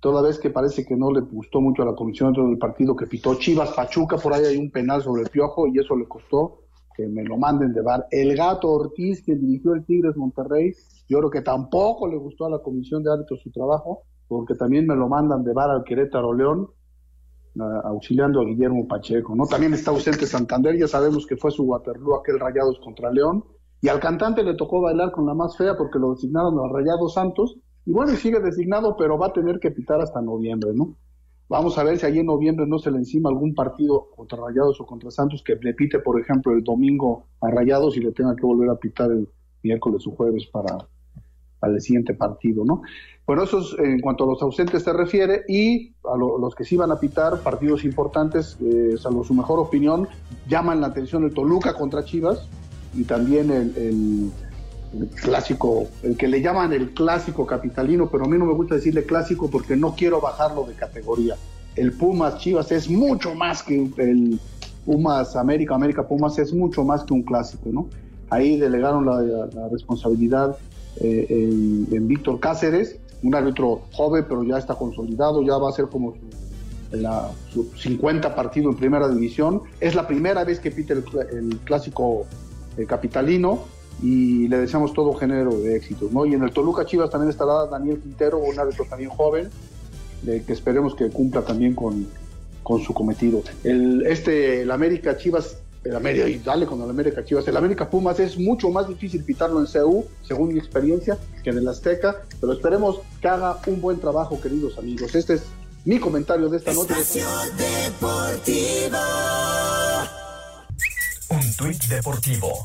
toda 0.00 0.22
vez 0.22 0.38
que 0.38 0.50
parece 0.50 0.84
que 0.84 0.96
no 0.96 1.12
le 1.12 1.20
gustó 1.20 1.60
mucho 1.60 1.82
a 1.82 1.86
la 1.86 1.94
comisión 1.94 2.28
dentro 2.28 2.48
del 2.48 2.58
partido 2.58 2.96
que 2.96 3.06
pitó 3.06 3.34
Chivas 3.34 3.72
Pachuca, 3.72 4.16
por 4.16 4.32
ahí 4.32 4.44
hay 4.44 4.56
un 4.56 4.70
penal 4.70 5.02
sobre 5.02 5.22
el 5.22 5.28
piojo 5.28 5.66
y 5.66 5.78
eso 5.78 5.94
le 5.94 6.08
costó 6.08 6.60
que 6.96 7.06
me 7.06 7.22
lo 7.22 7.36
manden 7.36 7.72
de 7.72 7.82
bar. 7.82 8.06
El 8.10 8.34
gato 8.36 8.70
Ortiz, 8.70 9.22
quien 9.22 9.40
dirigió 9.40 9.74
el 9.74 9.84
Tigres 9.84 10.16
Monterrey, 10.16 10.72
yo 11.08 11.18
creo 11.18 11.30
que 11.30 11.42
tampoco 11.42 12.08
le 12.08 12.16
gustó 12.16 12.46
a 12.46 12.50
la 12.50 12.58
comisión 12.58 13.02
de 13.02 13.12
árbitros 13.12 13.40
su 13.42 13.50
trabajo, 13.50 14.02
porque 14.26 14.54
también 14.54 14.86
me 14.86 14.96
lo 14.96 15.08
mandan 15.08 15.44
de 15.44 15.52
bar 15.52 15.70
al 15.70 15.84
Querétaro 15.84 16.32
León, 16.32 16.68
auxiliando 17.84 18.40
a 18.40 18.44
Guillermo 18.44 18.86
Pacheco, 18.86 19.34
¿no? 19.34 19.46
También 19.46 19.74
está 19.74 19.90
ausente 19.90 20.26
Santander, 20.26 20.78
ya 20.78 20.88
sabemos 20.88 21.26
que 21.26 21.36
fue 21.36 21.50
su 21.50 21.64
Waterloo 21.64 22.16
aquel 22.16 22.38
Rayados 22.38 22.78
contra 22.80 23.10
León, 23.10 23.44
y 23.82 23.88
al 23.88 24.00
cantante 24.00 24.42
le 24.42 24.54
tocó 24.54 24.80
bailar 24.80 25.12
con 25.12 25.26
la 25.26 25.34
más 25.34 25.56
fea 25.56 25.76
porque 25.76 25.98
lo 25.98 26.14
designaron 26.14 26.58
a 26.58 26.72
Rayados 26.72 27.14
Santos, 27.14 27.56
y 27.86 27.92
bueno, 27.92 28.12
sigue 28.12 28.40
designado, 28.40 28.96
pero 28.96 29.18
va 29.18 29.28
a 29.28 29.32
tener 29.32 29.58
que 29.58 29.70
pitar 29.70 30.00
hasta 30.00 30.20
noviembre, 30.20 30.72
¿no? 30.74 30.96
Vamos 31.48 31.76
a 31.78 31.82
ver 31.82 31.98
si 31.98 32.06
allí 32.06 32.20
en 32.20 32.26
noviembre 32.26 32.64
no 32.66 32.78
se 32.78 32.92
le 32.92 32.98
encima 32.98 33.28
algún 33.28 33.54
partido 33.54 34.08
contra 34.14 34.38
Rayados 34.38 34.80
o 34.80 34.86
contra 34.86 35.10
Santos 35.10 35.42
que 35.42 35.56
le 35.56 35.74
pite, 35.74 35.98
por 35.98 36.20
ejemplo, 36.20 36.52
el 36.52 36.62
domingo 36.62 37.24
a 37.40 37.50
Rayados 37.50 37.96
y 37.96 38.00
le 38.00 38.12
tenga 38.12 38.36
que 38.36 38.46
volver 38.46 38.70
a 38.70 38.76
pitar 38.76 39.10
el 39.10 39.28
miércoles 39.62 40.06
o 40.06 40.12
jueves 40.12 40.46
para, 40.46 40.86
el 41.62 41.80
siguiente 41.80 42.14
partido, 42.14 42.64
¿no? 42.64 42.82
Bueno, 43.26 43.44
eso 43.44 43.60
es 43.60 43.78
en 43.78 44.00
cuanto 44.00 44.24
a 44.24 44.26
los 44.26 44.42
ausentes 44.42 44.82
se 44.82 44.92
refiere 44.92 45.44
y 45.48 45.92
a 46.04 46.16
los 46.16 46.54
que 46.54 46.64
sí 46.64 46.76
van 46.76 46.90
a 46.90 46.98
pitar 46.98 47.40
partidos 47.40 47.84
importantes, 47.84 48.56
eh, 48.60 48.96
salvo 48.98 49.22
su 49.24 49.34
mejor 49.34 49.60
opinión, 49.60 50.08
llaman 50.48 50.80
la 50.80 50.88
atención 50.88 51.24
el 51.24 51.32
Toluca 51.32 51.74
contra 51.74 52.04
Chivas 52.04 52.48
y 52.94 53.04
también 53.04 53.50
el 53.50 54.32
el 54.98 55.08
clásico, 55.08 55.86
el 56.02 56.16
que 56.16 56.28
le 56.28 56.40
llaman 56.40 56.72
el 56.72 56.92
clásico 56.92 57.46
capitalino, 57.46 58.08
pero 58.10 58.24
a 58.24 58.28
mí 58.28 58.36
no 58.38 58.46
me 58.46 58.54
gusta 58.54 58.74
decirle 58.74 59.04
clásico 59.04 59.48
porque 59.48 59.76
no 59.76 59.94
quiero 59.94 60.20
bajarlo 60.20 60.64
de 60.64 60.74
categoría. 60.74 61.36
El 61.76 61.92
Pumas 61.92 62.38
Chivas 62.38 62.72
es 62.72 62.88
mucho 62.90 63.34
más 63.34 63.62
que 63.62 63.88
el 63.98 64.40
Pumas 64.84 65.36
América, 65.36 65.74
América 65.74 66.06
Pumas 66.06 66.38
es 66.38 66.52
mucho 66.52 66.84
más 66.84 67.04
que 67.04 67.14
un 67.14 67.22
clásico, 67.22 67.68
¿no? 67.70 67.88
Ahí 68.30 68.56
delegaron 68.56 69.06
la, 69.06 69.68
responsabilidad 69.70 70.56
eh, 70.96 71.86
en, 71.92 72.08
Víctor 72.08 72.40
Cáceres, 72.40 72.96
un 73.22 73.34
árbitro 73.34 73.82
joven, 73.92 74.24
pero 74.28 74.42
ya 74.42 74.58
está 74.58 74.74
consolidado, 74.74 75.42
ya 75.42 75.56
va 75.56 75.70
a 75.70 75.72
ser 75.72 75.86
como 75.86 76.14
su, 77.52 77.70
50 77.76 78.34
partido 78.34 78.70
en 78.70 78.76
primera 78.76 79.08
división. 79.08 79.62
Es 79.80 79.94
la 79.94 80.06
primera 80.06 80.44
vez 80.44 80.60
que 80.60 80.70
pite 80.70 80.94
el, 80.94 81.58
clásico 81.64 82.26
eh, 82.76 82.86
capitalino 82.86 83.64
y 84.02 84.48
le 84.48 84.58
deseamos 84.58 84.92
todo 84.92 85.12
género 85.14 85.58
de 85.58 85.76
éxitos. 85.76 86.10
¿no? 86.10 86.26
Y 86.26 86.34
en 86.34 86.42
el 86.42 86.52
Toluca 86.52 86.84
Chivas 86.84 87.10
también 87.10 87.30
estará 87.30 87.66
Daniel 87.66 88.00
Quintero, 88.00 88.38
un 88.38 88.58
árbitro 88.58 88.84
también 88.88 89.10
joven, 89.10 89.48
de, 90.22 90.42
que 90.42 90.52
esperemos 90.52 90.94
que 90.94 91.10
cumpla 91.10 91.42
también 91.42 91.74
con, 91.74 92.06
con 92.62 92.80
su 92.80 92.94
cometido. 92.94 93.42
El, 93.64 94.06
este, 94.06 94.62
el 94.62 94.70
América 94.70 95.16
Chivas, 95.16 95.58
el 95.84 95.96
América, 95.96 96.28
y 96.28 96.38
dale 96.38 96.66
con 96.66 96.82
el 96.82 96.90
América 96.90 97.24
Chivas, 97.24 97.46
el 97.48 97.56
América 97.56 97.88
Pumas 97.88 98.20
es 98.20 98.38
mucho 98.38 98.70
más 98.70 98.88
difícil 98.88 99.24
pitarlo 99.24 99.60
en 99.60 99.66
CU, 99.66 100.04
según 100.22 100.52
mi 100.52 100.58
experiencia, 100.58 101.18
que 101.42 101.50
en 101.50 101.58
el 101.58 101.68
Azteca, 101.68 102.22
pero 102.40 102.52
esperemos 102.52 103.00
que 103.20 103.28
haga 103.28 103.58
un 103.66 103.80
buen 103.80 103.98
trabajo, 103.98 104.40
queridos 104.40 104.76
amigos. 104.78 105.14
Este 105.14 105.34
es 105.34 105.42
mi 105.84 105.98
comentario 105.98 106.48
de 106.48 106.58
esta 106.58 106.72
noche. 106.74 106.94
Un 111.30 111.56
tuit 111.56 111.84
deportivo 111.84 112.62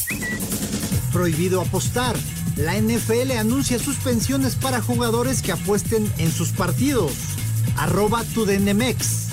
prohibido 1.15 1.61
apostar. 1.61 2.13
La 2.57 2.75
NFL 2.75 3.31
anuncia 3.39 3.79
suspensiones 3.79 4.55
para 4.55 4.81
jugadores 4.81 5.41
que 5.41 5.53
apuesten 5.53 6.11
en 6.17 6.29
sus 6.29 6.49
partidos. 6.49 7.13
Arroba 7.77 8.25
tu 8.33 8.45
DNMX. 8.45 9.29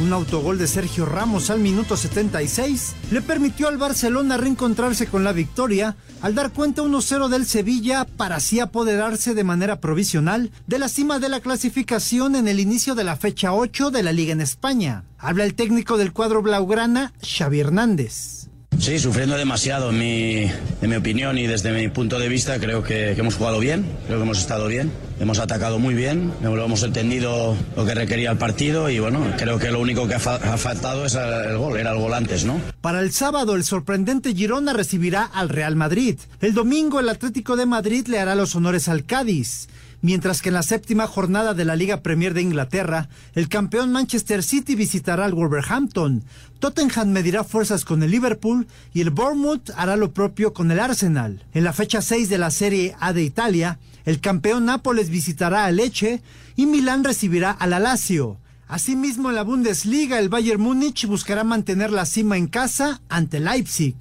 Un 0.00 0.12
autogol 0.12 0.58
de 0.58 0.68
Sergio 0.68 1.06
Ramos 1.06 1.50
al 1.50 1.58
minuto 1.58 1.96
76 1.96 2.94
le 3.10 3.20
permitió 3.20 3.66
al 3.66 3.78
Barcelona 3.78 4.36
reencontrarse 4.36 5.08
con 5.08 5.24
la 5.24 5.32
victoria 5.32 5.96
al 6.22 6.36
dar 6.36 6.52
cuenta 6.52 6.82
1-0 6.82 7.28
del 7.28 7.46
Sevilla 7.46 8.04
para 8.04 8.36
así 8.36 8.60
apoderarse 8.60 9.34
de 9.34 9.42
manera 9.42 9.80
provisional 9.80 10.52
de 10.68 10.78
la 10.78 10.88
cima 10.88 11.18
de 11.18 11.28
la 11.28 11.40
clasificación 11.40 12.36
en 12.36 12.46
el 12.46 12.60
inicio 12.60 12.94
de 12.94 13.02
la 13.02 13.16
fecha 13.16 13.52
8 13.52 13.90
de 13.90 14.04
la 14.04 14.12
Liga 14.12 14.32
en 14.32 14.40
España. 14.40 15.02
Habla 15.18 15.44
el 15.44 15.54
técnico 15.54 15.96
del 15.96 16.12
cuadro 16.12 16.42
blaugrana, 16.42 17.12
Xavi 17.20 17.58
Hernández. 17.58 18.37
Sí, 18.78 19.00
sufriendo 19.00 19.36
demasiado 19.36 19.90
en 19.90 19.98
mi, 19.98 20.42
en 20.82 20.90
mi 20.90 20.94
opinión 20.94 21.36
y 21.36 21.48
desde 21.48 21.72
mi 21.72 21.88
punto 21.88 22.18
de 22.18 22.28
vista 22.28 22.60
creo 22.60 22.84
que, 22.84 23.10
hemos 23.10 23.34
jugado 23.34 23.58
bien, 23.58 23.84
creo 24.06 24.18
que 24.18 24.22
hemos 24.22 24.38
estado 24.38 24.68
bien, 24.68 24.92
hemos 25.18 25.40
atacado 25.40 25.80
muy 25.80 25.94
bien, 25.94 26.32
hemos 26.42 26.82
entendido 26.84 27.56
lo 27.76 27.84
que 27.84 27.94
requería 27.94 28.30
el 28.30 28.38
partido 28.38 28.88
y 28.88 29.00
bueno, 29.00 29.20
creo 29.36 29.58
que 29.58 29.72
lo 29.72 29.80
único 29.80 30.06
que 30.06 30.14
ha, 30.14 30.20
faltado 30.20 31.04
es 31.04 31.16
el 31.16 31.58
gol, 31.58 31.76
era 31.76 31.90
el 31.90 31.98
gol 31.98 32.14
antes, 32.14 32.44
¿no? 32.44 32.60
Para 32.80 33.00
el 33.00 33.10
sábado 33.10 33.56
el 33.56 33.64
sorprendente 33.64 34.32
Girona 34.32 34.72
recibirá 34.72 35.24
al 35.24 35.48
Real 35.48 35.74
Madrid. 35.74 36.16
El 36.40 36.54
domingo 36.54 37.00
el 37.00 37.08
Atlético 37.08 37.56
de 37.56 37.66
Madrid 37.66 38.06
le 38.06 38.20
hará 38.20 38.36
los 38.36 38.54
honores 38.54 38.88
al 38.88 39.04
Cádiz 39.04 39.68
mientras 40.02 40.42
que 40.42 40.48
en 40.48 40.54
la 40.54 40.62
séptima 40.62 41.06
jornada 41.06 41.54
de 41.54 41.64
la 41.64 41.76
Liga 41.76 42.02
Premier 42.02 42.34
de 42.34 42.42
Inglaterra, 42.42 43.08
el 43.34 43.48
campeón 43.48 43.92
Manchester 43.92 44.42
City 44.42 44.74
visitará 44.74 45.24
al 45.24 45.34
Wolverhampton, 45.34 46.24
Tottenham 46.58 47.10
medirá 47.10 47.44
fuerzas 47.44 47.84
con 47.84 48.02
el 48.02 48.10
Liverpool 48.10 48.66
y 48.92 49.00
el 49.00 49.10
Bournemouth 49.10 49.70
hará 49.76 49.96
lo 49.96 50.12
propio 50.12 50.52
con 50.52 50.70
el 50.70 50.80
Arsenal. 50.80 51.44
En 51.54 51.64
la 51.64 51.72
fecha 51.72 52.02
6 52.02 52.28
de 52.28 52.38
la 52.38 52.50
Serie 52.50 52.96
A 53.00 53.12
de 53.12 53.22
Italia, 53.22 53.78
el 54.04 54.20
campeón 54.20 54.64
Nápoles 54.64 55.10
visitará 55.10 55.64
a 55.64 55.70
Leche 55.70 56.22
y 56.56 56.66
Milán 56.66 57.04
recibirá 57.04 57.50
al 57.50 57.70
Lazio. 57.70 58.38
Asimismo, 58.66 59.30
en 59.30 59.36
la 59.36 59.44
Bundesliga, 59.44 60.18
el 60.18 60.28
Bayern 60.28 60.60
Múnich 60.60 61.06
buscará 61.06 61.42
mantener 61.42 61.90
la 61.90 62.04
cima 62.04 62.36
en 62.36 62.48
casa 62.48 63.00
ante 63.08 63.40
Leipzig. 63.40 63.96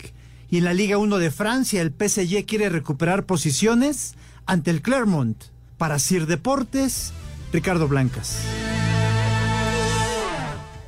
Y 0.49 0.57
en 0.57 0.65
la 0.65 0.73
Liga 0.73 0.97
1 0.97 1.17
de 1.17 1.31
Francia, 1.31 1.81
el 1.81 1.91
PSG 1.93 2.45
quiere 2.45 2.69
recuperar 2.69 3.25
posiciones 3.25 4.15
ante 4.45 4.71
el 4.71 4.81
Clermont. 4.81 5.37
Para 5.77 5.99
Sir 5.99 6.25
Deportes, 6.25 7.13
Ricardo 7.51 7.87
Blancas. 7.87 8.39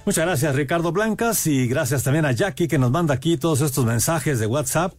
Muchas 0.06 0.26
gracias 0.26 0.56
Ricardo 0.56 0.92
Blancas 0.92 1.46
y 1.46 1.68
gracias 1.68 2.04
también 2.04 2.26
a 2.26 2.32
Jackie 2.32 2.68
que 2.68 2.80
nos 2.80 2.90
manda 2.90 3.14
aquí 3.14 3.38
todos 3.38 3.62
estos 3.62 3.86
mensajes 3.86 4.40
de 4.40 4.48
WhatsApp. 4.48 4.94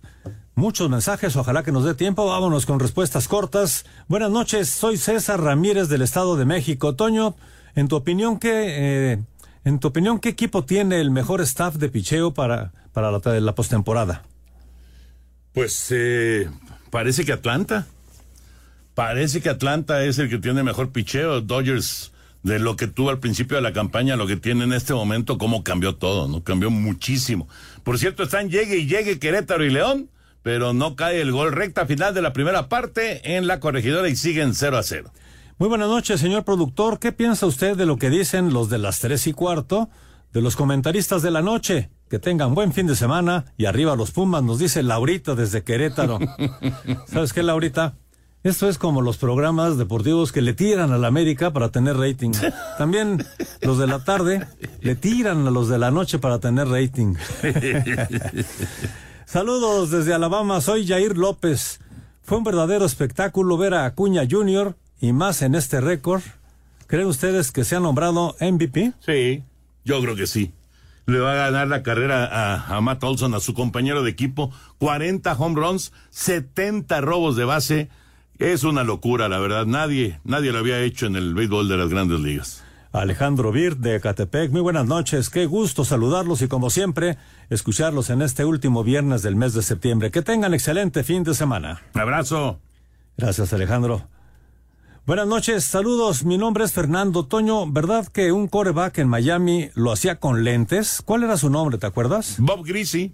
Muchos 0.54 0.88
mensajes, 0.88 1.34
ojalá 1.36 1.64
que 1.64 1.72
nos 1.72 1.84
dé 1.84 1.94
tiempo. 1.94 2.26
Vámonos 2.26 2.66
con 2.66 2.78
respuestas 2.78 3.26
cortas. 3.26 3.86
Buenas 4.08 4.30
noches, 4.30 4.68
soy 4.68 4.98
César 4.98 5.40
Ramírez 5.40 5.88
del 5.88 6.02
Estado 6.02 6.36
de 6.36 6.44
México. 6.44 6.94
Toño, 6.94 7.34
en 7.74 7.88
tu 7.88 7.96
opinión, 7.96 8.38
¿qué, 8.38 9.12
eh, 9.12 9.18
en 9.64 9.78
tu 9.80 9.88
opinión, 9.88 10.20
¿qué 10.20 10.28
equipo 10.28 10.64
tiene 10.64 11.00
el 11.00 11.10
mejor 11.10 11.40
staff 11.40 11.76
de 11.76 11.88
picheo 11.88 12.32
para, 12.32 12.72
para 12.92 13.10
la, 13.10 13.40
la 13.40 13.54
postemporada? 13.54 14.22
Pues 15.52 15.88
eh, 15.90 16.48
parece 16.90 17.24
que 17.24 17.32
Atlanta. 17.32 17.86
Parece 19.00 19.40
que 19.40 19.48
Atlanta 19.48 20.04
es 20.04 20.18
el 20.18 20.28
que 20.28 20.36
tiene 20.36 20.62
mejor 20.62 20.92
picheo. 20.92 21.40
Dodgers, 21.40 22.12
de 22.42 22.58
lo 22.58 22.76
que 22.76 22.86
tuvo 22.86 23.08
al 23.08 23.18
principio 23.18 23.56
de 23.56 23.62
la 23.62 23.72
campaña, 23.72 24.14
lo 24.14 24.26
que 24.26 24.36
tiene 24.36 24.64
en 24.64 24.74
este 24.74 24.92
momento, 24.92 25.38
cómo 25.38 25.64
cambió 25.64 25.96
todo, 25.96 26.28
¿no? 26.28 26.44
Cambió 26.44 26.70
muchísimo. 26.70 27.48
Por 27.82 27.98
cierto, 27.98 28.24
están 28.24 28.50
llegue 28.50 28.76
y 28.76 28.86
llegue 28.86 29.18
Querétaro 29.18 29.64
y 29.64 29.70
León, 29.70 30.10
pero 30.42 30.74
no 30.74 30.96
cae 30.96 31.22
el 31.22 31.32
gol 31.32 31.52
recta 31.52 31.86
final 31.86 32.12
de 32.12 32.20
la 32.20 32.34
primera 32.34 32.68
parte 32.68 33.38
en 33.38 33.46
la 33.46 33.58
corregidora 33.58 34.06
y 34.06 34.16
siguen 34.16 34.54
0 34.54 34.76
a 34.76 34.82
0. 34.82 35.10
Muy 35.56 35.70
buenas 35.70 35.88
noches, 35.88 36.20
señor 36.20 36.44
productor. 36.44 36.98
¿Qué 36.98 37.10
piensa 37.10 37.46
usted 37.46 37.78
de 37.78 37.86
lo 37.86 37.96
que 37.96 38.10
dicen 38.10 38.52
los 38.52 38.68
de 38.68 38.76
las 38.76 39.00
tres 39.00 39.26
y 39.26 39.32
cuarto, 39.32 39.88
de 40.34 40.42
los 40.42 40.56
comentaristas 40.56 41.22
de 41.22 41.30
la 41.30 41.40
noche? 41.40 41.88
Que 42.10 42.18
tengan 42.18 42.54
buen 42.54 42.74
fin 42.74 42.86
de 42.86 42.94
semana 42.94 43.46
y 43.56 43.64
arriba 43.64 43.96
los 43.96 44.10
Pumas, 44.10 44.42
nos 44.42 44.58
dice 44.58 44.82
Laurita 44.82 45.34
desde 45.34 45.64
Querétaro. 45.64 46.18
¿Sabes 47.06 47.32
qué, 47.32 47.42
Laurita? 47.42 47.94
Esto 48.42 48.68
es 48.68 48.78
como 48.78 49.02
los 49.02 49.18
programas 49.18 49.76
deportivos 49.76 50.32
que 50.32 50.40
le 50.40 50.54
tiran 50.54 50.92
a 50.92 50.98
la 50.98 51.08
América 51.08 51.52
para 51.52 51.70
tener 51.70 51.96
rating. 51.96 52.32
También 52.78 53.24
los 53.60 53.78
de 53.78 53.86
la 53.86 54.02
tarde 54.02 54.46
le 54.80 54.96
tiran 54.96 55.46
a 55.46 55.50
los 55.50 55.68
de 55.68 55.78
la 55.78 55.90
noche 55.90 56.18
para 56.18 56.38
tener 56.38 56.68
rating. 56.68 57.14
Saludos 59.26 59.90
desde 59.90 60.14
Alabama, 60.14 60.60
soy 60.60 60.86
Jair 60.86 61.18
López. 61.18 61.80
Fue 62.22 62.38
un 62.38 62.44
verdadero 62.44 62.84
espectáculo 62.84 63.58
ver 63.58 63.74
a 63.74 63.84
Acuña 63.84 64.22
Jr. 64.28 64.74
y 65.00 65.12
más 65.12 65.42
en 65.42 65.54
este 65.54 65.80
récord 65.80 66.22
¿Creen 66.90 67.06
ustedes 67.06 67.52
que 67.52 67.62
se 67.62 67.76
ha 67.76 67.80
nombrado 67.80 68.34
MVP? 68.40 68.94
Sí, 68.98 69.44
yo 69.84 70.00
creo 70.02 70.16
que 70.16 70.26
sí. 70.26 70.50
Le 71.06 71.20
va 71.20 71.34
a 71.34 71.36
ganar 71.36 71.68
la 71.68 71.84
carrera 71.84 72.24
a, 72.24 72.76
a 72.76 72.80
Matt 72.80 73.04
Olson, 73.04 73.32
a 73.32 73.38
su 73.38 73.54
compañero 73.54 74.02
de 74.02 74.10
equipo. 74.10 74.50
40 74.78 75.32
home 75.34 75.54
runs, 75.54 75.92
70 76.10 77.00
robos 77.00 77.36
de 77.36 77.44
base. 77.44 77.88
Es 78.40 78.64
una 78.64 78.84
locura, 78.84 79.28
la 79.28 79.38
verdad. 79.38 79.66
Nadie, 79.66 80.18
nadie 80.24 80.50
lo 80.50 80.60
había 80.60 80.80
hecho 80.80 81.04
en 81.04 81.14
el 81.14 81.34
béisbol 81.34 81.68
de 81.68 81.76
las 81.76 81.90
grandes 81.90 82.20
ligas. 82.20 82.64
Alejandro 82.90 83.52
Bir 83.52 83.76
de 83.76 84.00
Catepec, 84.00 84.50
muy 84.50 84.62
buenas 84.62 84.86
noches, 84.86 85.28
qué 85.28 85.44
gusto 85.44 85.84
saludarlos 85.84 86.40
y 86.40 86.48
como 86.48 86.70
siempre, 86.70 87.18
escucharlos 87.50 88.08
en 88.08 88.22
este 88.22 88.46
último 88.46 88.82
viernes 88.82 89.20
del 89.20 89.36
mes 89.36 89.52
de 89.52 89.60
septiembre. 89.60 90.10
Que 90.10 90.22
tengan 90.22 90.54
excelente 90.54 91.04
fin 91.04 91.22
de 91.22 91.34
semana. 91.34 91.82
Abrazo. 91.92 92.58
Gracias 93.18 93.52
Alejandro. 93.52 94.08
Buenas 95.04 95.26
noches, 95.26 95.62
saludos, 95.62 96.24
mi 96.24 96.38
nombre 96.38 96.64
es 96.64 96.72
Fernando 96.72 97.26
Toño, 97.26 97.70
¿verdad 97.70 98.06
que 98.06 98.32
un 98.32 98.48
coreback 98.48 98.98
en 98.98 99.08
Miami 99.08 99.68
lo 99.74 99.92
hacía 99.92 100.16
con 100.16 100.44
lentes? 100.44 101.02
¿Cuál 101.04 101.24
era 101.24 101.36
su 101.36 101.50
nombre, 101.50 101.76
te 101.76 101.86
acuerdas? 101.86 102.36
Bob 102.38 102.64
Greasy, 102.64 103.12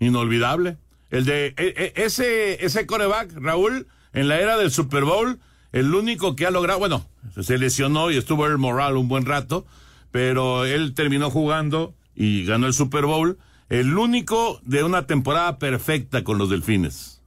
inolvidable. 0.00 0.76
El 1.10 1.24
de 1.24 1.46
e, 1.46 1.54
e, 1.56 1.92
ese, 1.96 2.62
ese 2.64 2.86
coreback, 2.86 3.32
Raúl, 3.36 3.86
en 4.12 4.28
la 4.28 4.40
era 4.40 4.56
del 4.56 4.70
Super 4.70 5.04
Bowl, 5.04 5.38
el 5.72 5.94
único 5.94 6.36
que 6.36 6.46
ha 6.46 6.50
logrado, 6.50 6.78
bueno, 6.78 7.06
se 7.40 7.58
lesionó 7.58 8.10
y 8.10 8.16
estuvo 8.16 8.46
el 8.46 8.58
moral 8.58 8.96
un 8.96 9.08
buen 9.08 9.26
rato, 9.26 9.66
pero 10.10 10.64
él 10.64 10.94
terminó 10.94 11.30
jugando 11.30 11.94
y 12.14 12.44
ganó 12.44 12.66
el 12.66 12.72
Super 12.72 13.04
Bowl, 13.04 13.38
el 13.68 13.96
único 13.96 14.60
de 14.64 14.82
una 14.82 15.06
temporada 15.06 15.58
perfecta 15.58 16.24
con 16.24 16.38
los 16.38 16.50
Delfines. 16.50 17.20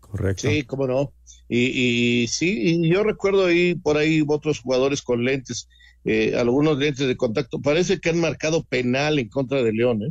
Correcto. 0.00 0.48
Sí, 0.48 0.62
cómo 0.62 0.86
no. 0.86 1.12
Y, 1.48 2.22
y 2.22 2.28
sí, 2.28 2.54
y 2.62 2.88
yo 2.88 3.02
recuerdo 3.02 3.46
ahí 3.46 3.74
por 3.74 3.96
ahí 3.96 4.22
otros 4.26 4.60
jugadores 4.60 5.02
con 5.02 5.24
lentes, 5.24 5.68
eh, 6.04 6.34
algunos 6.38 6.78
lentes 6.78 7.06
de 7.06 7.16
contacto. 7.16 7.60
Parece 7.60 8.00
que 8.00 8.10
han 8.10 8.20
marcado 8.20 8.62
penal 8.62 9.18
en 9.18 9.28
contra 9.28 9.62
de 9.62 9.72
León, 9.72 10.02
¿eh? 10.02 10.10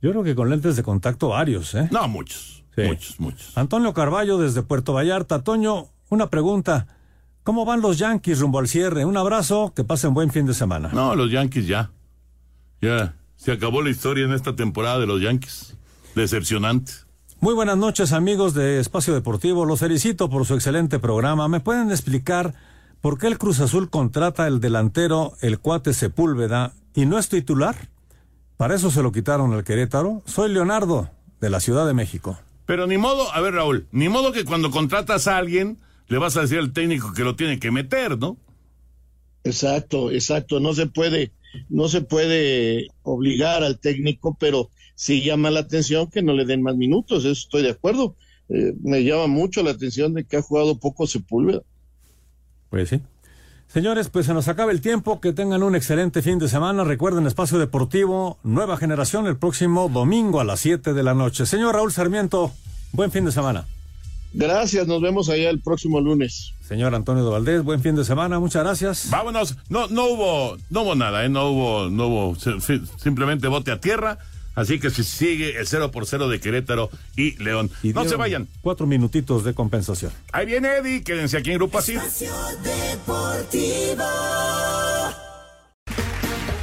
Yo 0.00 0.10
creo 0.10 0.24
que 0.24 0.34
con 0.34 0.50
lentes 0.50 0.74
de 0.74 0.82
contacto 0.82 1.28
varios, 1.28 1.74
¿eh? 1.74 1.88
No, 1.92 2.08
muchos. 2.08 2.61
Sí. 2.74 2.82
Muchos, 2.82 3.20
muchos. 3.20 3.56
Antonio 3.56 3.92
Carballo 3.92 4.38
desde 4.38 4.62
Puerto 4.62 4.92
Vallarta. 4.92 5.42
Toño, 5.42 5.88
una 6.08 6.30
pregunta. 6.30 6.86
¿Cómo 7.42 7.64
van 7.64 7.80
los 7.80 7.98
Yankees 7.98 8.38
rumbo 8.38 8.60
al 8.60 8.68
cierre? 8.68 9.04
Un 9.04 9.16
abrazo, 9.16 9.72
que 9.74 9.82
pasen 9.82 10.14
buen 10.14 10.30
fin 10.30 10.46
de 10.46 10.54
semana. 10.54 10.90
No, 10.92 11.14
los 11.16 11.30
Yankees 11.30 11.66
ya. 11.66 11.90
Ya, 12.80 13.14
se 13.36 13.52
acabó 13.52 13.82
la 13.82 13.90
historia 13.90 14.24
en 14.24 14.32
esta 14.32 14.54
temporada 14.54 14.98
de 15.00 15.06
los 15.06 15.20
Yankees. 15.20 15.76
Decepcionante. 16.14 16.92
Muy 17.40 17.54
buenas 17.54 17.76
noches 17.76 18.12
amigos 18.12 18.54
de 18.54 18.78
Espacio 18.78 19.14
Deportivo, 19.14 19.64
los 19.64 19.80
felicito 19.80 20.30
por 20.30 20.46
su 20.46 20.54
excelente 20.54 21.00
programa. 21.00 21.48
¿Me 21.48 21.58
pueden 21.58 21.90
explicar 21.90 22.54
por 23.00 23.18
qué 23.18 23.26
el 23.26 23.38
Cruz 23.38 23.58
Azul 23.58 23.90
contrata 23.90 24.46
el 24.46 24.60
delantero, 24.60 25.32
el 25.40 25.58
cuate 25.58 25.94
Sepúlveda, 25.94 26.72
y 26.94 27.06
no 27.06 27.18
es 27.18 27.28
titular? 27.28 27.88
Para 28.56 28.76
eso 28.76 28.92
se 28.92 29.02
lo 29.02 29.10
quitaron 29.10 29.52
al 29.52 29.64
Querétaro. 29.64 30.22
Soy 30.24 30.52
Leonardo, 30.52 31.10
de 31.40 31.50
la 31.50 31.58
Ciudad 31.58 31.84
de 31.84 31.94
México. 31.94 32.38
Pero 32.66 32.86
ni 32.86 32.98
modo, 32.98 33.32
a 33.32 33.40
ver 33.40 33.54
Raúl, 33.54 33.86
ni 33.92 34.08
modo 34.08 34.32
que 34.32 34.44
cuando 34.44 34.70
contratas 34.70 35.26
a 35.26 35.36
alguien 35.36 35.78
le 36.08 36.18
vas 36.18 36.36
a 36.36 36.42
decir 36.42 36.58
al 36.58 36.72
técnico 36.72 37.12
que 37.12 37.24
lo 37.24 37.36
tiene 37.36 37.58
que 37.58 37.70
meter, 37.70 38.18
¿no? 38.18 38.36
Exacto, 39.44 40.10
exacto, 40.10 40.60
no 40.60 40.72
se 40.72 40.86
puede, 40.86 41.32
no 41.68 41.88
se 41.88 42.02
puede 42.02 42.88
obligar 43.02 43.64
al 43.64 43.80
técnico, 43.80 44.36
pero 44.38 44.70
sí 44.94 45.22
llama 45.22 45.50
la 45.50 45.60
atención 45.60 46.08
que 46.10 46.22
no 46.22 46.34
le 46.34 46.44
den 46.44 46.62
más 46.62 46.76
minutos, 46.76 47.24
eso 47.24 47.32
estoy 47.32 47.62
de 47.62 47.70
acuerdo. 47.70 48.14
Eh, 48.48 48.74
me 48.82 49.02
llama 49.02 49.26
mucho 49.26 49.62
la 49.62 49.70
atención 49.70 50.14
de 50.14 50.24
que 50.24 50.36
ha 50.36 50.42
jugado 50.42 50.78
poco 50.78 51.06
Sepúlveda. 51.06 51.62
Pues 52.70 52.90
sí. 52.90 53.00
Señores, 53.72 54.10
pues 54.10 54.26
se 54.26 54.34
nos 54.34 54.48
acaba 54.48 54.70
el 54.70 54.82
tiempo, 54.82 55.18
que 55.18 55.32
tengan 55.32 55.62
un 55.62 55.74
excelente 55.74 56.20
fin 56.20 56.38
de 56.38 56.46
semana. 56.46 56.84
Recuerden 56.84 57.26
Espacio 57.26 57.58
Deportivo, 57.58 58.36
Nueva 58.42 58.76
Generación, 58.76 59.26
el 59.26 59.38
próximo 59.38 59.88
domingo 59.88 60.40
a 60.40 60.44
las 60.44 60.60
7 60.60 60.92
de 60.92 61.02
la 61.02 61.14
noche. 61.14 61.46
Señor 61.46 61.74
Raúl 61.74 61.90
Sarmiento, 61.90 62.52
buen 62.92 63.10
fin 63.10 63.24
de 63.24 63.32
semana. 63.32 63.64
Gracias, 64.34 64.86
nos 64.86 65.00
vemos 65.00 65.30
allá 65.30 65.48
el 65.48 65.60
próximo 65.60 66.02
lunes. 66.02 66.52
Señor 66.68 66.94
Antonio 66.94 67.24
de 67.24 67.30
Valdés, 67.30 67.62
buen 67.62 67.80
fin 67.80 67.96
de 67.96 68.04
semana, 68.04 68.38
muchas 68.38 68.62
gracias. 68.62 69.08
Vámonos, 69.08 69.56
no, 69.70 69.88
no 69.88 70.04
hubo, 70.04 70.58
no 70.68 70.82
hubo 70.82 70.94
nada, 70.94 71.24
¿eh? 71.24 71.30
no 71.30 71.48
hubo, 71.48 71.88
no 71.88 72.08
hubo, 72.08 72.36
simplemente 72.98 73.48
bote 73.48 73.72
a 73.72 73.80
tierra. 73.80 74.18
Así 74.54 74.78
que 74.78 74.90
si 74.90 75.04
sigue 75.04 75.58
el 75.58 75.66
0 75.66 75.90
por 75.90 76.06
0 76.06 76.28
de 76.28 76.40
Querétaro 76.40 76.90
y 77.16 77.42
León. 77.42 77.70
Y 77.82 77.92
no 77.92 78.04
se 78.04 78.16
vayan. 78.16 78.48
Cuatro 78.60 78.86
minutitos 78.86 79.44
de 79.44 79.54
compensación. 79.54 80.12
Ahí 80.32 80.46
viene 80.46 80.76
Eddie, 80.76 81.02
quédense 81.02 81.38
aquí 81.38 81.50
en 81.50 81.58
Grupo 81.58 81.78
Así. 81.78 81.96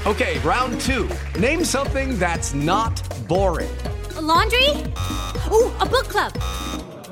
Okay, 0.05 0.39
round 0.39 0.79
two. 0.81 1.07
Name 1.39 1.63
something 1.63 2.17
that's 2.17 2.53
not 2.53 2.99
boring. 3.27 3.69
A 4.17 4.21
laundry? 4.21 4.69
Ooh, 5.51 5.71
a 5.79 5.85
book 5.85 6.07
club. 6.07 6.33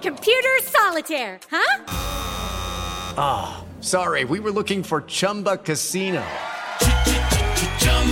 Computer 0.02 0.58
solitaire, 0.64 1.40
huh? 1.52 1.84
Ah, 3.18 3.58
oh, 3.60 3.82
sorry, 3.82 4.24
we 4.26 4.40
were 4.40 4.52
looking 4.52 4.84
for 4.84 5.02
Chumba 5.02 5.58
Casino. 5.58 6.24